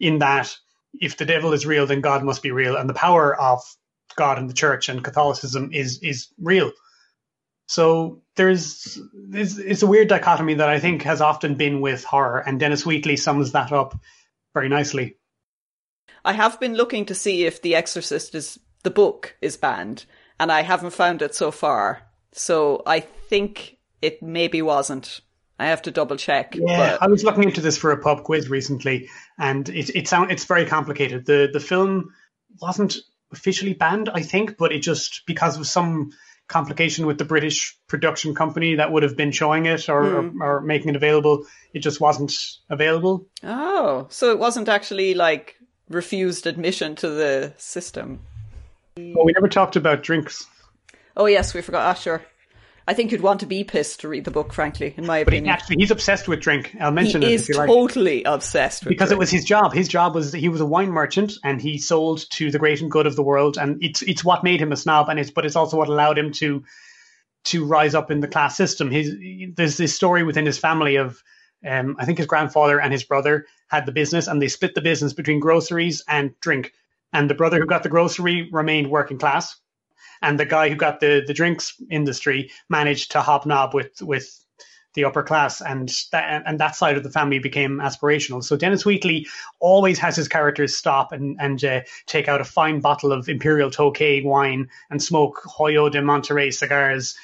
in 0.00 0.18
that 0.18 0.56
if 0.98 1.16
the 1.16 1.24
devil 1.24 1.52
is 1.52 1.66
real, 1.66 1.86
then 1.86 2.00
God 2.00 2.24
must 2.24 2.42
be 2.42 2.50
real, 2.50 2.76
and 2.76 2.88
the 2.88 2.94
power 2.94 3.38
of 3.40 3.62
God 4.16 4.38
and 4.38 4.50
the 4.50 4.54
church 4.54 4.88
and 4.88 5.04
Catholicism 5.04 5.70
is 5.72 6.00
is 6.02 6.28
real. 6.40 6.72
So 7.66 8.22
there's 8.34 8.98
it's, 9.32 9.58
it's 9.58 9.82
a 9.82 9.86
weird 9.86 10.08
dichotomy 10.08 10.54
that 10.54 10.68
I 10.68 10.80
think 10.80 11.02
has 11.02 11.20
often 11.20 11.54
been 11.54 11.80
with 11.80 12.02
horror, 12.04 12.40
and 12.40 12.58
Dennis 12.58 12.84
Wheatley 12.84 13.16
sums 13.16 13.52
that 13.52 13.72
up 13.72 13.96
very 14.54 14.68
nicely. 14.68 15.16
I 16.24 16.32
have 16.32 16.58
been 16.58 16.74
looking 16.74 17.06
to 17.06 17.14
see 17.14 17.44
if 17.44 17.62
The 17.62 17.76
Exorcist 17.76 18.34
is 18.34 18.58
the 18.82 18.90
book 18.90 19.36
is 19.40 19.56
banned, 19.56 20.06
and 20.38 20.50
I 20.50 20.62
haven't 20.62 20.90
found 20.90 21.22
it 21.22 21.34
so 21.34 21.50
far. 21.50 22.02
So 22.32 22.82
I 22.86 23.00
think 23.00 23.78
it 24.02 24.22
maybe 24.22 24.62
wasn't. 24.62 25.20
I 25.60 25.66
have 25.66 25.82
to 25.82 25.90
double 25.90 26.16
check. 26.16 26.54
Yeah, 26.54 26.92
but... 26.92 27.02
I 27.02 27.06
was 27.08 27.22
looking 27.22 27.44
into 27.44 27.60
this 27.60 27.76
for 27.76 27.92
a 27.92 27.98
pub 27.98 28.24
quiz 28.24 28.48
recently, 28.48 29.10
and 29.38 29.68
it 29.68 29.94
it 29.94 30.08
sound 30.08 30.30
it's 30.30 30.46
very 30.46 30.64
complicated. 30.64 31.26
the 31.26 31.50
The 31.52 31.60
film 31.60 32.14
wasn't 32.60 32.96
officially 33.30 33.74
banned, 33.74 34.08
I 34.08 34.22
think, 34.22 34.56
but 34.56 34.72
it 34.72 34.80
just 34.80 35.22
because 35.26 35.58
of 35.58 35.66
some 35.66 36.12
complication 36.48 37.06
with 37.06 37.18
the 37.18 37.26
British 37.26 37.78
production 37.88 38.34
company 38.34 38.76
that 38.76 38.90
would 38.90 39.02
have 39.02 39.16
been 39.16 39.30
showing 39.30 39.66
it 39.66 39.88
or, 39.88 40.02
mm. 40.02 40.34
or, 40.40 40.56
or 40.56 40.60
making 40.62 40.88
it 40.88 40.96
available, 40.96 41.46
it 41.72 41.78
just 41.78 42.00
wasn't 42.00 42.32
available. 42.70 43.26
Oh, 43.44 44.06
so 44.08 44.32
it 44.32 44.38
wasn't 44.38 44.68
actually 44.68 45.14
like 45.14 45.56
refused 45.90 46.46
admission 46.46 46.96
to 46.96 47.08
the 47.08 47.52
system. 47.58 48.20
Well, 48.96 49.26
we 49.26 49.32
never 49.32 49.48
talked 49.48 49.76
about 49.76 50.02
drinks. 50.02 50.46
Oh 51.16 51.26
yes, 51.26 51.52
we 51.52 51.60
forgot. 51.60 51.82
Ah, 51.82 51.94
sure. 51.94 52.22
I 52.90 52.92
think 52.92 53.12
you'd 53.12 53.20
want 53.20 53.38
to 53.38 53.46
be 53.46 53.62
pissed 53.62 54.00
to 54.00 54.08
read 54.08 54.24
the 54.24 54.32
book, 54.32 54.52
frankly, 54.52 54.92
in 54.96 55.06
my 55.06 55.20
but 55.22 55.28
opinion. 55.28 55.44
He, 55.44 55.50
actually, 55.50 55.76
he's 55.78 55.92
obsessed 55.92 56.26
with 56.26 56.40
drink. 56.40 56.74
I'll 56.80 56.90
mention 56.90 57.22
he 57.22 57.28
it. 57.28 57.30
He 57.30 57.34
is 57.36 57.46
totally 57.46 58.24
like. 58.24 58.34
obsessed 58.34 58.82
because 58.82 58.86
drink. 58.86 58.98
Because 58.98 59.12
it 59.12 59.18
was 59.18 59.30
his 59.30 59.44
job. 59.44 59.72
His 59.72 59.86
job 59.86 60.12
was 60.12 60.32
he 60.32 60.48
was 60.48 60.60
a 60.60 60.66
wine 60.66 60.90
merchant 60.90 61.34
and 61.44 61.62
he 61.62 61.78
sold 61.78 62.28
to 62.30 62.50
the 62.50 62.58
great 62.58 62.80
and 62.80 62.90
good 62.90 63.06
of 63.06 63.14
the 63.14 63.22
world, 63.22 63.58
and 63.58 63.80
it's 63.80 64.02
it's 64.02 64.24
what 64.24 64.42
made 64.42 64.60
him 64.60 64.72
a 64.72 64.76
snob, 64.76 65.08
and 65.08 65.20
it's 65.20 65.30
but 65.30 65.46
it's 65.46 65.54
also 65.54 65.76
what 65.76 65.88
allowed 65.88 66.18
him 66.18 66.32
to 66.32 66.64
to 67.44 67.64
rise 67.64 67.94
up 67.94 68.10
in 68.10 68.18
the 68.18 68.26
class 68.26 68.56
system. 68.56 68.90
His 68.90 69.14
there's 69.54 69.76
this 69.76 69.94
story 69.94 70.24
within 70.24 70.44
his 70.44 70.58
family 70.58 70.96
of. 70.96 71.22
Um, 71.64 71.94
I 71.96 72.06
think 72.06 72.18
his 72.18 72.26
grandfather 72.26 72.80
and 72.80 72.92
his 72.92 73.04
brother 73.04 73.46
had 73.68 73.86
the 73.86 73.92
business, 73.92 74.26
and 74.26 74.42
they 74.42 74.48
split 74.48 74.74
the 74.74 74.80
business 74.80 75.12
between 75.12 75.38
groceries 75.38 76.02
and 76.08 76.32
drink. 76.40 76.72
And 77.12 77.30
the 77.30 77.34
brother 77.34 77.60
who 77.60 77.66
got 77.66 77.84
the 77.84 77.88
grocery 77.88 78.48
remained 78.50 78.90
working 78.90 79.18
class, 79.18 79.59
and 80.22 80.38
the 80.38 80.46
guy 80.46 80.68
who 80.68 80.76
got 80.76 81.00
the 81.00 81.22
the 81.26 81.34
drinks 81.34 81.74
industry 81.90 82.50
managed 82.68 83.12
to 83.12 83.20
hobnob 83.20 83.74
with 83.74 84.00
with 84.02 84.36
the 84.94 85.04
upper 85.04 85.22
class, 85.22 85.60
and 85.60 85.88
that 86.10 86.42
and 86.46 86.58
that 86.58 86.74
side 86.74 86.96
of 86.96 87.04
the 87.04 87.10
family 87.10 87.38
became 87.38 87.78
aspirational. 87.78 88.42
So 88.42 88.56
Dennis 88.56 88.84
Wheatley 88.84 89.26
always 89.60 90.00
has 90.00 90.16
his 90.16 90.28
characters 90.28 90.76
stop 90.76 91.12
and 91.12 91.36
and 91.40 91.64
uh, 91.64 91.80
take 92.06 92.28
out 92.28 92.40
a 92.40 92.44
fine 92.44 92.80
bottle 92.80 93.12
of 93.12 93.28
Imperial 93.28 93.70
Tokay 93.70 94.24
wine 94.24 94.68
and 94.90 95.02
smoke 95.02 95.42
Hoyo 95.44 95.90
de 95.90 96.00
Monterrey 96.00 96.52
cigars. 96.52 97.16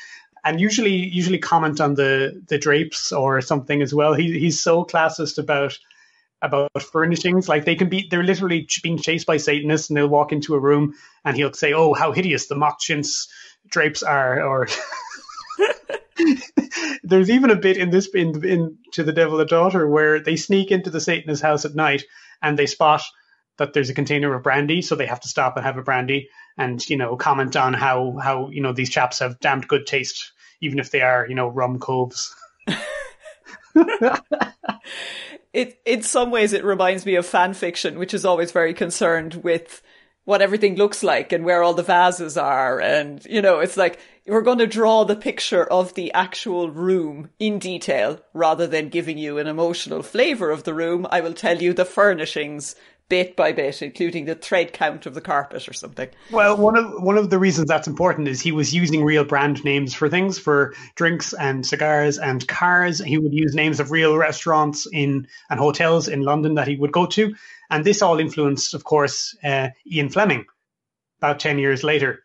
and 0.45 0.61
usually 0.61 0.95
usually 0.95 1.39
comment 1.39 1.81
on 1.81 1.95
the 1.95 2.41
the 2.47 2.57
drapes 2.57 3.11
or 3.13 3.41
something 3.41 3.83
as 3.83 3.93
well. 3.93 4.15
He 4.15 4.39
he's 4.39 4.61
so 4.61 4.85
classist 4.85 5.39
about 5.39 5.77
about 6.43 6.71
furnishings. 6.93 7.49
Like 7.49 7.65
they 7.65 7.75
can 7.77 7.89
be, 7.89 8.07
they're 8.11 8.23
literally 8.23 8.69
being 8.83 8.99
chased 8.99 9.27
by 9.27 9.37
Satanists, 9.37 9.91
and 9.91 9.97
they'll 9.97 10.09
walk 10.09 10.33
into 10.33 10.55
a 10.55 10.61
room, 10.61 10.95
and 11.25 11.37
he'll 11.37 11.53
say, 11.53 11.73
"Oh, 11.73 11.95
how 11.95 12.13
hideous 12.13 12.47
the 12.47 12.57
mock 12.57 12.81
chintz 12.81 13.29
drapes 13.69 14.03
are," 14.03 14.43
or. 14.43 14.69
There's 17.03 17.31
even 17.31 17.51
a 17.51 17.57
bit 17.57 17.77
in 17.77 17.91
this 17.91 18.09
in, 18.15 18.45
in 18.45 18.79
to 18.93 19.05
the 19.05 19.13
Devil 19.13 19.39
a 19.41 19.47
Daughter 19.47 19.87
where 19.89 20.19
they 20.19 20.35
sneak 20.37 20.73
into 20.73 20.91
the 20.91 21.01
Satanist 21.01 21.43
house 21.43 21.65
at 21.65 21.75
night 21.75 22.05
and 22.43 22.59
they 22.59 22.67
spot 22.67 23.03
that 23.59 23.73
there's 23.73 23.91
a 23.91 23.95
container 23.95 24.35
of 24.35 24.43
brandy, 24.43 24.83
so 24.83 24.97
they 24.97 25.07
have 25.07 25.21
to 25.21 25.29
stop 25.29 25.57
and 25.57 25.65
have 25.65 25.79
a 25.79 25.83
brandy 25.83 26.29
and 26.59 26.89
you 26.89 26.97
know 26.97 27.17
comment 27.17 27.57
on 27.57 27.75
how 27.75 28.17
how 28.21 28.49
you 28.51 28.61
know 28.63 28.73
these 28.73 28.91
chaps 28.91 29.21
have 29.21 29.39
damned 29.41 29.69
good 29.69 29.87
taste, 29.87 30.33
even 30.61 30.79
if 30.79 30.91
they 30.91 31.03
are 31.03 31.27
you 31.29 31.35
know 31.35 31.49
rum 31.49 31.79
coves. 31.79 32.35
it 35.57 35.81
in 35.87 36.03
some 36.03 36.31
ways 36.31 36.53
it 36.53 36.65
reminds 36.65 37.07
me 37.07 37.15
of 37.15 37.25
fan 37.25 37.55
fiction, 37.55 37.99
which 37.99 38.13
is 38.13 38.27
always 38.27 38.53
very 38.53 38.75
concerned 38.75 39.37
with 39.37 39.83
what 40.25 40.43
everything 40.43 40.77
looks 40.77 41.03
like 41.03 41.33
and 41.33 41.45
where 41.45 41.63
all 41.63 41.73
the 41.73 41.83
vases 41.83 42.37
are, 42.37 42.79
and 42.79 43.25
you 43.25 43.41
know 43.41 43.61
it's 43.61 43.77
like 43.77 43.99
we're 44.27 44.43
going 44.43 44.59
to 44.59 44.67
draw 44.67 45.05
the 45.05 45.17
picture 45.17 45.65
of 45.65 45.95
the 45.95 46.13
actual 46.13 46.71
room 46.71 47.31
in 47.39 47.59
detail 47.59 48.21
rather 48.35 48.67
than 48.67 48.91
giving 48.91 49.17
you 49.17 49.39
an 49.39 49.47
emotional 49.47 50.03
flavor 50.03 50.51
of 50.51 50.65
the 50.65 50.75
room. 50.75 51.07
I 51.11 51.23
will 51.23 51.33
tell 51.33 51.63
you 51.63 51.73
the 51.73 51.87
furnishings 51.87 52.77
bit 53.09 53.37
by 53.37 53.53
bit, 53.53 53.83
including 53.83 54.25
the 54.25 54.35
thread 54.35 54.73
count 54.73 55.07
of 55.07 55.15
the 55.15 55.21
carpet 55.21 55.69
or 55.69 55.73
something. 55.73 56.09
Well, 56.31 56.57
one 56.57 56.77
of 56.77 57.03
one 57.03 57.17
of 57.17 57.31
the 57.31 57.39
reasons 57.39 57.69
that's 57.69 57.89
important 57.89 58.29
is 58.29 58.41
he 58.41 58.53
was 58.53 58.75
using 58.75 59.05
real 59.05 59.25
brand 59.25 59.65
names 59.65 59.95
for 59.95 60.09
things, 60.09 60.39
for 60.39 60.75
drinks 60.95 61.33
and 61.33 61.65
cigars 61.65 62.19
and 62.19 62.47
cars. 62.47 62.99
He 62.99 63.19
would 63.19 63.33
use 63.33 63.55
names 63.55 63.81
of 63.81 63.91
real 63.91 64.17
restaurants 64.17 64.87
in 64.93 65.29
and 65.51 65.61
hotels 65.61 66.09
in 66.09 66.23
London 66.23 66.55
that 66.55 66.69
he 66.69 66.77
would 66.77 66.93
go 66.93 67.07
to, 67.07 67.35
and 67.71 67.85
this 67.85 68.03
all 68.03 68.19
influenced, 68.19 68.75
of 68.75 68.85
course, 68.85 69.37
uh, 69.45 69.69
Ian 69.91 70.09
Fleming. 70.09 70.47
About 71.19 71.41
ten 71.41 71.59
years 71.59 71.83
later, 71.83 72.23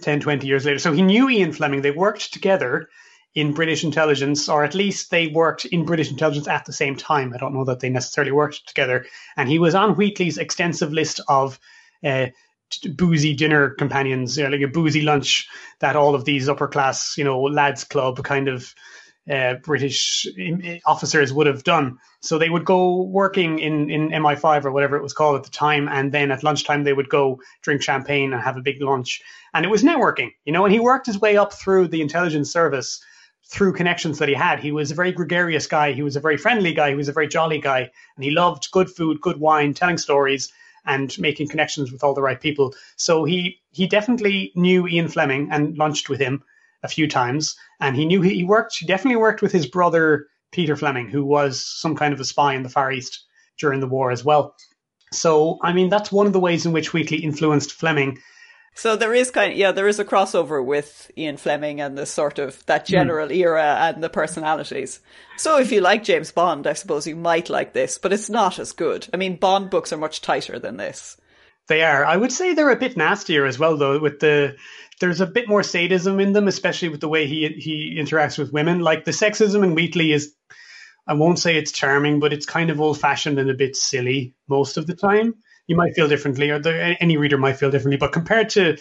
10, 0.00 0.20
20 0.20 0.46
years 0.46 0.64
later. 0.64 0.78
So 0.78 0.92
he 0.92 1.02
knew 1.02 1.28
Ian 1.28 1.52
Fleming. 1.52 1.82
They 1.82 1.90
worked 1.90 2.32
together 2.32 2.88
in 3.34 3.54
British 3.54 3.82
intelligence, 3.84 4.48
or 4.48 4.62
at 4.64 4.74
least 4.74 5.10
they 5.10 5.28
worked 5.28 5.64
in 5.64 5.84
British 5.84 6.10
intelligence 6.10 6.48
at 6.48 6.66
the 6.66 6.72
same 6.72 6.96
time. 6.96 7.32
I 7.32 7.38
don't 7.38 7.54
know 7.54 7.64
that 7.64 7.80
they 7.80 7.88
necessarily 7.88 8.32
worked 8.32 8.66
together. 8.68 9.06
And 9.36 9.48
he 9.48 9.58
was 9.58 9.74
on 9.74 9.94
Wheatley's 9.94 10.38
extensive 10.38 10.92
list 10.92 11.20
of 11.28 11.58
uh, 12.04 12.26
boozy 12.94 13.34
dinner 13.34 13.70
companions, 13.70 14.36
you 14.36 14.44
know, 14.44 14.50
like 14.50 14.60
a 14.60 14.68
boozy 14.68 15.02
lunch 15.02 15.48
that 15.80 15.96
all 15.96 16.14
of 16.14 16.24
these 16.24 16.48
upper 16.48 16.68
class, 16.68 17.16
you 17.16 17.24
know, 17.24 17.40
lads 17.42 17.84
club 17.84 18.22
kind 18.22 18.48
of 18.48 18.74
uh, 19.30 19.54
British 19.54 20.26
officers 20.84 21.32
would 21.32 21.46
have 21.46 21.64
done. 21.64 21.98
So 22.20 22.38
they 22.38 22.50
would 22.50 22.64
go 22.64 23.02
working 23.02 23.60
in, 23.60 23.88
in 23.88 24.10
MI5 24.10 24.64
or 24.64 24.72
whatever 24.72 24.96
it 24.96 25.02
was 25.02 25.12
called 25.12 25.36
at 25.36 25.44
the 25.44 25.50
time, 25.50 25.88
and 25.88 26.12
then 26.12 26.30
at 26.30 26.42
lunchtime 26.42 26.84
they 26.84 26.92
would 26.92 27.08
go 27.08 27.40
drink 27.62 27.82
champagne 27.82 28.32
and 28.32 28.42
have 28.42 28.56
a 28.56 28.62
big 28.62 28.82
lunch. 28.82 29.22
And 29.54 29.64
it 29.64 29.70
was 29.70 29.82
networking, 29.82 30.32
you 30.44 30.52
know, 30.52 30.64
and 30.64 30.72
he 30.72 30.80
worked 30.80 31.06
his 31.06 31.20
way 31.20 31.36
up 31.36 31.52
through 31.52 31.88
the 31.88 32.00
intelligence 32.00 32.52
service 32.52 33.02
through 33.52 33.74
connections 33.74 34.18
that 34.18 34.30
he 34.30 34.34
had. 34.34 34.60
He 34.60 34.72
was 34.72 34.90
a 34.90 34.94
very 34.94 35.12
gregarious 35.12 35.66
guy. 35.66 35.92
He 35.92 36.02
was 36.02 36.16
a 36.16 36.20
very 36.20 36.38
friendly 36.38 36.72
guy. 36.72 36.88
He 36.88 36.96
was 36.96 37.08
a 37.08 37.12
very 37.12 37.28
jolly 37.28 37.58
guy. 37.58 37.90
And 38.16 38.24
he 38.24 38.30
loved 38.30 38.70
good 38.70 38.88
food, 38.88 39.20
good 39.20 39.38
wine, 39.38 39.74
telling 39.74 39.98
stories, 39.98 40.50
and 40.86 41.14
making 41.18 41.48
connections 41.48 41.92
with 41.92 42.02
all 42.02 42.14
the 42.14 42.22
right 42.22 42.40
people. 42.40 42.74
So 42.96 43.24
he, 43.24 43.60
he 43.70 43.86
definitely 43.86 44.52
knew 44.54 44.88
Ian 44.88 45.08
Fleming 45.08 45.48
and 45.52 45.76
lunched 45.76 46.08
with 46.08 46.18
him 46.18 46.42
a 46.82 46.88
few 46.88 47.06
times. 47.06 47.54
And 47.78 47.94
he 47.94 48.06
knew 48.06 48.22
he, 48.22 48.36
he 48.36 48.44
worked, 48.44 48.78
he 48.78 48.86
definitely 48.86 49.20
worked 49.20 49.42
with 49.42 49.52
his 49.52 49.66
brother, 49.66 50.28
Peter 50.50 50.74
Fleming, 50.74 51.10
who 51.10 51.22
was 51.22 51.62
some 51.62 51.94
kind 51.94 52.14
of 52.14 52.20
a 52.20 52.24
spy 52.24 52.54
in 52.54 52.62
the 52.62 52.70
Far 52.70 52.90
East 52.90 53.22
during 53.58 53.80
the 53.80 53.86
war 53.86 54.10
as 54.10 54.24
well. 54.24 54.56
So, 55.12 55.58
I 55.62 55.74
mean, 55.74 55.90
that's 55.90 56.10
one 56.10 56.26
of 56.26 56.32
the 56.32 56.40
ways 56.40 56.64
in 56.64 56.72
which 56.72 56.94
Wheatley 56.94 57.18
influenced 57.18 57.72
Fleming 57.72 58.18
so 58.74 58.96
there 58.96 59.14
is 59.14 59.30
kind 59.30 59.52
of, 59.52 59.58
yeah, 59.58 59.72
there 59.72 59.88
is 59.88 59.98
a 59.98 60.04
crossover 60.04 60.64
with 60.64 61.10
Ian 61.16 61.36
Fleming 61.36 61.80
and 61.80 61.96
the 61.96 62.06
sort 62.06 62.38
of 62.38 62.64
that 62.66 62.88
hmm. 62.88 62.92
general 62.92 63.28
mm. 63.28 63.36
era 63.36 63.76
and 63.80 64.02
the 64.02 64.08
personalities. 64.08 65.00
So 65.36 65.58
if 65.58 65.72
you 65.72 65.80
like 65.80 66.04
James 66.04 66.32
Bond, 66.32 66.66
I 66.66 66.72
suppose 66.72 67.06
you 67.06 67.16
might 67.16 67.50
like 67.50 67.72
this, 67.72 67.98
but 67.98 68.12
it's 68.12 68.30
not 68.30 68.58
as 68.58 68.72
good. 68.72 69.06
I 69.12 69.18
mean, 69.18 69.36
Bond 69.36 69.70
books 69.70 69.92
are 69.92 69.98
much 69.98 70.22
tighter 70.22 70.58
than 70.58 70.78
this. 70.78 71.16
They 71.68 71.82
are. 71.82 72.04
I 72.04 72.16
would 72.16 72.32
say 72.32 72.54
they're 72.54 72.70
a 72.70 72.76
bit 72.76 72.96
nastier 72.96 73.46
as 73.46 73.58
well, 73.58 73.76
though. 73.76 73.98
With 73.98 74.20
the 74.20 74.56
there's 75.00 75.20
a 75.20 75.26
bit 75.26 75.48
more 75.48 75.62
sadism 75.62 76.18
in 76.18 76.32
them, 76.32 76.48
especially 76.48 76.88
with 76.88 77.00
the 77.00 77.08
way 77.08 77.26
he 77.26 77.48
he 77.48 77.96
interacts 78.00 78.36
with 78.36 78.52
women. 78.52 78.80
Like 78.80 79.04
the 79.04 79.12
sexism 79.12 79.62
in 79.62 79.74
Wheatley 79.74 80.12
is, 80.12 80.34
I 81.06 81.14
won't 81.14 81.38
say 81.38 81.56
it's 81.56 81.72
charming, 81.72 82.18
but 82.18 82.32
it's 82.32 82.46
kind 82.46 82.70
of 82.70 82.80
old 82.80 83.00
fashioned 83.00 83.38
and 83.38 83.48
a 83.48 83.54
bit 83.54 83.76
silly 83.76 84.34
most 84.48 84.76
of 84.76 84.86
the 84.86 84.96
time 84.96 85.34
you 85.66 85.76
might 85.76 85.94
feel 85.94 86.08
differently, 86.08 86.50
or 86.50 86.58
the, 86.58 86.96
any 87.00 87.16
reader 87.16 87.38
might 87.38 87.56
feel 87.56 87.70
differently. 87.70 87.96
But 87.96 88.12
compared 88.12 88.50
to 88.50 88.76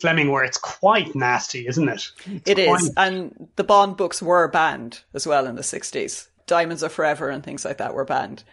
Fleming, 0.00 0.30
where 0.30 0.44
it's 0.44 0.58
quite 0.58 1.14
nasty, 1.14 1.66
isn't 1.66 1.88
it? 1.88 2.10
It's 2.26 2.50
it 2.50 2.58
is, 2.58 2.92
and 2.96 3.48
the 3.56 3.64
Bond 3.64 3.96
books 3.96 4.20
were 4.20 4.48
banned 4.48 5.02
as 5.12 5.26
well 5.26 5.46
in 5.46 5.54
the 5.54 5.62
sixties. 5.62 6.28
Diamonds 6.46 6.82
Are 6.82 6.88
Forever 6.88 7.30
and 7.30 7.42
things 7.42 7.64
like 7.64 7.78
that 7.78 7.94
were 7.94 8.04
banned. 8.04 8.44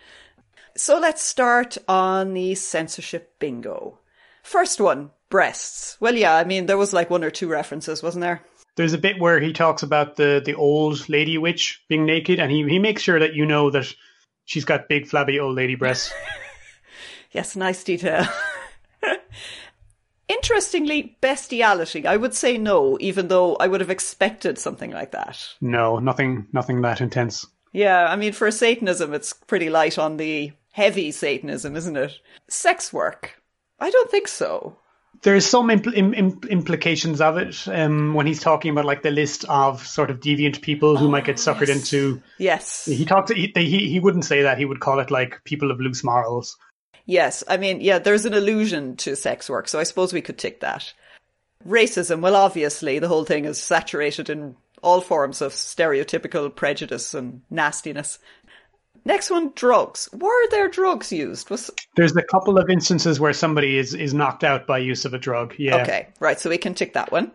So 0.78 1.00
let's 1.00 1.22
start 1.22 1.78
on 1.88 2.34
the 2.34 2.56
censorship 2.56 3.38
bingo. 3.40 4.00
First 4.44 4.80
one, 4.80 5.12
breasts. 5.30 5.98
Well, 6.00 6.16
yeah, 6.16 6.36
I 6.36 6.44
mean 6.44 6.68
there 6.68 6.78
was 6.78 6.94
like 6.94 7.10
one 7.10 7.24
or 7.24 7.32
two 7.32 7.48
references, 7.48 8.02
wasn't 8.04 8.22
there? 8.22 8.42
There's 8.78 8.94
a 8.94 8.98
bit 8.98 9.20
where 9.20 9.40
he 9.40 9.52
talks 9.52 9.84
about 9.84 10.16
the 10.16 10.42
the 10.44 10.56
old 10.56 11.10
lady 11.10 11.38
witch 11.38 11.84
being 11.90 12.06
naked, 12.06 12.40
and 12.40 12.52
he 12.52 12.68
he 12.68 12.80
makes 12.80 13.02
sure 13.02 13.20
that 13.20 13.34
you 13.34 13.46
know 13.46 13.72
that 13.72 13.94
she's 14.46 14.66
got 14.66 14.88
big 14.88 15.08
flabby 15.08 15.40
old 15.40 15.56
lady 15.56 15.76
breasts. 15.76 16.14
Yes, 17.32 17.56
nice 17.56 17.84
detail. 17.84 18.26
Interestingly, 20.28 21.18
bestiality. 21.22 22.08
I 22.08 22.18
would 22.18 22.34
say 22.34 22.58
no, 22.58 22.98
even 23.00 23.28
though 23.28 23.56
I 23.58 23.68
would 23.68 23.82
have 23.82 23.90
expected 23.90 24.58
something 24.58 24.92
like 24.92 25.12
that. 25.12 25.46
No, 25.60 26.00
nothing, 26.00 26.48
nothing 26.54 26.82
that 26.82 27.02
intense. 27.02 27.46
Yeah, 27.74 28.06
I 28.06 28.16
mean, 28.16 28.34
for 28.34 28.50
Satanism, 28.52 29.14
it's 29.14 29.34
pretty 29.34 29.70
light 29.70 29.98
on 29.98 30.18
the 30.18 30.52
heavy 30.72 31.12
Satanism, 31.12 31.76
isn't 31.76 31.98
it? 31.98 32.20
Sex 32.50 32.92
work. 32.92 33.42
I 33.80 33.90
don't 33.90 34.12
think 34.12 34.28
so. 34.28 34.78
There's 35.24 35.46
some 35.46 35.68
impl- 35.68 35.96
Im- 35.96 36.40
implications 36.50 37.22
of 37.22 37.38
it 37.38 37.68
um, 37.68 38.14
when 38.14 38.26
he's 38.26 38.40
talking 38.40 38.72
about 38.72 38.86
like 38.86 39.04
the 39.04 39.12
list 39.12 39.46
of 39.46 39.86
sort 39.86 40.10
of 40.10 40.20
deviant 40.20 40.62
people 40.62 40.98
who 40.98 41.08
oh, 41.08 41.12
might 41.12 41.26
get 41.26 41.36
suckered 41.36 41.68
yes. 41.68 41.78
into. 41.78 42.24
Yes, 42.40 42.86
he 42.86 43.06
talked. 43.06 43.32
He, 43.32 43.52
he 43.56 43.90
he 43.90 44.00
wouldn't 44.00 44.26
say 44.26 44.42
that. 44.44 44.58
He 44.58 44.66
would 44.66 44.80
call 44.80 45.00
it 45.00 45.12
like 45.12 45.44
people 45.44 45.70
of 45.70 45.80
loose 45.80 46.04
morals. 46.04 46.58
Yes, 47.06 47.44
I 47.48 47.58
mean, 47.58 47.82
yeah, 47.82 48.00
there's 48.00 48.26
an 48.26 48.34
allusion 48.34 48.96
to 48.98 49.16
sex 49.16 49.50
work, 49.50 49.68
so 49.68 49.80
I 49.80 49.84
suppose 49.84 50.14
we 50.14 50.22
could 50.22 50.38
tick 50.38 50.62
that. 50.62 50.94
Racism, 51.68 52.22
well, 52.22 52.36
obviously, 52.36 53.00
the 53.00 53.08
whole 53.08 53.26
thing 53.26 53.46
is 53.46 53.60
saturated 53.60 54.30
in 54.30 54.56
all 54.82 55.02
forms 55.02 55.42
of 55.42 55.54
stereotypical 55.54 56.54
prejudice 56.54 57.14
and 57.14 57.42
nastiness. 57.50 58.20
Next 59.04 59.32
one, 59.32 59.52
drugs. 59.56 60.10
Were 60.14 60.50
there 60.50 60.70
drugs 60.70 61.12
used? 61.12 61.50
Was 61.50 61.72
there's 61.96 62.16
a 62.16 62.22
couple 62.22 62.58
of 62.58 62.70
instances 62.70 63.20
where 63.20 63.34
somebody 63.34 63.78
is 63.78 63.96
is 63.96 64.14
knocked 64.14 64.44
out 64.44 64.68
by 64.68 64.78
use 64.78 65.06
of 65.06 65.14
a 65.14 65.18
drug. 65.18 65.56
Yeah. 65.58 65.82
Okay, 65.82 66.08
right. 66.20 66.40
So 66.40 66.50
we 66.50 66.58
can 66.60 66.76
tick 66.76 66.94
that 66.94 67.12
one. 67.12 67.32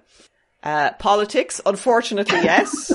Uh, 0.62 0.92
politics, 0.98 1.60
unfortunately, 1.66 2.40
yes. 2.42 2.92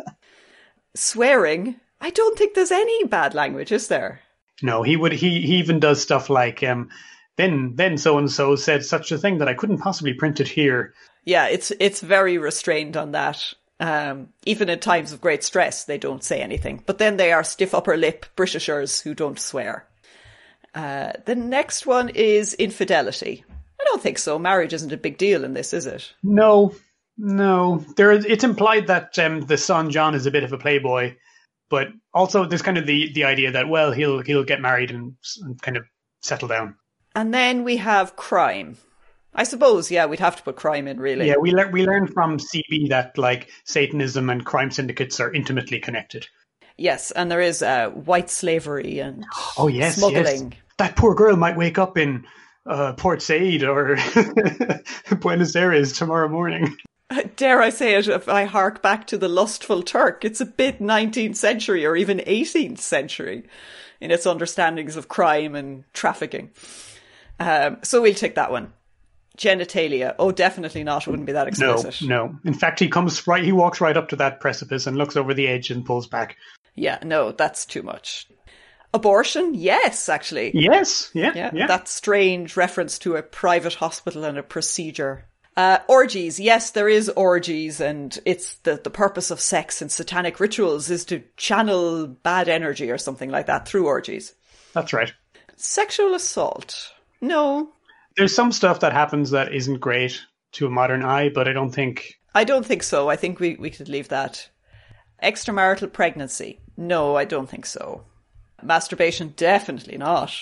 Swearing. 0.94 1.76
I 2.00 2.10
don't 2.10 2.38
think 2.38 2.54
there's 2.54 2.70
any 2.70 3.04
bad 3.04 3.34
language, 3.34 3.72
is 3.72 3.88
there? 3.88 4.20
No, 4.62 4.82
he 4.82 4.96
would. 4.96 5.12
He 5.12 5.40
he 5.40 5.56
even 5.56 5.80
does 5.80 6.02
stuff 6.02 6.30
like 6.30 6.62
um, 6.62 6.90
then 7.36 7.74
then 7.76 7.98
so 7.98 8.18
and 8.18 8.30
so 8.30 8.56
said 8.56 8.84
such 8.84 9.12
a 9.12 9.18
thing 9.18 9.38
that 9.38 9.48
I 9.48 9.54
couldn't 9.54 9.78
possibly 9.78 10.14
print 10.14 10.40
it 10.40 10.48
here. 10.48 10.94
Yeah, 11.24 11.46
it's 11.48 11.70
it's 11.78 12.00
very 12.00 12.38
restrained 12.38 12.96
on 12.96 13.12
that. 13.12 13.54
Um, 13.80 14.30
even 14.44 14.68
in 14.68 14.80
times 14.80 15.12
of 15.12 15.20
great 15.20 15.44
stress, 15.44 15.84
they 15.84 15.98
don't 15.98 16.24
say 16.24 16.40
anything. 16.40 16.82
But 16.84 16.98
then 16.98 17.16
they 17.16 17.32
are 17.32 17.44
stiff 17.44 17.74
upper 17.74 17.96
lip 17.96 18.26
Britishers 18.34 19.00
who 19.00 19.14
don't 19.14 19.38
swear. 19.38 19.86
Uh, 20.74 21.12
the 21.26 21.36
next 21.36 21.86
one 21.86 22.08
is 22.08 22.54
infidelity. 22.54 23.44
I 23.80 23.84
don't 23.84 24.02
think 24.02 24.18
so. 24.18 24.38
Marriage 24.38 24.72
isn't 24.72 24.92
a 24.92 24.96
big 24.96 25.16
deal 25.16 25.44
in 25.44 25.54
this, 25.54 25.72
is 25.72 25.86
it? 25.86 26.12
No, 26.22 26.74
no. 27.16 27.84
There, 27.96 28.12
it's 28.12 28.44
implied 28.44 28.88
that 28.88 29.16
um, 29.18 29.42
the 29.42 29.56
son 29.56 29.90
John 29.90 30.14
is 30.14 30.26
a 30.26 30.30
bit 30.32 30.44
of 30.44 30.52
a 30.52 30.58
playboy, 30.58 31.14
but 31.68 31.88
also 32.14 32.44
there's 32.46 32.62
kind 32.62 32.78
of 32.78 32.86
the 32.86 33.12
the 33.12 33.24
idea 33.24 33.52
that 33.52 33.68
well 33.68 33.92
he'll 33.92 34.20
he'll 34.20 34.44
get 34.44 34.60
married 34.60 34.90
and, 34.90 35.14
and 35.42 35.60
kind 35.60 35.76
of 35.76 35.84
settle 36.20 36.48
down. 36.48 36.76
And 37.14 37.32
then 37.32 37.64
we 37.64 37.78
have 37.78 38.16
crime. 38.16 38.76
I 39.34 39.44
suppose, 39.44 39.90
yeah, 39.90 40.06
we'd 40.06 40.20
have 40.20 40.36
to 40.36 40.42
put 40.42 40.56
crime 40.56 40.88
in, 40.88 40.98
really. 40.98 41.28
Yeah, 41.28 41.36
we 41.36 41.52
learn 41.52 41.72
we 41.72 41.86
learn 41.86 42.06
from 42.06 42.38
CB 42.38 42.88
that 42.88 43.16
like 43.18 43.50
Satanism 43.64 44.30
and 44.30 44.44
crime 44.44 44.70
syndicates 44.70 45.20
are 45.20 45.32
intimately 45.32 45.78
connected. 45.78 46.26
Yes, 46.76 47.10
and 47.10 47.30
there 47.30 47.40
is 47.40 47.62
uh, 47.62 47.90
white 47.90 48.30
slavery 48.30 49.00
and 49.00 49.24
oh 49.56 49.68
yes, 49.68 49.96
smuggling. 49.96 50.52
Yes. 50.52 50.60
That 50.78 50.96
poor 50.96 51.14
girl 51.14 51.36
might 51.36 51.56
wake 51.56 51.78
up 51.78 51.98
in 51.98 52.24
uh, 52.66 52.92
Port 52.92 53.20
Said 53.20 53.64
or 53.64 53.96
Buenos 55.20 55.56
Aires 55.56 55.92
tomorrow 55.92 56.28
morning. 56.28 56.76
Dare 57.36 57.62
I 57.62 57.70
say 57.70 57.94
it, 57.94 58.06
if 58.08 58.28
I 58.28 58.44
hark 58.44 58.82
back 58.82 59.06
to 59.06 59.18
the 59.18 59.28
lustful 59.28 59.82
Turk, 59.82 60.24
it's 60.24 60.40
a 60.40 60.46
bit 60.46 60.78
19th 60.78 61.36
century 61.36 61.86
or 61.86 61.96
even 61.96 62.18
18th 62.18 62.78
century 62.78 63.44
in 64.00 64.10
its 64.10 64.26
understandings 64.26 64.96
of 64.96 65.08
crime 65.08 65.54
and 65.54 65.84
trafficking. 65.94 66.50
Um, 67.40 67.78
so 67.82 68.02
we'll 68.02 68.14
take 68.14 68.34
that 68.34 68.50
one. 68.50 68.72
Genitalia. 69.38 70.16
Oh, 70.18 70.32
definitely 70.32 70.84
not. 70.84 71.06
It 71.06 71.10
wouldn't 71.10 71.26
be 71.26 71.32
that 71.32 71.48
explicit. 71.48 72.02
No, 72.02 72.26
no. 72.26 72.38
In 72.44 72.54
fact, 72.54 72.80
he 72.80 72.88
comes 72.88 73.26
right, 73.26 73.44
he 73.44 73.52
walks 73.52 73.80
right 73.80 73.96
up 73.96 74.08
to 74.08 74.16
that 74.16 74.40
precipice 74.40 74.86
and 74.86 74.98
looks 74.98 75.16
over 75.16 75.32
the 75.32 75.46
edge 75.46 75.70
and 75.70 75.86
pulls 75.86 76.08
back. 76.08 76.36
Yeah, 76.74 76.98
no, 77.02 77.32
that's 77.32 77.64
too 77.64 77.82
much. 77.82 78.26
Abortion? 78.92 79.54
Yes, 79.54 80.08
actually. 80.08 80.50
Yes, 80.54 81.10
yeah, 81.14 81.32
Yeah, 81.34 81.50
yeah. 81.54 81.66
that 81.66 81.88
strange 81.88 82.56
reference 82.56 82.98
to 83.00 83.16
a 83.16 83.22
private 83.22 83.74
hospital 83.74 84.24
and 84.24 84.38
a 84.38 84.42
procedure. 84.42 85.24
Uh, 85.58 85.80
orgies. 85.88 86.38
Yes, 86.38 86.70
there 86.70 86.88
is 86.88 87.08
orgies, 87.08 87.80
and 87.80 88.16
it's 88.24 88.54
the, 88.58 88.80
the 88.84 88.90
purpose 88.90 89.32
of 89.32 89.40
sex 89.40 89.82
and 89.82 89.90
satanic 89.90 90.38
rituals 90.38 90.88
is 90.88 91.04
to 91.06 91.24
channel 91.36 92.06
bad 92.06 92.48
energy 92.48 92.92
or 92.92 92.96
something 92.96 93.28
like 93.28 93.46
that 93.46 93.66
through 93.66 93.84
orgies. 93.84 94.34
That's 94.72 94.92
right. 94.92 95.12
Sexual 95.56 96.14
assault. 96.14 96.92
No, 97.20 97.72
There's 98.16 98.32
some 98.32 98.52
stuff 98.52 98.78
that 98.80 98.92
happens 98.92 99.32
that 99.32 99.52
isn't 99.52 99.80
great 99.80 100.22
to 100.52 100.68
a 100.68 100.70
modern 100.70 101.04
eye, 101.04 101.28
but 101.28 101.48
I 101.48 101.52
don't 101.52 101.72
think. 101.72 102.20
I 102.36 102.44
don't 102.44 102.64
think 102.64 102.84
so. 102.84 103.08
I 103.10 103.16
think 103.16 103.40
we, 103.40 103.56
we 103.56 103.70
could 103.70 103.88
leave 103.88 104.10
that. 104.10 104.48
Extramarital 105.20 105.92
pregnancy. 105.92 106.60
No, 106.76 107.16
I 107.16 107.24
don't 107.24 107.48
think 107.48 107.66
so. 107.66 108.04
Masturbation, 108.62 109.34
definitely 109.36 109.98
not. 109.98 110.32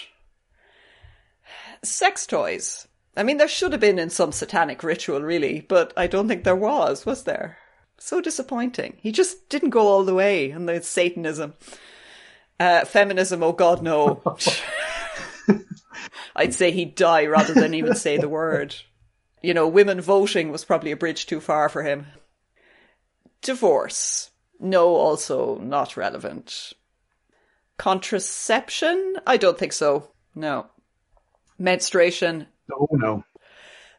Sex 1.82 2.26
toys. 2.26 2.85
I 3.16 3.22
mean, 3.22 3.38
there 3.38 3.48
should 3.48 3.72
have 3.72 3.80
been 3.80 3.98
in 3.98 4.10
some 4.10 4.32
satanic 4.32 4.82
ritual, 4.82 5.22
really, 5.22 5.60
but 5.60 5.92
I 5.96 6.06
don't 6.06 6.28
think 6.28 6.44
there 6.44 6.54
was, 6.54 7.06
was 7.06 7.24
there? 7.24 7.58
So 7.98 8.20
disappointing. 8.20 8.98
He 9.00 9.10
just 9.10 9.48
didn't 9.48 9.70
go 9.70 9.86
all 9.86 10.04
the 10.04 10.14
way 10.14 10.50
in 10.50 10.66
the 10.66 10.82
Satanism. 10.82 11.54
Uh, 12.60 12.84
feminism, 12.84 13.42
oh 13.42 13.52
god, 13.52 13.82
no. 13.82 14.22
I'd 16.36 16.54
say 16.54 16.70
he'd 16.70 16.94
die 16.94 17.26
rather 17.26 17.54
than 17.54 17.74
even 17.74 17.94
say 17.94 18.18
the 18.18 18.28
word. 18.28 18.76
You 19.42 19.54
know, 19.54 19.68
women 19.68 20.00
voting 20.00 20.50
was 20.50 20.64
probably 20.64 20.90
a 20.90 20.96
bridge 20.96 21.26
too 21.26 21.40
far 21.40 21.68
for 21.68 21.82
him. 21.82 22.06
Divorce. 23.42 24.30
No, 24.58 24.88
also 24.88 25.58
not 25.58 25.96
relevant. 25.96 26.72
Contraception? 27.78 29.16
I 29.26 29.36
don't 29.36 29.58
think 29.58 29.72
so. 29.72 30.10
No. 30.34 30.66
Menstruation? 31.58 32.46
Oh 32.72 32.88
no. 32.92 33.24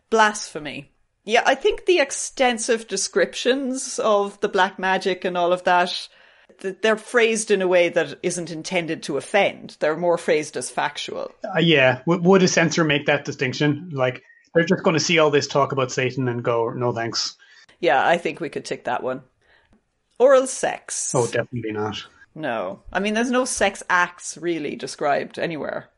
Blasphemy. 0.09 0.91
Yeah, 1.25 1.43
I 1.45 1.55
think 1.55 1.85
the 1.85 1.99
extensive 1.99 2.87
descriptions 2.87 3.99
of 3.99 4.39
the 4.39 4.47
black 4.47 4.79
magic 4.79 5.25
and 5.25 5.37
all 5.37 5.51
of 5.51 5.65
that, 5.65 6.07
they're 6.61 6.95
phrased 6.95 7.51
in 7.51 7.61
a 7.61 7.67
way 7.67 7.89
that 7.89 8.17
isn't 8.23 8.49
intended 8.49 9.03
to 9.03 9.17
offend. 9.17 9.75
They're 9.81 9.97
more 9.97 10.17
phrased 10.17 10.55
as 10.55 10.69
factual. 10.69 11.33
Uh, 11.43 11.59
yeah, 11.59 11.99
w- 12.07 12.21
would 12.21 12.43
a 12.43 12.47
censor 12.47 12.85
make 12.85 13.07
that 13.07 13.25
distinction? 13.25 13.89
Like, 13.91 14.23
they're 14.55 14.63
just 14.63 14.83
going 14.83 14.93
to 14.93 15.01
see 15.01 15.19
all 15.19 15.29
this 15.29 15.47
talk 15.47 15.73
about 15.73 15.91
Satan 15.91 16.29
and 16.29 16.41
go, 16.41 16.69
no 16.69 16.93
thanks. 16.93 17.35
Yeah, 17.81 18.07
I 18.07 18.17
think 18.17 18.39
we 18.39 18.47
could 18.47 18.63
tick 18.63 18.85
that 18.85 19.03
one. 19.03 19.21
Oral 20.19 20.47
sex. 20.47 21.13
Oh, 21.13 21.27
definitely 21.27 21.73
not. 21.73 22.05
No. 22.33 22.79
I 22.93 23.01
mean, 23.01 23.13
there's 23.13 23.31
no 23.31 23.43
sex 23.43 23.83
acts 23.89 24.37
really 24.37 24.77
described 24.77 25.37
anywhere. 25.37 25.89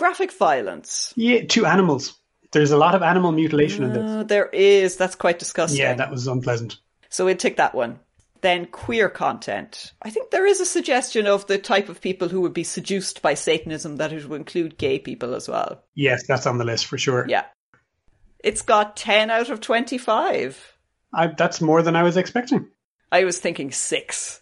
Graphic 0.00 0.32
violence. 0.32 1.12
Yeah, 1.14 1.44
to 1.44 1.66
animals. 1.66 2.14
There's 2.52 2.70
a 2.70 2.78
lot 2.78 2.94
of 2.94 3.02
animal 3.02 3.32
mutilation 3.32 3.84
in 3.84 3.92
this. 3.92 4.02
Uh, 4.02 4.22
there 4.22 4.46
is. 4.46 4.96
That's 4.96 5.14
quite 5.14 5.38
disgusting. 5.38 5.78
Yeah, 5.78 5.92
that 5.92 6.10
was 6.10 6.26
unpleasant. 6.26 6.78
So 7.10 7.26
we'd 7.26 7.38
take 7.38 7.58
that 7.58 7.74
one. 7.74 7.98
Then 8.40 8.64
queer 8.64 9.10
content. 9.10 9.92
I 10.00 10.08
think 10.08 10.30
there 10.30 10.46
is 10.46 10.58
a 10.58 10.64
suggestion 10.64 11.26
of 11.26 11.46
the 11.48 11.58
type 11.58 11.90
of 11.90 12.00
people 12.00 12.28
who 12.28 12.40
would 12.40 12.54
be 12.54 12.64
seduced 12.64 13.20
by 13.20 13.34
Satanism 13.34 13.96
that 13.96 14.10
it 14.10 14.26
would 14.26 14.40
include 14.40 14.78
gay 14.78 14.98
people 14.98 15.34
as 15.34 15.50
well. 15.50 15.84
Yes, 15.94 16.26
that's 16.26 16.46
on 16.46 16.56
the 16.56 16.64
list 16.64 16.86
for 16.86 16.96
sure. 16.96 17.26
Yeah. 17.28 17.44
It's 18.42 18.62
got 18.62 18.96
10 18.96 19.30
out 19.30 19.50
of 19.50 19.60
25. 19.60 20.78
I, 21.12 21.26
that's 21.26 21.60
more 21.60 21.82
than 21.82 21.94
I 21.94 22.04
was 22.04 22.16
expecting. 22.16 22.68
I 23.12 23.24
was 23.24 23.38
thinking 23.38 23.70
six. 23.70 24.40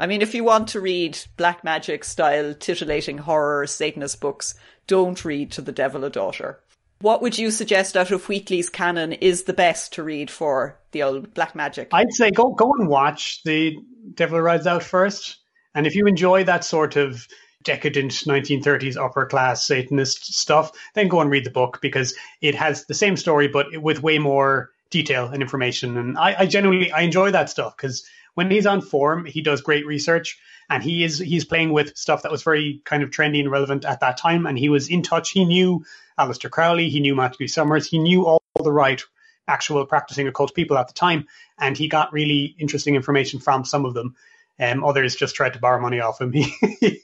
I 0.00 0.06
mean, 0.06 0.22
if 0.22 0.34
you 0.34 0.44
want 0.44 0.68
to 0.68 0.80
read 0.80 1.18
black 1.36 1.62
magic 1.62 2.04
style 2.04 2.54
titillating 2.54 3.18
horror 3.18 3.66
Satanist 3.66 4.18
books, 4.18 4.54
don't 4.90 5.24
read 5.24 5.52
To 5.52 5.62
the 5.62 5.70
Devil 5.70 6.04
a 6.04 6.10
Daughter. 6.10 6.58
What 7.00 7.22
would 7.22 7.38
you 7.38 7.52
suggest 7.52 7.96
out 7.96 8.10
of 8.10 8.28
Wheatley's 8.28 8.68
canon 8.68 9.12
is 9.12 9.44
the 9.44 9.52
best 9.52 9.92
to 9.92 10.02
read 10.02 10.32
for 10.32 10.76
the 10.90 11.04
old 11.04 11.32
black 11.32 11.54
magic? 11.54 11.90
I'd 11.92 12.12
say 12.12 12.32
go 12.32 12.50
go 12.50 12.72
and 12.72 12.88
watch 12.88 13.44
the 13.44 13.78
Devil 14.14 14.40
Rides 14.40 14.66
Out 14.66 14.82
first, 14.82 15.36
and 15.76 15.86
if 15.86 15.94
you 15.94 16.06
enjoy 16.06 16.42
that 16.42 16.64
sort 16.64 16.96
of 16.96 17.28
decadent 17.62 18.10
1930s 18.10 18.96
upper 18.96 19.26
class 19.26 19.64
Satanist 19.64 20.34
stuff, 20.34 20.72
then 20.94 21.06
go 21.06 21.20
and 21.20 21.30
read 21.30 21.44
the 21.44 21.50
book 21.50 21.78
because 21.80 22.16
it 22.40 22.56
has 22.56 22.86
the 22.86 22.94
same 22.94 23.16
story 23.16 23.46
but 23.46 23.66
with 23.80 24.02
way 24.02 24.18
more 24.18 24.70
detail 24.90 25.28
and 25.28 25.40
information. 25.40 25.96
And 25.96 26.18
I, 26.18 26.40
I 26.40 26.46
genuinely 26.46 26.90
I 26.90 27.02
enjoy 27.02 27.30
that 27.30 27.48
stuff 27.48 27.76
because 27.76 28.04
when 28.34 28.50
he's 28.50 28.66
on 28.66 28.80
form, 28.80 29.24
he 29.24 29.42
does 29.42 29.60
great 29.60 29.86
research 29.86 30.38
and 30.68 30.82
he 30.82 31.04
is 31.04 31.18
he's 31.18 31.44
playing 31.44 31.72
with 31.72 31.96
stuff 31.96 32.22
that 32.22 32.32
was 32.32 32.42
very 32.42 32.80
kind 32.84 33.02
of 33.02 33.10
trendy 33.10 33.40
and 33.40 33.50
relevant 33.50 33.84
at 33.84 34.00
that 34.00 34.16
time. 34.16 34.46
And 34.46 34.58
he 34.58 34.68
was 34.68 34.88
in 34.88 35.02
touch. 35.02 35.30
He 35.30 35.44
knew 35.44 35.84
Aleister 36.18 36.50
Crowley, 36.50 36.90
he 36.90 37.00
knew 37.00 37.14
Montague 37.14 37.48
Summers, 37.48 37.86
he 37.86 37.98
knew 37.98 38.26
all 38.26 38.42
the 38.62 38.72
right 38.72 39.02
actual 39.48 39.84
practicing 39.84 40.28
occult 40.28 40.54
people 40.54 40.78
at 40.78 40.86
the 40.86 40.94
time, 40.94 41.26
and 41.58 41.76
he 41.76 41.88
got 41.88 42.12
really 42.12 42.54
interesting 42.58 42.94
information 42.94 43.40
from 43.40 43.64
some 43.64 43.84
of 43.84 43.94
them. 43.94 44.14
Um, 44.60 44.84
others 44.84 45.16
just 45.16 45.34
tried 45.34 45.54
to 45.54 45.58
borrow 45.58 45.80
money 45.80 46.00
off 46.00 46.20
him. 46.20 46.32
He 46.80 47.02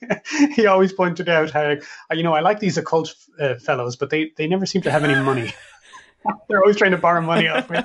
he 0.54 0.66
always 0.66 0.92
pointed 0.92 1.28
out 1.28 1.50
how 1.50 1.76
you 2.12 2.22
know 2.22 2.34
I 2.34 2.40
like 2.40 2.60
these 2.60 2.78
occult 2.78 3.14
uh, 3.40 3.54
fellows, 3.56 3.96
but 3.96 4.10
they 4.10 4.32
they 4.36 4.46
never 4.46 4.66
seem 4.66 4.82
to 4.82 4.90
have 4.90 5.04
any 5.04 5.20
money. 5.22 5.52
They're 6.48 6.60
always 6.60 6.76
trying 6.76 6.92
to 6.92 6.98
borrow 6.98 7.20
money 7.20 7.48
off 7.48 7.70
me. 7.70 7.80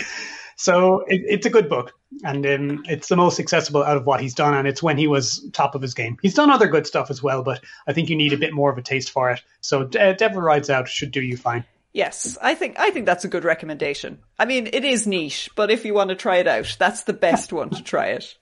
So 0.62 0.99
it, 1.07 1.24
it's 1.28 1.47
a 1.47 1.49
good 1.49 1.68
book, 1.68 1.91
and 2.24 2.45
um, 2.45 2.84
it's 2.88 3.07
the 3.07 3.16
most 3.16 3.39
accessible 3.39 3.84
out 3.84 3.97
of 3.97 4.05
what 4.05 4.22
he's 4.22 4.36
done, 4.36 4.53
and 4.53 4.68
it's 4.68 4.84
when 4.84 4.95
he 4.95 5.07
was 5.07 5.43
top 5.53 5.74
of 5.74 5.82
his 5.82 5.95
game. 5.95 6.20
He's 6.22 6.36
done 6.36 6.51
other 6.51 6.68
good 6.68 6.86
stuff 6.86 7.09
as 7.09 7.24
well, 7.24 7.41
but 7.41 7.64
I 7.88 7.93
think 7.93 8.09
you 8.09 8.16
need 8.16 8.32
a 8.32 8.38
bit 8.38 8.53
more 8.53 8.72
of 8.72 8.78
a 8.78 8.84
taste 8.84 9.09
for 9.09 9.32
it. 9.32 9.41
So 9.62 9.89
uh, 9.99 10.14
Devil 10.14 10.39
Rides 10.39 10.70
Out 10.70 10.88
should 10.88 11.09
do 11.09 11.20
you 11.20 11.36
fine. 11.36 11.66
Yes, 11.93 12.38
I 12.43 12.53
think 12.53 12.76
I 12.78 12.91
think 12.91 13.07
that's 13.07 13.26
a 13.26 13.28
good 13.28 13.43
recommendation. 13.43 14.20
I 14.38 14.45
mean, 14.45 14.70
it 14.72 14.86
is 14.86 15.07
niche, 15.07 15.49
but 15.55 15.72
if 15.72 15.84
you 15.84 15.95
want 15.95 16.12
to 16.12 16.16
try 16.16 16.38
it 16.38 16.47
out, 16.47 16.76
that's 16.78 17.03
the 17.03 17.14
best 17.14 17.51
one 17.51 17.72
to 17.72 17.82
try 17.82 18.09
it. 18.09 18.38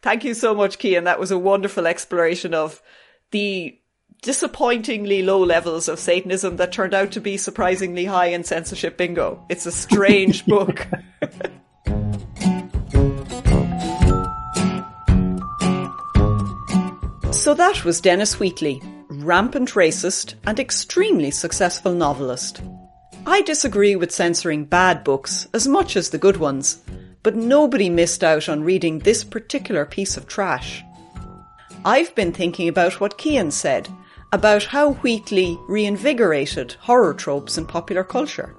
Thank 0.00 0.24
you 0.24 0.32
so 0.32 0.54
much, 0.54 0.78
Kian. 0.78 1.04
That 1.04 1.20
was 1.20 1.30
a 1.30 1.38
wonderful 1.38 1.86
exploration 1.86 2.54
of 2.54 2.80
the 3.30 3.78
disappointingly 4.22 5.22
low 5.22 5.44
levels 5.44 5.86
of 5.86 5.98
Satanism 5.98 6.56
that 6.56 6.72
turned 6.72 6.94
out 6.94 7.12
to 7.12 7.20
be 7.20 7.36
surprisingly 7.36 8.06
high 8.06 8.28
in 8.28 8.42
censorship 8.42 8.96
bingo. 8.96 9.44
It's 9.50 9.66
a 9.66 9.72
strange 9.72 10.46
book. 10.46 10.86
so 17.48 17.54
that 17.54 17.82
was 17.82 18.02
Dennis 18.02 18.38
Wheatley, 18.38 18.82
rampant 19.08 19.70
racist 19.70 20.34
and 20.44 20.60
extremely 20.60 21.30
successful 21.30 21.94
novelist. 21.94 22.60
I 23.24 23.40
disagree 23.40 23.96
with 23.96 24.12
censoring 24.12 24.66
bad 24.66 25.02
books 25.02 25.48
as 25.54 25.66
much 25.66 25.96
as 25.96 26.10
the 26.10 26.18
good 26.18 26.36
ones, 26.36 26.82
but 27.22 27.36
nobody 27.36 27.88
missed 27.88 28.22
out 28.22 28.50
on 28.50 28.64
reading 28.64 28.98
this 28.98 29.24
particular 29.24 29.86
piece 29.86 30.18
of 30.18 30.26
trash. 30.26 30.84
I've 31.86 32.14
been 32.14 32.32
thinking 32.34 32.68
about 32.68 33.00
what 33.00 33.16
Kian 33.16 33.50
said 33.50 33.88
about 34.30 34.64
how 34.64 34.92
Wheatley 34.96 35.58
reinvigorated 35.70 36.74
horror 36.74 37.14
tropes 37.14 37.56
in 37.56 37.64
popular 37.64 38.04
culture. 38.04 38.54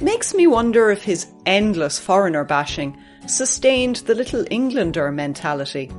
Makes 0.00 0.34
me 0.34 0.46
wonder 0.46 0.92
if 0.92 1.02
his 1.02 1.26
endless 1.46 1.98
foreigner 1.98 2.44
bashing 2.44 2.96
sustained 3.26 3.96
the 3.96 4.14
little 4.14 4.46
Englander 4.52 5.10
mentality. 5.10 5.90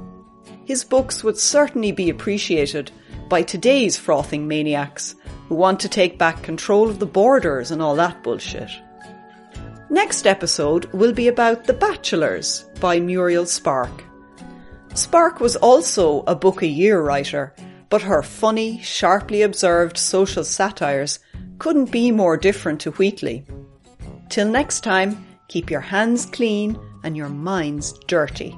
His 0.65 0.83
books 0.83 1.23
would 1.23 1.37
certainly 1.37 1.91
be 1.91 2.09
appreciated 2.09 2.91
by 3.29 3.41
today's 3.41 3.97
frothing 3.97 4.47
maniacs 4.47 5.15
who 5.47 5.55
want 5.55 5.79
to 5.81 5.89
take 5.89 6.17
back 6.17 6.43
control 6.43 6.89
of 6.89 6.99
the 6.99 7.05
borders 7.05 7.71
and 7.71 7.81
all 7.81 7.95
that 7.95 8.23
bullshit. 8.23 8.69
Next 9.89 10.25
episode 10.25 10.85
will 10.93 11.13
be 11.13 11.27
about 11.27 11.65
The 11.65 11.73
Bachelors 11.73 12.63
by 12.79 12.99
Muriel 12.99 13.45
Spark. 13.45 14.03
Spark 14.93 15.39
was 15.39 15.55
also 15.57 16.23
a 16.27 16.35
book 16.35 16.61
a 16.61 16.67
year 16.67 17.01
writer, 17.01 17.53
but 17.89 18.01
her 18.01 18.23
funny, 18.23 18.81
sharply 18.81 19.41
observed 19.41 19.97
social 19.97 20.43
satires 20.43 21.19
couldn't 21.59 21.91
be 21.91 22.11
more 22.11 22.37
different 22.37 22.79
to 22.81 22.91
Wheatley. 22.91 23.45
Till 24.29 24.47
next 24.47 24.81
time, 24.81 25.25
keep 25.49 25.69
your 25.69 25.81
hands 25.81 26.25
clean 26.25 26.79
and 27.03 27.17
your 27.17 27.29
minds 27.29 27.93
dirty. 28.07 28.57